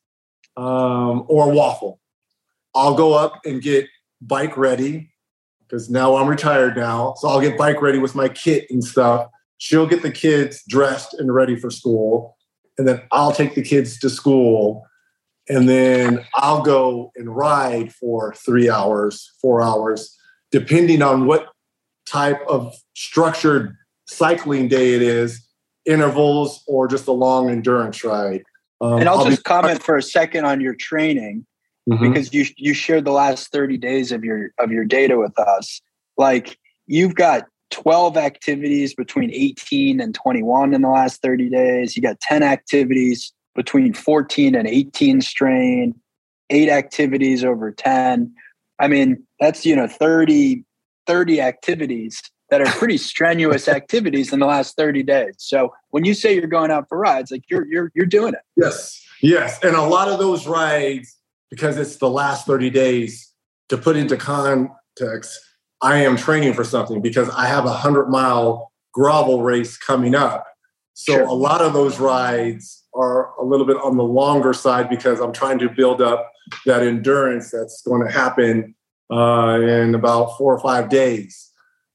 um, 0.56 1.26
or 1.28 1.52
waffle. 1.52 2.00
I'll 2.76 2.94
go 2.94 3.14
up 3.14 3.42
and 3.46 3.62
get 3.62 3.88
bike 4.22 4.56
ready 4.56 5.12
because 5.62 5.90
now 5.90 6.16
I'm 6.16 6.28
retired 6.28 6.78
now. 6.78 7.16
So 7.18 7.28
I'll 7.28 7.42
get 7.42 7.58
bike 7.58 7.82
ready 7.82 7.98
with 7.98 8.16
my 8.16 8.30
kit 8.30 8.68
and 8.70 8.84
stuff. 8.84 9.28
She'll 9.58 9.88
get 9.88 10.02
the 10.02 10.12
kids 10.12 10.64
dressed 10.68 11.14
and 11.16 11.34
ready 11.34 11.56
for 11.56 11.70
school. 11.70 12.38
And 12.78 12.88
then 12.88 13.02
I'll 13.12 13.34
take 13.34 13.56
the 13.56 13.62
kids 13.62 14.00
to 14.00 14.10
school. 14.10 14.86
And 15.50 15.68
then 15.68 16.26
I'll 16.36 16.62
go 16.62 17.12
and 17.16 17.36
ride 17.36 17.92
for 17.94 18.34
three 18.36 18.70
hours, 18.70 19.32
four 19.42 19.62
hours, 19.62 20.16
depending 20.52 21.02
on 21.02 21.26
what 21.26 21.50
type 22.06 22.42
of 22.48 22.76
structured 22.96 23.76
cycling 24.08 24.68
day 24.68 24.94
it 24.94 25.02
is, 25.02 25.48
intervals, 25.86 26.64
or 26.68 26.88
just 26.88 27.08
a 27.08 27.12
long 27.12 27.50
endurance 27.50 28.04
ride. 28.04 28.44
Um, 28.82 29.00
and 29.00 29.10
I'll, 29.10 29.20
I'll 29.20 29.26
just 29.26 29.44
be- 29.44 29.50
comment 29.50 29.84
for 29.84 29.98
a 29.98 30.04
second 30.04 30.46
on 30.46 30.62
your 30.62 30.74
training 30.74 31.46
mm-hmm. 31.90 32.12
because 32.12 32.34
you 32.34 32.46
you 32.58 32.74
shared 32.74 33.06
the 33.06 33.12
last 33.12 33.52
30 33.52 33.78
days 33.78 34.12
of 34.12 34.24
your 34.24 34.52
of 34.60 34.72
your 34.72 34.86
data 34.86 35.18
with 35.18 35.38
us. 35.38 35.82
Like 36.18 36.58
you've 36.88 37.16
got 37.16 37.46
12 37.72 38.18
activities 38.18 38.94
between 38.94 39.32
18 39.32 40.00
and 40.00 40.16
21 40.16 40.74
in 40.74 40.82
the 40.82 40.90
last 40.90 41.22
30 41.22 41.50
days. 41.50 41.96
You 41.96 42.02
got 42.02 42.20
10 42.20 42.42
activities 42.42 43.32
between 43.56 43.94
14 43.94 44.56
and 44.56 44.68
18 44.68 45.22
strain, 45.22 45.94
eight 46.50 46.70
activities 46.70 47.44
over 47.44 47.72
10. 47.72 48.34
I 48.80 48.88
mean, 48.88 49.26
that's, 49.40 49.66
you 49.66 49.76
know, 49.76 49.88
30, 49.88 50.64
30 51.08 51.42
activities 51.42 52.22
that 52.50 52.62
are 52.62 52.72
pretty 52.78 52.98
strenuous 52.98 53.68
activities 53.68 54.34
in 54.34 54.40
the 54.40 54.46
last 54.46 54.76
30 54.76 55.04
days. 55.04 55.36
So 55.38 55.74
when 55.90 56.06
you 56.06 56.14
say 56.14 56.34
you're 56.34 56.48
going 56.48 56.72
out 56.72 56.88
for 56.90 56.98
rides, 56.98 57.32
like 57.32 57.44
you're, 57.50 57.66
you're, 57.66 57.92
you're 57.94 58.06
doing 58.06 58.34
it. 58.34 58.42
Yes. 58.56 59.04
Yes. 59.22 59.60
And 59.64 59.76
a 59.76 59.84
lot 59.84 60.08
of 60.08 60.20
those 60.20 60.48
rides, 60.48 61.16
because 61.50 61.78
it's 61.78 61.98
the 61.98 62.10
last 62.10 62.46
30 62.46 62.70
days 62.70 63.34
to 63.70 63.78
put 63.78 63.96
into 63.96 64.18
context, 64.18 65.40
I 65.82 65.98
am 66.04 66.18
training 66.18 66.54
for 66.54 66.64
something 66.64 67.02
because 67.02 67.30
I 67.30 67.46
have 67.46 67.66
a 67.66 67.74
hundred 67.74 68.10
mile 68.10 68.72
gravel 68.94 69.42
race 69.42 69.78
coming 69.78 70.16
up. 70.16 70.46
So 70.94 71.14
sure. 71.14 71.24
a 71.24 71.34
lot 71.34 71.62
of 71.62 71.74
those 71.74 72.00
rides 72.00 72.84
are 72.94 73.34
a 73.40 73.44
little 73.44 73.66
bit 73.66 73.78
on 73.78 73.96
the 73.96 74.04
longer 74.04 74.54
side 74.54 74.90
because 74.90 75.20
I'm 75.20 75.32
trying 75.32 75.60
to 75.60 75.70
build 75.70 76.02
up 76.02 76.30
that 76.66 76.84
endurance 76.84 77.52
that's 77.52 77.82
going 77.82 78.06
to 78.06 78.12
happen 78.12 78.76
uh, 79.12 79.60
in 79.62 79.96
about 79.96 80.38
four 80.38 80.54
or 80.54 80.60
five 80.60 80.90
days. 80.90 81.52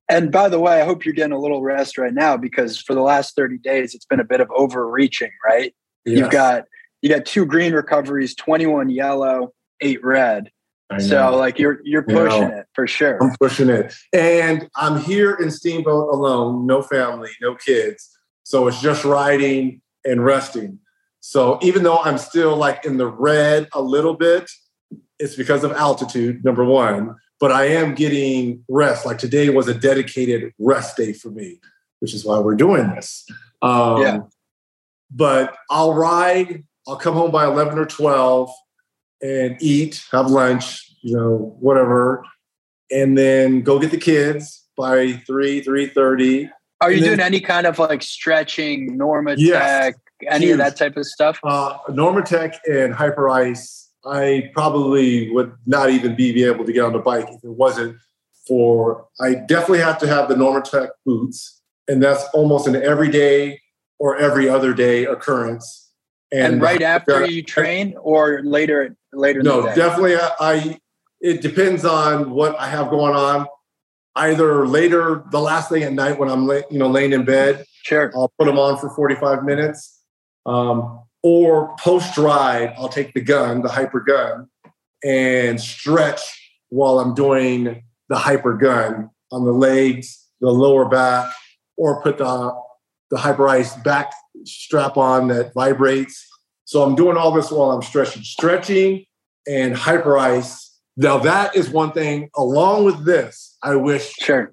And 0.08 0.30
by 0.30 0.48
the 0.48 0.60
way, 0.60 0.80
I 0.80 0.84
hope 0.84 1.04
you're 1.04 1.14
getting 1.14 1.32
a 1.32 1.38
little 1.38 1.62
rest 1.62 1.96
right 1.96 2.12
now 2.12 2.36
because 2.36 2.78
for 2.78 2.94
the 2.94 3.00
last 3.00 3.34
30 3.36 3.58
days, 3.58 3.94
it's 3.94 4.04
been 4.04 4.20
a 4.20 4.24
bit 4.24 4.40
of 4.40 4.50
overreaching, 4.54 5.30
right? 5.44 5.74
Yes. 6.04 6.18
You've 6.18 6.30
got 6.30 6.64
you 7.00 7.08
got 7.08 7.24
two 7.26 7.46
green 7.46 7.72
recoveries, 7.72 8.34
21 8.34 8.90
yellow, 8.90 9.52
eight 9.80 10.04
red. 10.04 10.50
So 10.98 11.36
like 11.36 11.58
you're 11.58 11.80
you're 11.82 12.02
pushing 12.02 12.42
you 12.42 12.48
know, 12.48 12.58
it 12.58 12.66
for 12.72 12.86
sure. 12.86 13.20
I'm 13.20 13.34
pushing 13.40 13.68
it. 13.68 13.92
And 14.12 14.68
I'm 14.76 15.00
here 15.00 15.34
in 15.34 15.50
Steamboat 15.50 16.14
alone, 16.14 16.66
no 16.66 16.82
family, 16.82 17.30
no 17.40 17.56
kids. 17.56 18.10
So 18.44 18.68
it's 18.68 18.80
just 18.80 19.04
riding 19.04 19.80
and 20.04 20.24
resting. 20.24 20.78
So 21.26 21.58
even 21.62 21.84
though 21.84 21.96
I'm 22.00 22.18
still 22.18 22.54
like 22.54 22.84
in 22.84 22.98
the 22.98 23.06
red 23.06 23.66
a 23.72 23.80
little 23.80 24.12
bit, 24.12 24.50
it's 25.18 25.34
because 25.34 25.64
of 25.64 25.72
altitude, 25.72 26.44
number 26.44 26.66
one. 26.66 27.16
But 27.40 27.50
I 27.50 27.64
am 27.68 27.94
getting 27.94 28.62
rest. 28.68 29.06
Like 29.06 29.16
today 29.16 29.48
was 29.48 29.66
a 29.66 29.72
dedicated 29.72 30.52
rest 30.58 30.98
day 30.98 31.14
for 31.14 31.30
me, 31.30 31.60
which 32.00 32.12
is 32.12 32.26
why 32.26 32.38
we're 32.40 32.56
doing 32.56 32.90
this. 32.90 33.26
Um, 33.62 34.02
yeah. 34.02 34.18
But 35.10 35.56
I'll 35.70 35.94
ride, 35.94 36.64
I'll 36.86 36.98
come 36.98 37.14
home 37.14 37.30
by 37.30 37.46
11 37.46 37.78
or 37.78 37.86
12 37.86 38.50
and 39.22 39.56
eat, 39.62 40.04
have 40.12 40.26
lunch, 40.26 40.94
you 41.00 41.16
know, 41.16 41.56
whatever, 41.58 42.22
and 42.92 43.16
then 43.16 43.62
go 43.62 43.78
get 43.78 43.92
the 43.92 43.96
kids 43.96 44.68
by 44.76 45.14
three, 45.26 45.62
three 45.62 45.86
thirty. 45.86 46.50
Are 46.82 46.92
you 46.92 47.02
doing 47.02 47.20
any 47.20 47.40
kind 47.40 47.66
of 47.66 47.78
like 47.78 48.02
stretching, 48.02 48.98
Normatec, 48.98 49.36
yes, 49.38 49.94
any 50.28 50.46
huge. 50.46 50.52
of 50.52 50.58
that 50.58 50.76
type 50.76 50.96
of 50.96 51.06
stuff? 51.06 51.38
Uh, 51.42 51.78
Normatec 51.88 52.56
and 52.66 52.94
Hyperice. 52.94 53.88
I 54.04 54.50
probably 54.52 55.30
would 55.30 55.52
not 55.66 55.90
even 55.90 56.14
be, 56.14 56.44
able 56.44 56.64
to 56.64 56.72
get 56.72 56.84
on 56.84 56.92
the 56.92 56.98
bike 56.98 57.26
if 57.28 57.42
it 57.42 57.50
wasn't 57.50 57.96
for. 58.46 59.06
I 59.20 59.34
definitely 59.34 59.78
have 59.80 59.98
to 59.98 60.06
have 60.06 60.28
the 60.28 60.34
Normatec 60.34 60.88
boots, 61.06 61.62
and 61.88 62.02
that's 62.02 62.24
almost 62.34 62.66
an 62.66 62.76
everyday 62.76 63.60
or 63.98 64.16
every 64.16 64.48
other 64.48 64.74
day 64.74 65.06
occurrence 65.06 65.84
and, 66.34 66.54
and 66.54 66.62
right 66.62 66.82
after 66.82 67.26
you 67.26 67.42
train 67.42 67.94
or 68.00 68.42
later 68.42 68.96
later 69.12 69.42
no 69.42 69.62
definitely 69.74 70.16
I, 70.16 70.30
I, 70.40 70.80
it 71.20 71.40
depends 71.40 71.84
on 71.84 72.30
what 72.30 72.58
i 72.58 72.68
have 72.68 72.90
going 72.90 73.14
on 73.14 73.46
either 74.16 74.66
later 74.66 75.24
the 75.30 75.40
last 75.40 75.68
thing 75.68 75.82
at 75.82 75.92
night 75.92 76.18
when 76.18 76.28
i'm 76.28 76.48
you 76.48 76.78
know 76.78 76.88
laying 76.88 77.12
in 77.12 77.24
bed 77.24 77.64
sure 77.82 78.12
i'll 78.14 78.32
put 78.38 78.46
them 78.46 78.58
on 78.58 78.78
for 78.78 78.90
45 78.90 79.44
minutes 79.44 80.00
um, 80.46 81.00
or 81.22 81.74
post 81.78 82.16
ride 82.18 82.74
i'll 82.78 82.88
take 82.88 83.14
the 83.14 83.20
gun 83.20 83.62
the 83.62 83.68
hyper 83.68 84.00
gun 84.00 84.48
and 85.04 85.60
stretch 85.60 86.20
while 86.68 86.98
i'm 86.98 87.14
doing 87.14 87.82
the 88.08 88.16
hyper 88.16 88.54
gun 88.54 89.10
on 89.32 89.44
the 89.44 89.52
legs 89.52 90.28
the 90.40 90.50
lower 90.50 90.84
back 90.84 91.32
or 91.76 92.02
put 92.02 92.18
the 92.18 92.64
the 93.14 93.20
Hyperice 93.20 93.82
back 93.84 94.12
strap 94.44 94.96
on 94.96 95.28
that 95.28 95.54
vibrates. 95.54 96.26
So 96.64 96.82
I'm 96.82 96.96
doing 96.96 97.16
all 97.16 97.30
this 97.30 97.50
while 97.50 97.70
I'm 97.70 97.82
stretching, 97.82 98.24
stretching 98.24 99.04
and 99.46 99.76
Hyperice. 99.76 100.70
Now 100.96 101.18
that 101.18 101.54
is 101.54 101.70
one 101.70 101.92
thing. 101.92 102.30
Along 102.36 102.84
with 102.84 103.04
this, 103.04 103.56
I 103.62 103.76
wish 103.76 104.12
sure 104.14 104.52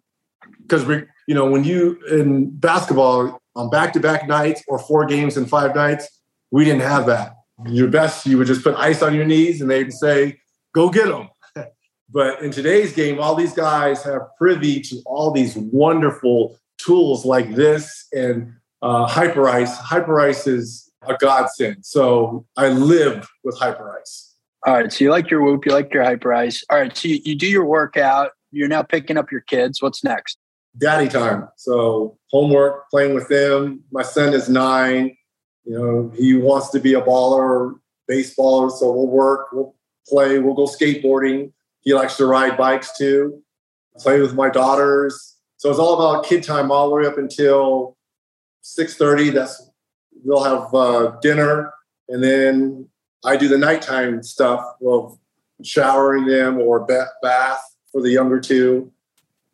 because 0.62 0.86
we, 0.86 1.04
you 1.28 1.34
know, 1.34 1.50
when 1.50 1.64
you 1.64 2.00
in 2.12 2.52
basketball 2.52 3.41
on 3.56 3.70
back-to-back 3.70 4.28
nights 4.28 4.64
or 4.68 4.80
four 4.80 5.06
games 5.06 5.38
in 5.38 5.46
five 5.46 5.76
nights, 5.76 6.08
we 6.52 6.66
didn't 6.66 6.82
have 6.82 7.06
that. 7.08 7.34
Your 7.68 7.88
best, 7.88 8.26
you 8.26 8.38
would 8.38 8.48
just 8.48 8.64
put 8.64 8.76
ice 8.76 9.02
on 9.02 9.14
your 9.14 9.26
knees 9.26 9.62
and 9.62 9.70
they'd 9.70 9.94
say, 9.94 10.40
"Go 10.74 10.90
get 10.90 11.08
them." 11.08 11.30
but 12.10 12.42
in 12.42 12.52
today's 12.52 12.94
game, 12.94 13.20
all 13.20 13.36
these 13.36 13.54
guys 13.54 14.04
have 14.04 14.22
privy 14.38 14.82
to 14.82 15.02
all 15.06 15.32
these 15.32 15.56
wonderful 15.56 16.58
tools 16.80 17.26
like 17.26 17.54
this 17.54 18.08
and 18.12 18.54
uh, 18.82 19.08
Hyperice 19.08 20.48
is 20.48 20.92
a 21.08 21.16
godsend. 21.20 21.86
So 21.86 22.46
I 22.58 22.70
live 22.70 23.28
with 23.44 23.58
Hyperice. 23.60 24.34
All 24.66 24.74
right. 24.76 24.92
So 24.92 25.04
you 25.04 25.12
like 25.12 25.30
your 25.30 25.42
Whoop, 25.42 25.66
you 25.66 25.72
like 25.72 25.94
your 25.94 26.04
Hyperice. 26.04 26.64
All 26.70 26.80
right. 26.80 26.96
So 26.96 27.08
you, 27.08 27.20
you 27.24 27.36
do 27.36 27.48
your 27.48 27.66
workout. 27.66 28.32
You're 28.52 28.68
now 28.68 28.84
picking 28.84 29.18
up 29.18 29.32
your 29.32 29.42
kids. 29.42 29.82
What's 29.82 30.04
next? 30.04 30.38
Daddy 30.78 31.08
time. 31.08 31.50
So 31.58 32.18
homework, 32.30 32.90
playing 32.90 33.14
with 33.14 33.28
them. 33.28 33.84
My 33.92 34.04
son 34.04 34.34
is 34.34 34.50
nine. 34.50 35.16
You 35.66 35.78
know, 35.78 36.14
he 36.16 36.36
wants 36.36 36.70
to 36.72 36.80
be 36.80 36.94
a 36.94 37.02
baller, 37.02 37.76
baseballer. 38.10 38.72
So 38.72 38.92
we'll 38.92 39.08
work, 39.08 39.48
we'll 39.52 39.76
play, 40.08 40.40
we'll 40.40 40.56
go 40.56 40.66
skateboarding. 40.66 41.52
He 41.82 41.94
likes 41.94 42.18
to 42.18 42.26
ride 42.26 42.58
bikes 42.58 42.98
too. 42.98 43.44
Play 43.98 44.22
with 44.22 44.34
my 44.34 44.50
daughters. 44.50 45.38
So 45.58 45.70
it's 45.70 45.80
all 45.80 45.94
about 45.94 46.26
kid 46.26 46.44
time 46.44 46.72
all 46.72 46.90
the 46.90 46.96
way 46.96 47.06
up 47.06 47.18
until 47.18 47.98
6.30 48.64 49.34
that's 49.34 49.70
we'll 50.24 50.44
have 50.44 50.74
uh, 50.74 51.18
dinner 51.22 51.74
and 52.10 52.24
then 52.24 52.88
i 53.26 53.36
do 53.36 53.48
the 53.48 53.58
nighttime 53.58 54.22
stuff 54.22 54.64
of 54.86 55.18
showering 55.64 56.26
them 56.26 56.60
or 56.60 56.86
bath 56.86 57.76
for 57.92 58.02
the 58.02 58.10
younger 58.10 58.40
two 58.40 58.92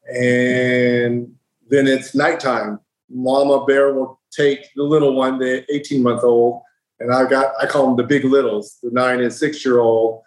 and 0.07 1.33
then 1.69 1.87
it's 1.87 2.15
nighttime 2.15 2.79
Mama 3.09 3.65
Bear 3.65 3.93
will 3.93 4.19
take 4.31 4.73
the 4.75 4.83
little 4.83 5.13
one, 5.13 5.39
the 5.39 5.65
18 5.73 6.03
month 6.03 6.23
old, 6.23 6.61
and 6.99 7.13
I've 7.13 7.29
got 7.29 7.53
I 7.61 7.65
call 7.65 7.87
them 7.87 7.95
the 7.95 8.03
big 8.03 8.25
littles, 8.25 8.77
the 8.83 8.91
nine 8.91 9.21
and 9.21 9.33
six 9.33 9.65
year 9.65 9.79
old. 9.79 10.21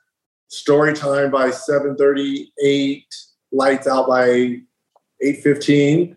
Story 0.49 0.95
time 0.95 1.31
by 1.31 1.51
7:38, 1.51 3.05
lights 3.53 3.87
out 3.87 4.09
by 4.09 4.61
8:15, 5.21 6.17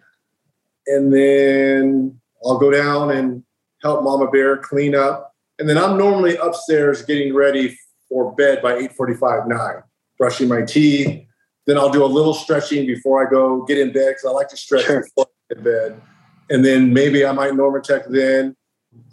and 0.88 1.14
then 1.14 2.20
I'll 2.46 2.58
go 2.58 2.72
down 2.72 3.12
and 3.12 3.44
help 3.82 4.04
Mama 4.04 4.30
Bear 4.32 4.58
clean 4.58 4.96
up, 4.96 5.36
and 5.60 5.70
then 5.70 5.78
I'm 5.78 5.98
normally 5.98 6.38
upstairs 6.38 7.04
getting 7.04 7.34
ready 7.34 7.78
for 8.10 8.34
bed 8.36 8.62
by 8.62 8.74
8:45, 8.74 9.48
9, 9.48 9.84
brushing 10.18 10.48
my 10.48 10.62
teeth. 10.62 11.26
Then 11.66 11.78
I'll 11.78 11.90
do 11.90 12.04
a 12.04 12.08
little 12.08 12.34
stretching 12.34 12.86
before 12.86 13.26
I 13.26 13.30
go 13.30 13.64
get 13.64 13.78
in 13.78 13.94
bed 13.94 14.10
because 14.10 14.26
I 14.26 14.32
like 14.32 14.50
to 14.50 14.58
stretch 14.58 14.86
sure. 14.86 15.02
before 15.02 15.28
I 15.28 15.54
get 15.54 15.58
in 15.60 15.64
bed. 15.64 16.02
And 16.50 16.66
then 16.66 16.94
maybe 16.94 17.26
I 17.26 17.32
might 17.32 17.54
Normatec 17.54 18.10
then. 18.10 18.56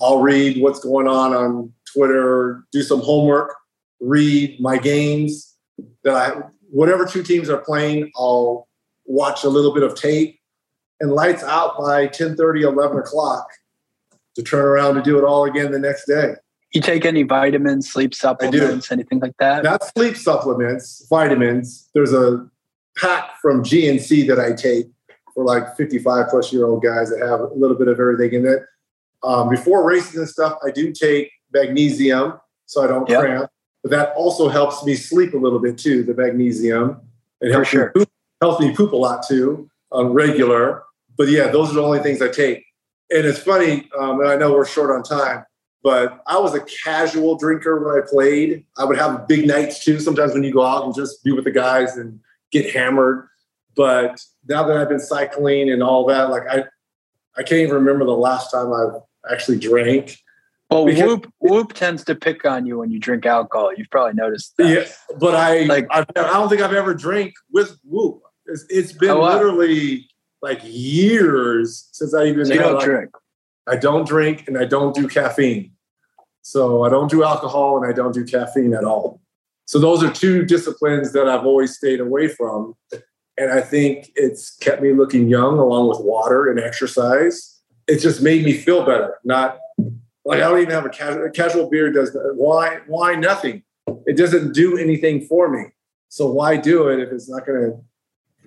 I'll 0.00 0.20
read 0.20 0.60
what's 0.60 0.80
going 0.80 1.06
on 1.06 1.32
on 1.32 1.72
Twitter, 1.92 2.64
do 2.72 2.82
some 2.82 3.00
homework, 3.00 3.54
read 4.00 4.60
my 4.60 4.78
games 4.78 5.56
that 6.04 6.14
I 6.14 6.42
whatever 6.70 7.04
two 7.04 7.22
teams 7.22 7.50
are 7.50 7.58
playing, 7.58 8.10
I'll 8.16 8.68
watch 9.04 9.44
a 9.44 9.48
little 9.48 9.74
bit 9.74 9.82
of 9.82 9.94
tape 9.94 10.38
and 11.00 11.12
lights 11.12 11.42
out 11.42 11.78
by 11.78 12.06
10 12.06 12.36
30, 12.36 12.62
11 12.62 12.98
o'clock 12.98 13.48
to 14.36 14.42
turn 14.42 14.64
around 14.64 14.94
to 14.94 15.02
do 15.02 15.18
it 15.18 15.24
all 15.24 15.44
again 15.44 15.72
the 15.72 15.78
next 15.78 16.06
day. 16.06 16.34
You 16.72 16.80
take 16.80 17.04
any 17.04 17.24
vitamins, 17.24 17.90
sleep 17.90 18.14
supplements, 18.14 18.92
anything 18.92 19.18
like 19.18 19.36
that? 19.38 19.64
Not 19.64 19.84
sleep 19.96 20.16
supplements, 20.16 21.04
vitamins. 21.10 21.88
There's 21.94 22.12
a 22.12 22.48
pack 22.96 23.32
from 23.42 23.64
GNC 23.64 24.28
that 24.28 24.38
I 24.38 24.52
take 24.52 24.86
for 25.34 25.44
like 25.44 25.76
55 25.76 26.28
plus 26.28 26.52
year 26.52 26.66
old 26.66 26.82
guys 26.82 27.10
that 27.10 27.20
have 27.26 27.40
a 27.40 27.54
little 27.54 27.76
bit 27.76 27.88
of 27.88 27.98
everything 27.98 28.40
in 28.40 28.46
it. 28.46 28.62
Um, 29.22 29.48
before 29.48 29.86
races 29.86 30.16
and 30.16 30.28
stuff, 30.28 30.58
I 30.64 30.70
do 30.70 30.92
take 30.92 31.30
magnesium 31.52 32.40
so 32.66 32.84
I 32.84 32.86
don't 32.86 33.08
yep. 33.08 33.20
cramp. 33.20 33.50
But 33.82 33.90
that 33.90 34.14
also 34.14 34.48
helps 34.48 34.84
me 34.84 34.94
sleep 34.94 35.34
a 35.34 35.38
little 35.38 35.58
bit 35.58 35.78
too. 35.78 36.04
The 36.04 36.14
magnesium 36.14 37.00
it 37.40 37.52
helps 37.52 37.68
sure. 37.68 37.86
me 37.94 38.00
poop, 38.00 38.10
helps 38.40 38.60
me 38.60 38.74
poop 38.74 38.92
a 38.92 38.96
lot 38.96 39.26
too 39.26 39.70
on 39.90 40.12
regular. 40.12 40.84
But 41.16 41.28
yeah, 41.28 41.48
those 41.48 41.70
are 41.70 41.74
the 41.74 41.82
only 41.82 42.00
things 42.00 42.22
I 42.22 42.28
take. 42.28 42.64
And 43.10 43.26
it's 43.26 43.40
funny, 43.40 43.88
um, 43.98 44.20
and 44.20 44.28
I 44.28 44.36
know 44.36 44.52
we're 44.52 44.64
short 44.64 44.90
on 44.90 45.02
time, 45.02 45.44
but 45.82 46.22
I 46.26 46.38
was 46.38 46.54
a 46.54 46.60
casual 46.84 47.36
drinker 47.36 47.82
when 47.82 48.02
I 48.02 48.06
played. 48.06 48.64
I 48.76 48.84
would 48.84 48.98
have 48.98 49.26
big 49.26 49.46
nights 49.46 49.82
too. 49.84 49.98
Sometimes 49.98 50.34
when 50.34 50.44
you 50.44 50.52
go 50.52 50.64
out 50.64 50.84
and 50.84 50.94
just 50.94 51.24
be 51.24 51.32
with 51.32 51.44
the 51.44 51.50
guys 51.50 51.96
and 51.96 52.20
get 52.50 52.74
hammered. 52.74 53.26
But 53.76 54.20
now 54.48 54.64
that 54.64 54.76
I've 54.76 54.88
been 54.88 55.00
cycling 55.00 55.70
and 55.70 55.82
all 55.82 56.04
that, 56.06 56.30
like 56.30 56.42
I, 56.50 56.64
I 57.36 57.42
can't 57.42 57.60
even 57.60 57.74
remember 57.74 58.04
the 58.04 58.12
last 58.12 58.50
time 58.50 58.72
I've 58.72 59.00
actually 59.32 59.58
drank. 59.58 60.18
Well, 60.70 60.86
Whoop 60.86 61.32
Whoop 61.40 61.72
tends 61.72 62.04
to 62.04 62.14
pick 62.14 62.44
on 62.44 62.64
you 62.64 62.78
when 62.78 62.90
you 62.90 63.00
drink 63.00 63.26
alcohol. 63.26 63.72
You've 63.74 63.90
probably 63.90 64.14
noticed 64.14 64.56
that. 64.58 64.68
Yeah, 64.68 65.16
but 65.18 65.34
I 65.34 65.62
like 65.62 65.86
I've, 65.90 66.06
I 66.14 66.22
do 66.22 66.22
not 66.22 66.48
think 66.48 66.62
I've 66.62 66.74
ever 66.74 66.94
drank 66.94 67.34
with 67.52 67.76
Whoop. 67.84 68.22
It's, 68.46 68.64
it's 68.68 68.92
been 68.92 69.10
oh, 69.10 69.20
wow. 69.20 69.34
literally 69.34 70.08
like 70.42 70.60
years 70.62 71.88
since 71.90 72.14
I 72.14 72.26
even. 72.26 72.44
So 72.44 72.54
you 72.54 72.60
don't 72.60 72.74
like, 72.74 72.84
drink. 72.84 73.10
I 73.68 73.76
don't 73.76 74.06
drink 74.06 74.48
and 74.48 74.58
I 74.58 74.64
don't 74.64 74.94
do 74.94 75.08
caffeine. 75.08 75.72
So 76.42 76.84
I 76.84 76.88
don't 76.88 77.10
do 77.10 77.22
alcohol 77.22 77.76
and 77.76 77.90
I 77.90 77.94
don't 77.94 78.12
do 78.12 78.24
caffeine 78.24 78.74
at 78.74 78.84
all. 78.84 79.20
So 79.66 79.78
those 79.78 80.02
are 80.02 80.10
two 80.10 80.44
disciplines 80.44 81.12
that 81.12 81.28
I've 81.28 81.46
always 81.46 81.76
stayed 81.76 82.00
away 82.00 82.28
from. 82.28 82.74
And 83.38 83.52
I 83.52 83.60
think 83.60 84.10
it's 84.16 84.56
kept 84.56 84.82
me 84.82 84.92
looking 84.92 85.28
young 85.28 85.58
along 85.58 85.88
with 85.88 86.00
water 86.00 86.50
and 86.50 86.58
exercise. 86.58 87.60
It 87.86 87.98
just 87.98 88.22
made 88.22 88.44
me 88.44 88.52
feel 88.52 88.84
better. 88.84 89.18
Not 89.24 89.58
like 90.24 90.38
I 90.42 90.48
don't 90.48 90.58
even 90.60 90.74
have 90.74 90.86
a 90.86 90.90
casual, 90.90 91.24
a 91.24 91.30
casual 91.30 91.70
beer 91.70 91.90
does 91.92 92.16
why 92.34 92.80
why 92.86 93.14
nothing. 93.14 93.62
It 94.06 94.16
doesn't 94.16 94.52
do 94.52 94.76
anything 94.76 95.22
for 95.22 95.48
me. 95.48 95.66
So 96.08 96.30
why 96.30 96.56
do 96.56 96.88
it 96.88 97.00
if 97.00 97.12
it's 97.12 97.28
not 97.28 97.46
going 97.46 97.60
to 97.70 97.80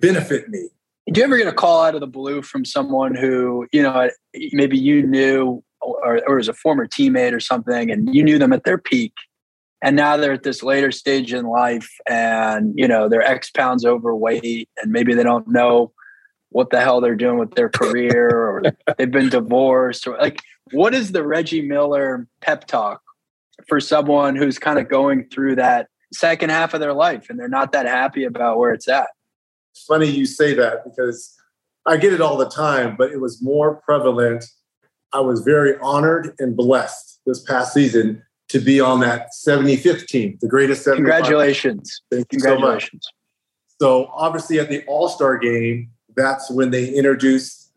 benefit 0.00 0.48
me? 0.48 0.68
Do 1.12 1.20
you 1.20 1.24
ever 1.24 1.36
get 1.36 1.46
a 1.46 1.52
call 1.52 1.82
out 1.82 1.94
of 1.94 2.00
the 2.00 2.06
blue 2.06 2.42
from 2.42 2.64
someone 2.64 3.14
who, 3.14 3.66
you 3.72 3.82
know, 3.82 4.08
maybe 4.52 4.78
you 4.78 5.06
knew 5.06 5.62
or, 5.82 6.22
or 6.26 6.36
was 6.36 6.48
a 6.48 6.54
former 6.54 6.86
teammate 6.86 7.34
or 7.34 7.40
something 7.40 7.90
and 7.90 8.14
you 8.14 8.24
knew 8.24 8.38
them 8.38 8.52
at 8.54 8.64
their 8.64 8.78
peak 8.78 9.12
and 9.82 9.96
now 9.96 10.16
they're 10.16 10.32
at 10.32 10.44
this 10.44 10.62
later 10.62 10.90
stage 10.90 11.34
in 11.34 11.44
life 11.44 11.90
and, 12.08 12.72
you 12.74 12.88
know, 12.88 13.06
they're 13.06 13.22
X 13.22 13.50
pounds 13.50 13.84
overweight 13.84 14.68
and 14.82 14.90
maybe 14.90 15.12
they 15.12 15.22
don't 15.22 15.46
know 15.46 15.92
what 16.48 16.70
the 16.70 16.80
hell 16.80 17.02
they're 17.02 17.14
doing 17.14 17.36
with 17.36 17.54
their 17.54 17.68
career 17.68 18.30
or 18.30 18.62
they've 18.96 19.10
been 19.10 19.28
divorced 19.28 20.06
or 20.06 20.16
like, 20.16 20.40
what 20.72 20.94
is 20.94 21.12
the 21.12 21.22
Reggie 21.22 21.60
Miller 21.60 22.26
pep 22.40 22.66
talk 22.66 23.02
for 23.68 23.78
someone 23.78 24.36
who's 24.36 24.58
kind 24.58 24.78
of 24.78 24.88
going 24.88 25.28
through 25.28 25.56
that 25.56 25.88
second 26.14 26.48
half 26.48 26.72
of 26.72 26.80
their 26.80 26.94
life 26.94 27.28
and 27.28 27.38
they're 27.38 27.48
not 27.48 27.72
that 27.72 27.84
happy 27.84 28.24
about 28.24 28.58
where 28.58 28.72
it's 28.72 28.88
at? 28.88 29.08
It's 29.74 29.84
funny 29.86 30.08
you 30.08 30.24
say 30.24 30.54
that 30.54 30.84
because 30.84 31.36
I 31.84 31.96
get 31.96 32.12
it 32.12 32.20
all 32.20 32.36
the 32.36 32.48
time, 32.48 32.94
but 32.96 33.10
it 33.10 33.20
was 33.20 33.42
more 33.42 33.82
prevalent. 33.84 34.44
I 35.12 35.18
was 35.18 35.40
very 35.40 35.76
honored 35.82 36.32
and 36.38 36.56
blessed 36.56 37.20
this 37.26 37.40
past 37.42 37.74
season 37.74 38.22
to 38.50 38.60
be 38.60 38.80
on 38.80 39.00
that 39.00 39.30
75th 39.46 40.06
team, 40.06 40.38
the 40.40 40.46
greatest. 40.46 40.86
75th. 40.86 40.94
Congratulations! 40.96 42.02
Thank 42.08 42.26
you 42.30 42.38
Congratulations. 42.38 43.08
so 43.80 43.86
much. 43.96 44.06
So 44.06 44.10
obviously 44.14 44.60
at 44.60 44.68
the 44.68 44.84
All 44.86 45.08
Star 45.08 45.38
game, 45.38 45.90
that's 46.14 46.48
when 46.52 46.70
they 46.70 46.88
introduced. 46.94 47.72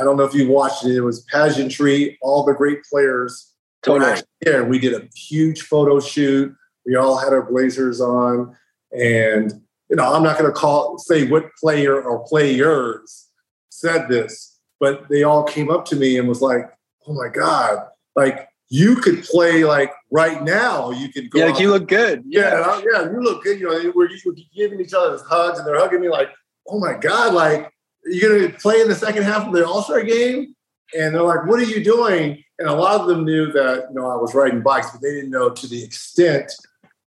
I 0.00 0.04
don't 0.04 0.16
know 0.16 0.22
if 0.22 0.34
you 0.34 0.48
watched 0.48 0.84
it. 0.84 0.94
It 0.94 1.00
was 1.00 1.22
pageantry. 1.22 2.16
All 2.22 2.44
the 2.44 2.54
great 2.54 2.84
players 2.88 3.52
totally. 3.82 4.22
there. 4.42 4.64
We 4.64 4.78
did 4.78 4.94
a 4.94 5.08
huge 5.16 5.62
photo 5.62 5.98
shoot. 5.98 6.54
We 6.86 6.94
all 6.94 7.18
had 7.18 7.32
our 7.32 7.42
blazers 7.42 8.00
on, 8.00 8.56
and 8.92 9.60
you 9.90 9.96
know, 9.96 10.14
I'm 10.14 10.22
not 10.22 10.38
going 10.38 10.50
to 10.50 10.56
call 10.56 10.98
say 10.98 11.26
what 11.26 11.50
player 11.56 12.00
or 12.00 12.24
players 12.24 13.28
said 13.70 14.08
this, 14.08 14.58
but 14.78 15.08
they 15.08 15.24
all 15.24 15.42
came 15.42 15.68
up 15.68 15.84
to 15.86 15.96
me 15.96 16.16
and 16.16 16.28
was 16.28 16.40
like, 16.40 16.70
"Oh 17.06 17.12
my 17.12 17.28
god, 17.28 17.88
like 18.14 18.48
you 18.68 18.94
could 18.96 19.24
play 19.24 19.64
like 19.64 19.92
right 20.12 20.42
now. 20.44 20.92
You 20.92 21.08
could 21.08 21.30
go. 21.30 21.40
Yeah, 21.40 21.46
like 21.46 21.60
you 21.60 21.70
look 21.70 21.88
good. 21.88 22.22
Yeah, 22.24 22.40
yeah, 22.40 22.60
uh, 22.60 22.82
yeah, 22.92 23.02
you 23.10 23.20
look 23.20 23.42
good. 23.42 23.58
You 23.58 23.68
know, 23.68 23.92
we're, 23.94 24.08
we're 24.24 24.34
giving 24.54 24.80
each 24.80 24.94
other 24.94 25.18
hugs, 25.28 25.58
and 25.58 25.66
they're 25.66 25.78
hugging 25.78 26.00
me 26.00 26.08
like, 26.08 26.28
"Oh 26.68 26.78
my 26.78 26.96
god, 26.96 27.34
like 27.34 27.70
you're 28.04 28.38
going 28.38 28.50
to 28.50 28.58
play 28.58 28.80
in 28.80 28.88
the 28.88 28.94
second 28.94 29.24
half 29.24 29.46
of 29.46 29.52
the 29.52 29.66
All 29.66 29.82
Star 29.82 30.02
game." 30.02 30.54
And 30.96 31.14
they're 31.14 31.22
like, 31.22 31.46
"What 31.46 31.58
are 31.58 31.64
you 31.64 31.82
doing?" 31.82 32.44
And 32.60 32.68
a 32.68 32.74
lot 32.74 33.00
of 33.00 33.08
them 33.08 33.24
knew 33.24 33.50
that 33.52 33.86
you 33.88 34.00
know 34.00 34.08
I 34.08 34.14
was 34.14 34.34
riding 34.36 34.62
bikes, 34.62 34.92
but 34.92 35.02
they 35.02 35.14
didn't 35.14 35.30
know 35.30 35.50
to 35.50 35.66
the 35.66 35.82
extent 35.82 36.52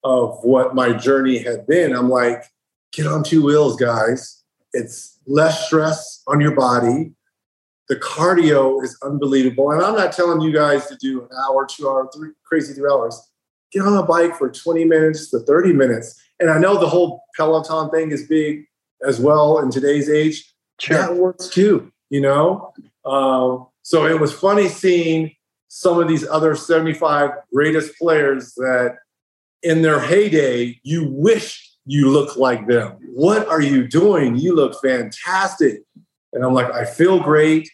of 0.03 0.37
what 0.43 0.75
my 0.75 0.93
journey 0.93 1.39
had 1.39 1.65
been. 1.65 1.93
I'm 1.93 2.09
like, 2.09 2.43
get 2.97 3.05
on 3.07 3.23
two 3.23 3.43
wheels, 3.43 3.75
guys. 3.75 4.43
It's 4.73 5.19
less 5.27 5.67
stress 5.67 6.23
on 6.27 6.41
your 6.41 6.55
body. 6.55 7.13
The 7.89 7.95
cardio 7.95 8.83
is 8.83 8.97
unbelievable. 9.03 9.71
And 9.71 9.81
I'm 9.81 9.95
not 9.95 10.11
telling 10.11 10.41
you 10.41 10.51
guys 10.51 10.87
to 10.87 10.97
do 10.97 11.21
an 11.21 11.29
hour, 11.47 11.65
two 11.69 11.87
hour, 11.87 12.09
three 12.13 12.31
crazy 12.43 12.73
three 12.73 12.89
hours. 12.91 13.21
Get 13.71 13.83
on 13.83 13.95
a 13.95 14.03
bike 14.03 14.35
for 14.35 14.49
20 14.49 14.83
minutes 14.85 15.29
to 15.29 15.39
30 15.39 15.73
minutes. 15.73 16.19
And 16.39 16.49
I 16.49 16.57
know 16.57 16.79
the 16.79 16.87
whole 16.87 17.21
Peloton 17.37 17.91
thing 17.91 18.11
is 18.11 18.27
big 18.27 18.65
as 19.07 19.19
well 19.19 19.59
in 19.59 19.69
today's 19.69 20.09
age. 20.09 20.53
Sure. 20.79 20.97
That 20.97 21.15
works 21.15 21.49
too, 21.49 21.91
you 22.09 22.21
know? 22.21 22.73
Um, 23.05 23.67
so 23.83 24.05
it 24.05 24.19
was 24.19 24.33
funny 24.33 24.67
seeing 24.67 25.33
some 25.67 25.99
of 25.99 26.07
these 26.07 26.27
other 26.27 26.55
75 26.55 27.31
greatest 27.53 27.97
players 27.97 28.53
that 28.55 28.97
in 29.63 29.81
their 29.81 29.99
heyday, 29.99 30.79
you 30.83 31.09
wish 31.11 31.66
you 31.87 32.11
look 32.11 32.35
like 32.35 32.67
them. 32.67 32.97
What 33.13 33.47
are 33.47 33.61
you 33.61 33.87
doing? 33.87 34.35
You 34.35 34.53
look 34.53 34.79
fantastic. 34.81 35.83
And 36.33 36.43
I'm 36.43 36.53
like, 36.53 36.69
I 36.69 36.83
feel 36.83 37.19
great. 37.19 37.71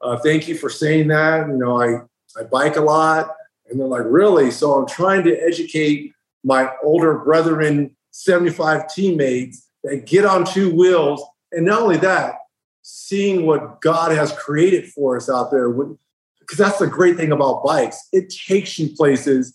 Uh, 0.00 0.16
thank 0.16 0.48
you 0.48 0.56
for 0.56 0.70
saying 0.70 1.08
that. 1.08 1.46
You 1.46 1.58
know, 1.58 1.80
I, 1.80 2.00
I 2.40 2.44
bike 2.44 2.76
a 2.76 2.80
lot. 2.80 3.28
And 3.68 3.78
they're 3.78 3.86
like, 3.86 4.04
really? 4.06 4.50
So 4.50 4.72
I'm 4.72 4.86
trying 4.86 5.24
to 5.24 5.36
educate 5.36 6.14
my 6.42 6.70
older 6.82 7.18
brethren, 7.18 7.94
75 8.12 8.88
teammates 8.88 9.68
that 9.84 10.06
get 10.06 10.24
on 10.24 10.46
two 10.46 10.74
wheels. 10.74 11.22
And 11.52 11.66
not 11.66 11.82
only 11.82 11.98
that, 11.98 12.36
seeing 12.80 13.44
what 13.44 13.82
God 13.82 14.10
has 14.10 14.32
created 14.32 14.88
for 14.88 15.18
us 15.18 15.28
out 15.28 15.50
there. 15.50 15.68
Because 15.70 16.56
that's 16.56 16.78
the 16.78 16.86
great 16.86 17.18
thing 17.18 17.30
about 17.30 17.62
bikes. 17.62 18.08
It 18.10 18.30
takes 18.30 18.78
you 18.78 18.88
places. 18.96 19.54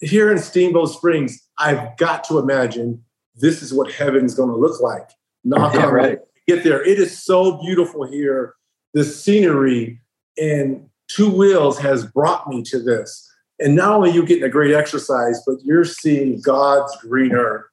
Here 0.00 0.30
in 0.30 0.38
Steamboat 0.38 0.90
Springs, 0.90 1.42
I've 1.58 1.96
got 1.96 2.22
to 2.24 2.38
imagine 2.38 3.04
this 3.38 3.62
is 3.62 3.72
what 3.72 3.90
heaven's 3.92 4.34
going 4.34 4.50
to 4.50 4.56
look 4.56 4.80
like. 4.80 5.08
Knock 5.44 5.74
yeah, 5.74 5.86
on 5.86 5.94
right. 5.94 6.18
Get 6.46 6.64
there. 6.64 6.82
It 6.82 6.98
is 6.98 7.22
so 7.22 7.58
beautiful 7.58 8.06
here. 8.06 8.54
The 8.94 9.04
scenery 9.04 10.00
and 10.36 10.88
two 11.08 11.30
wheels 11.30 11.78
has 11.78 12.06
brought 12.06 12.48
me 12.48 12.62
to 12.64 12.78
this. 12.78 13.24
And 13.60 13.74
not 13.74 13.92
only 13.92 14.10
you 14.12 14.24
getting 14.24 14.44
a 14.44 14.48
great 14.48 14.74
exercise, 14.74 15.42
but 15.46 15.56
you're 15.64 15.84
seeing 15.84 16.40
God's 16.40 16.96
green 17.00 17.32
earth, 17.32 17.64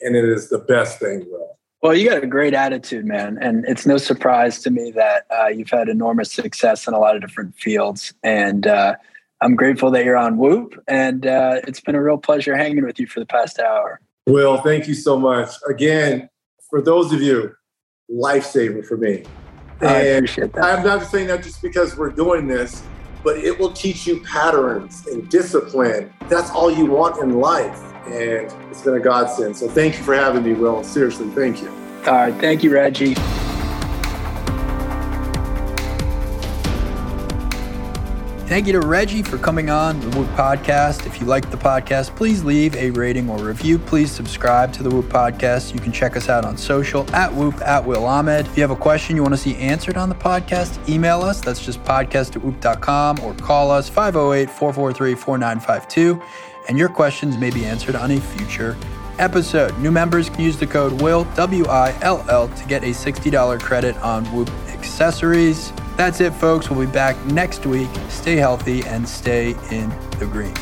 and 0.00 0.16
it 0.16 0.24
is 0.24 0.48
the 0.48 0.58
best 0.58 0.98
thing, 0.98 1.20
bro. 1.20 1.48
Well, 1.80 1.94
you 1.94 2.08
got 2.08 2.24
a 2.24 2.26
great 2.26 2.54
attitude, 2.54 3.04
man. 3.04 3.38
And 3.40 3.64
it's 3.68 3.86
no 3.86 3.98
surprise 3.98 4.60
to 4.62 4.70
me 4.70 4.90
that 4.92 5.26
uh, 5.30 5.46
you've 5.46 5.70
had 5.70 5.88
enormous 5.88 6.32
success 6.32 6.88
in 6.88 6.94
a 6.94 6.98
lot 6.98 7.14
of 7.14 7.22
different 7.22 7.54
fields. 7.54 8.12
And 8.24 8.66
uh, 8.66 8.96
I'm 9.40 9.54
grateful 9.54 9.92
that 9.92 10.04
you're 10.04 10.16
on 10.16 10.38
Whoop. 10.38 10.82
And 10.88 11.24
uh, 11.24 11.60
it's 11.68 11.80
been 11.80 11.94
a 11.94 12.02
real 12.02 12.18
pleasure 12.18 12.56
hanging 12.56 12.84
with 12.84 12.98
you 12.98 13.06
for 13.06 13.20
the 13.20 13.26
past 13.26 13.60
hour. 13.60 14.00
Will, 14.28 14.58
thank 14.58 14.86
you 14.86 14.94
so 14.94 15.18
much. 15.18 15.54
Again, 15.68 16.28
for 16.70 16.82
those 16.82 17.12
of 17.12 17.22
you, 17.22 17.54
lifesaver 18.10 18.84
for 18.86 18.96
me. 18.96 19.24
And 19.80 19.88
I 19.88 19.98
appreciate 19.98 20.52
that. 20.52 20.64
I'm 20.64 20.84
not 20.84 21.06
saying 21.06 21.28
that 21.28 21.42
just 21.42 21.62
because 21.62 21.96
we're 21.96 22.10
doing 22.10 22.46
this, 22.46 22.82
but 23.24 23.38
it 23.38 23.58
will 23.58 23.72
teach 23.72 24.06
you 24.06 24.20
patterns 24.22 25.06
and 25.06 25.28
discipline. 25.28 26.12
That's 26.28 26.50
all 26.50 26.70
you 26.70 26.86
want 26.86 27.22
in 27.22 27.40
life 27.40 27.82
and 28.06 28.52
it's 28.70 28.82
been 28.82 28.94
a 28.94 29.00
godsend. 29.00 29.56
So 29.56 29.68
thank 29.68 29.98
you 29.98 30.04
for 30.04 30.14
having 30.14 30.42
me, 30.42 30.54
Will. 30.54 30.82
Seriously, 30.82 31.28
thank 31.30 31.62
you. 31.62 31.68
All 32.06 32.14
right. 32.14 32.34
Thank 32.34 32.62
you, 32.62 32.72
Reggie. 32.72 33.14
Thank 38.48 38.66
you 38.66 38.72
to 38.72 38.80
Reggie 38.80 39.22
for 39.22 39.36
coming 39.36 39.68
on 39.68 40.00
the 40.00 40.08
Whoop 40.16 40.26
Podcast. 40.28 41.04
If 41.04 41.20
you 41.20 41.26
like 41.26 41.50
the 41.50 41.58
podcast, 41.58 42.16
please 42.16 42.42
leave 42.42 42.74
a 42.76 42.88
rating 42.92 43.28
or 43.28 43.36
review. 43.36 43.78
Please 43.78 44.10
subscribe 44.10 44.72
to 44.72 44.82
the 44.82 44.88
Whoop 44.88 45.04
Podcast. 45.04 45.74
You 45.74 45.80
can 45.80 45.92
check 45.92 46.16
us 46.16 46.30
out 46.30 46.46
on 46.46 46.56
social 46.56 47.06
at 47.14 47.30
Whoop 47.30 47.60
at 47.60 47.84
Will 47.84 48.06
Ahmed. 48.06 48.46
If 48.46 48.56
you 48.56 48.62
have 48.62 48.70
a 48.70 48.76
question 48.76 49.16
you 49.16 49.22
want 49.22 49.34
to 49.34 49.38
see 49.38 49.54
answered 49.56 49.98
on 49.98 50.08
the 50.08 50.14
podcast, 50.14 50.88
email 50.88 51.20
us. 51.20 51.42
That's 51.42 51.62
just 51.62 51.84
podcast 51.84 52.36
at 52.36 52.42
whoop.com 52.42 53.20
or 53.20 53.34
call 53.34 53.70
us 53.70 53.90
508 53.90 54.48
443 54.48 55.14
4952 55.14 56.22
and 56.68 56.78
your 56.78 56.88
questions 56.88 57.36
may 57.36 57.50
be 57.50 57.66
answered 57.66 57.96
on 57.96 58.12
a 58.12 58.18
future 58.18 58.78
episode. 59.18 59.78
New 59.78 59.90
members 59.90 60.30
can 60.30 60.40
use 60.40 60.56
the 60.56 60.66
code 60.66 61.02
WILL, 61.02 61.24
W 61.34 61.66
I 61.66 61.94
L 62.00 62.24
L, 62.30 62.48
to 62.48 62.66
get 62.66 62.82
a 62.82 62.94
$60 62.94 63.60
credit 63.60 63.94
on 63.98 64.24
Whoop 64.26 64.48
accessories. 64.68 65.70
That's 65.98 66.20
it, 66.20 66.32
folks. 66.32 66.70
We'll 66.70 66.86
be 66.86 66.92
back 66.92 67.16
next 67.26 67.66
week. 67.66 67.90
Stay 68.08 68.36
healthy 68.36 68.84
and 68.84 69.06
stay 69.06 69.56
in 69.72 69.92
the 70.20 70.28
green. 70.30 70.54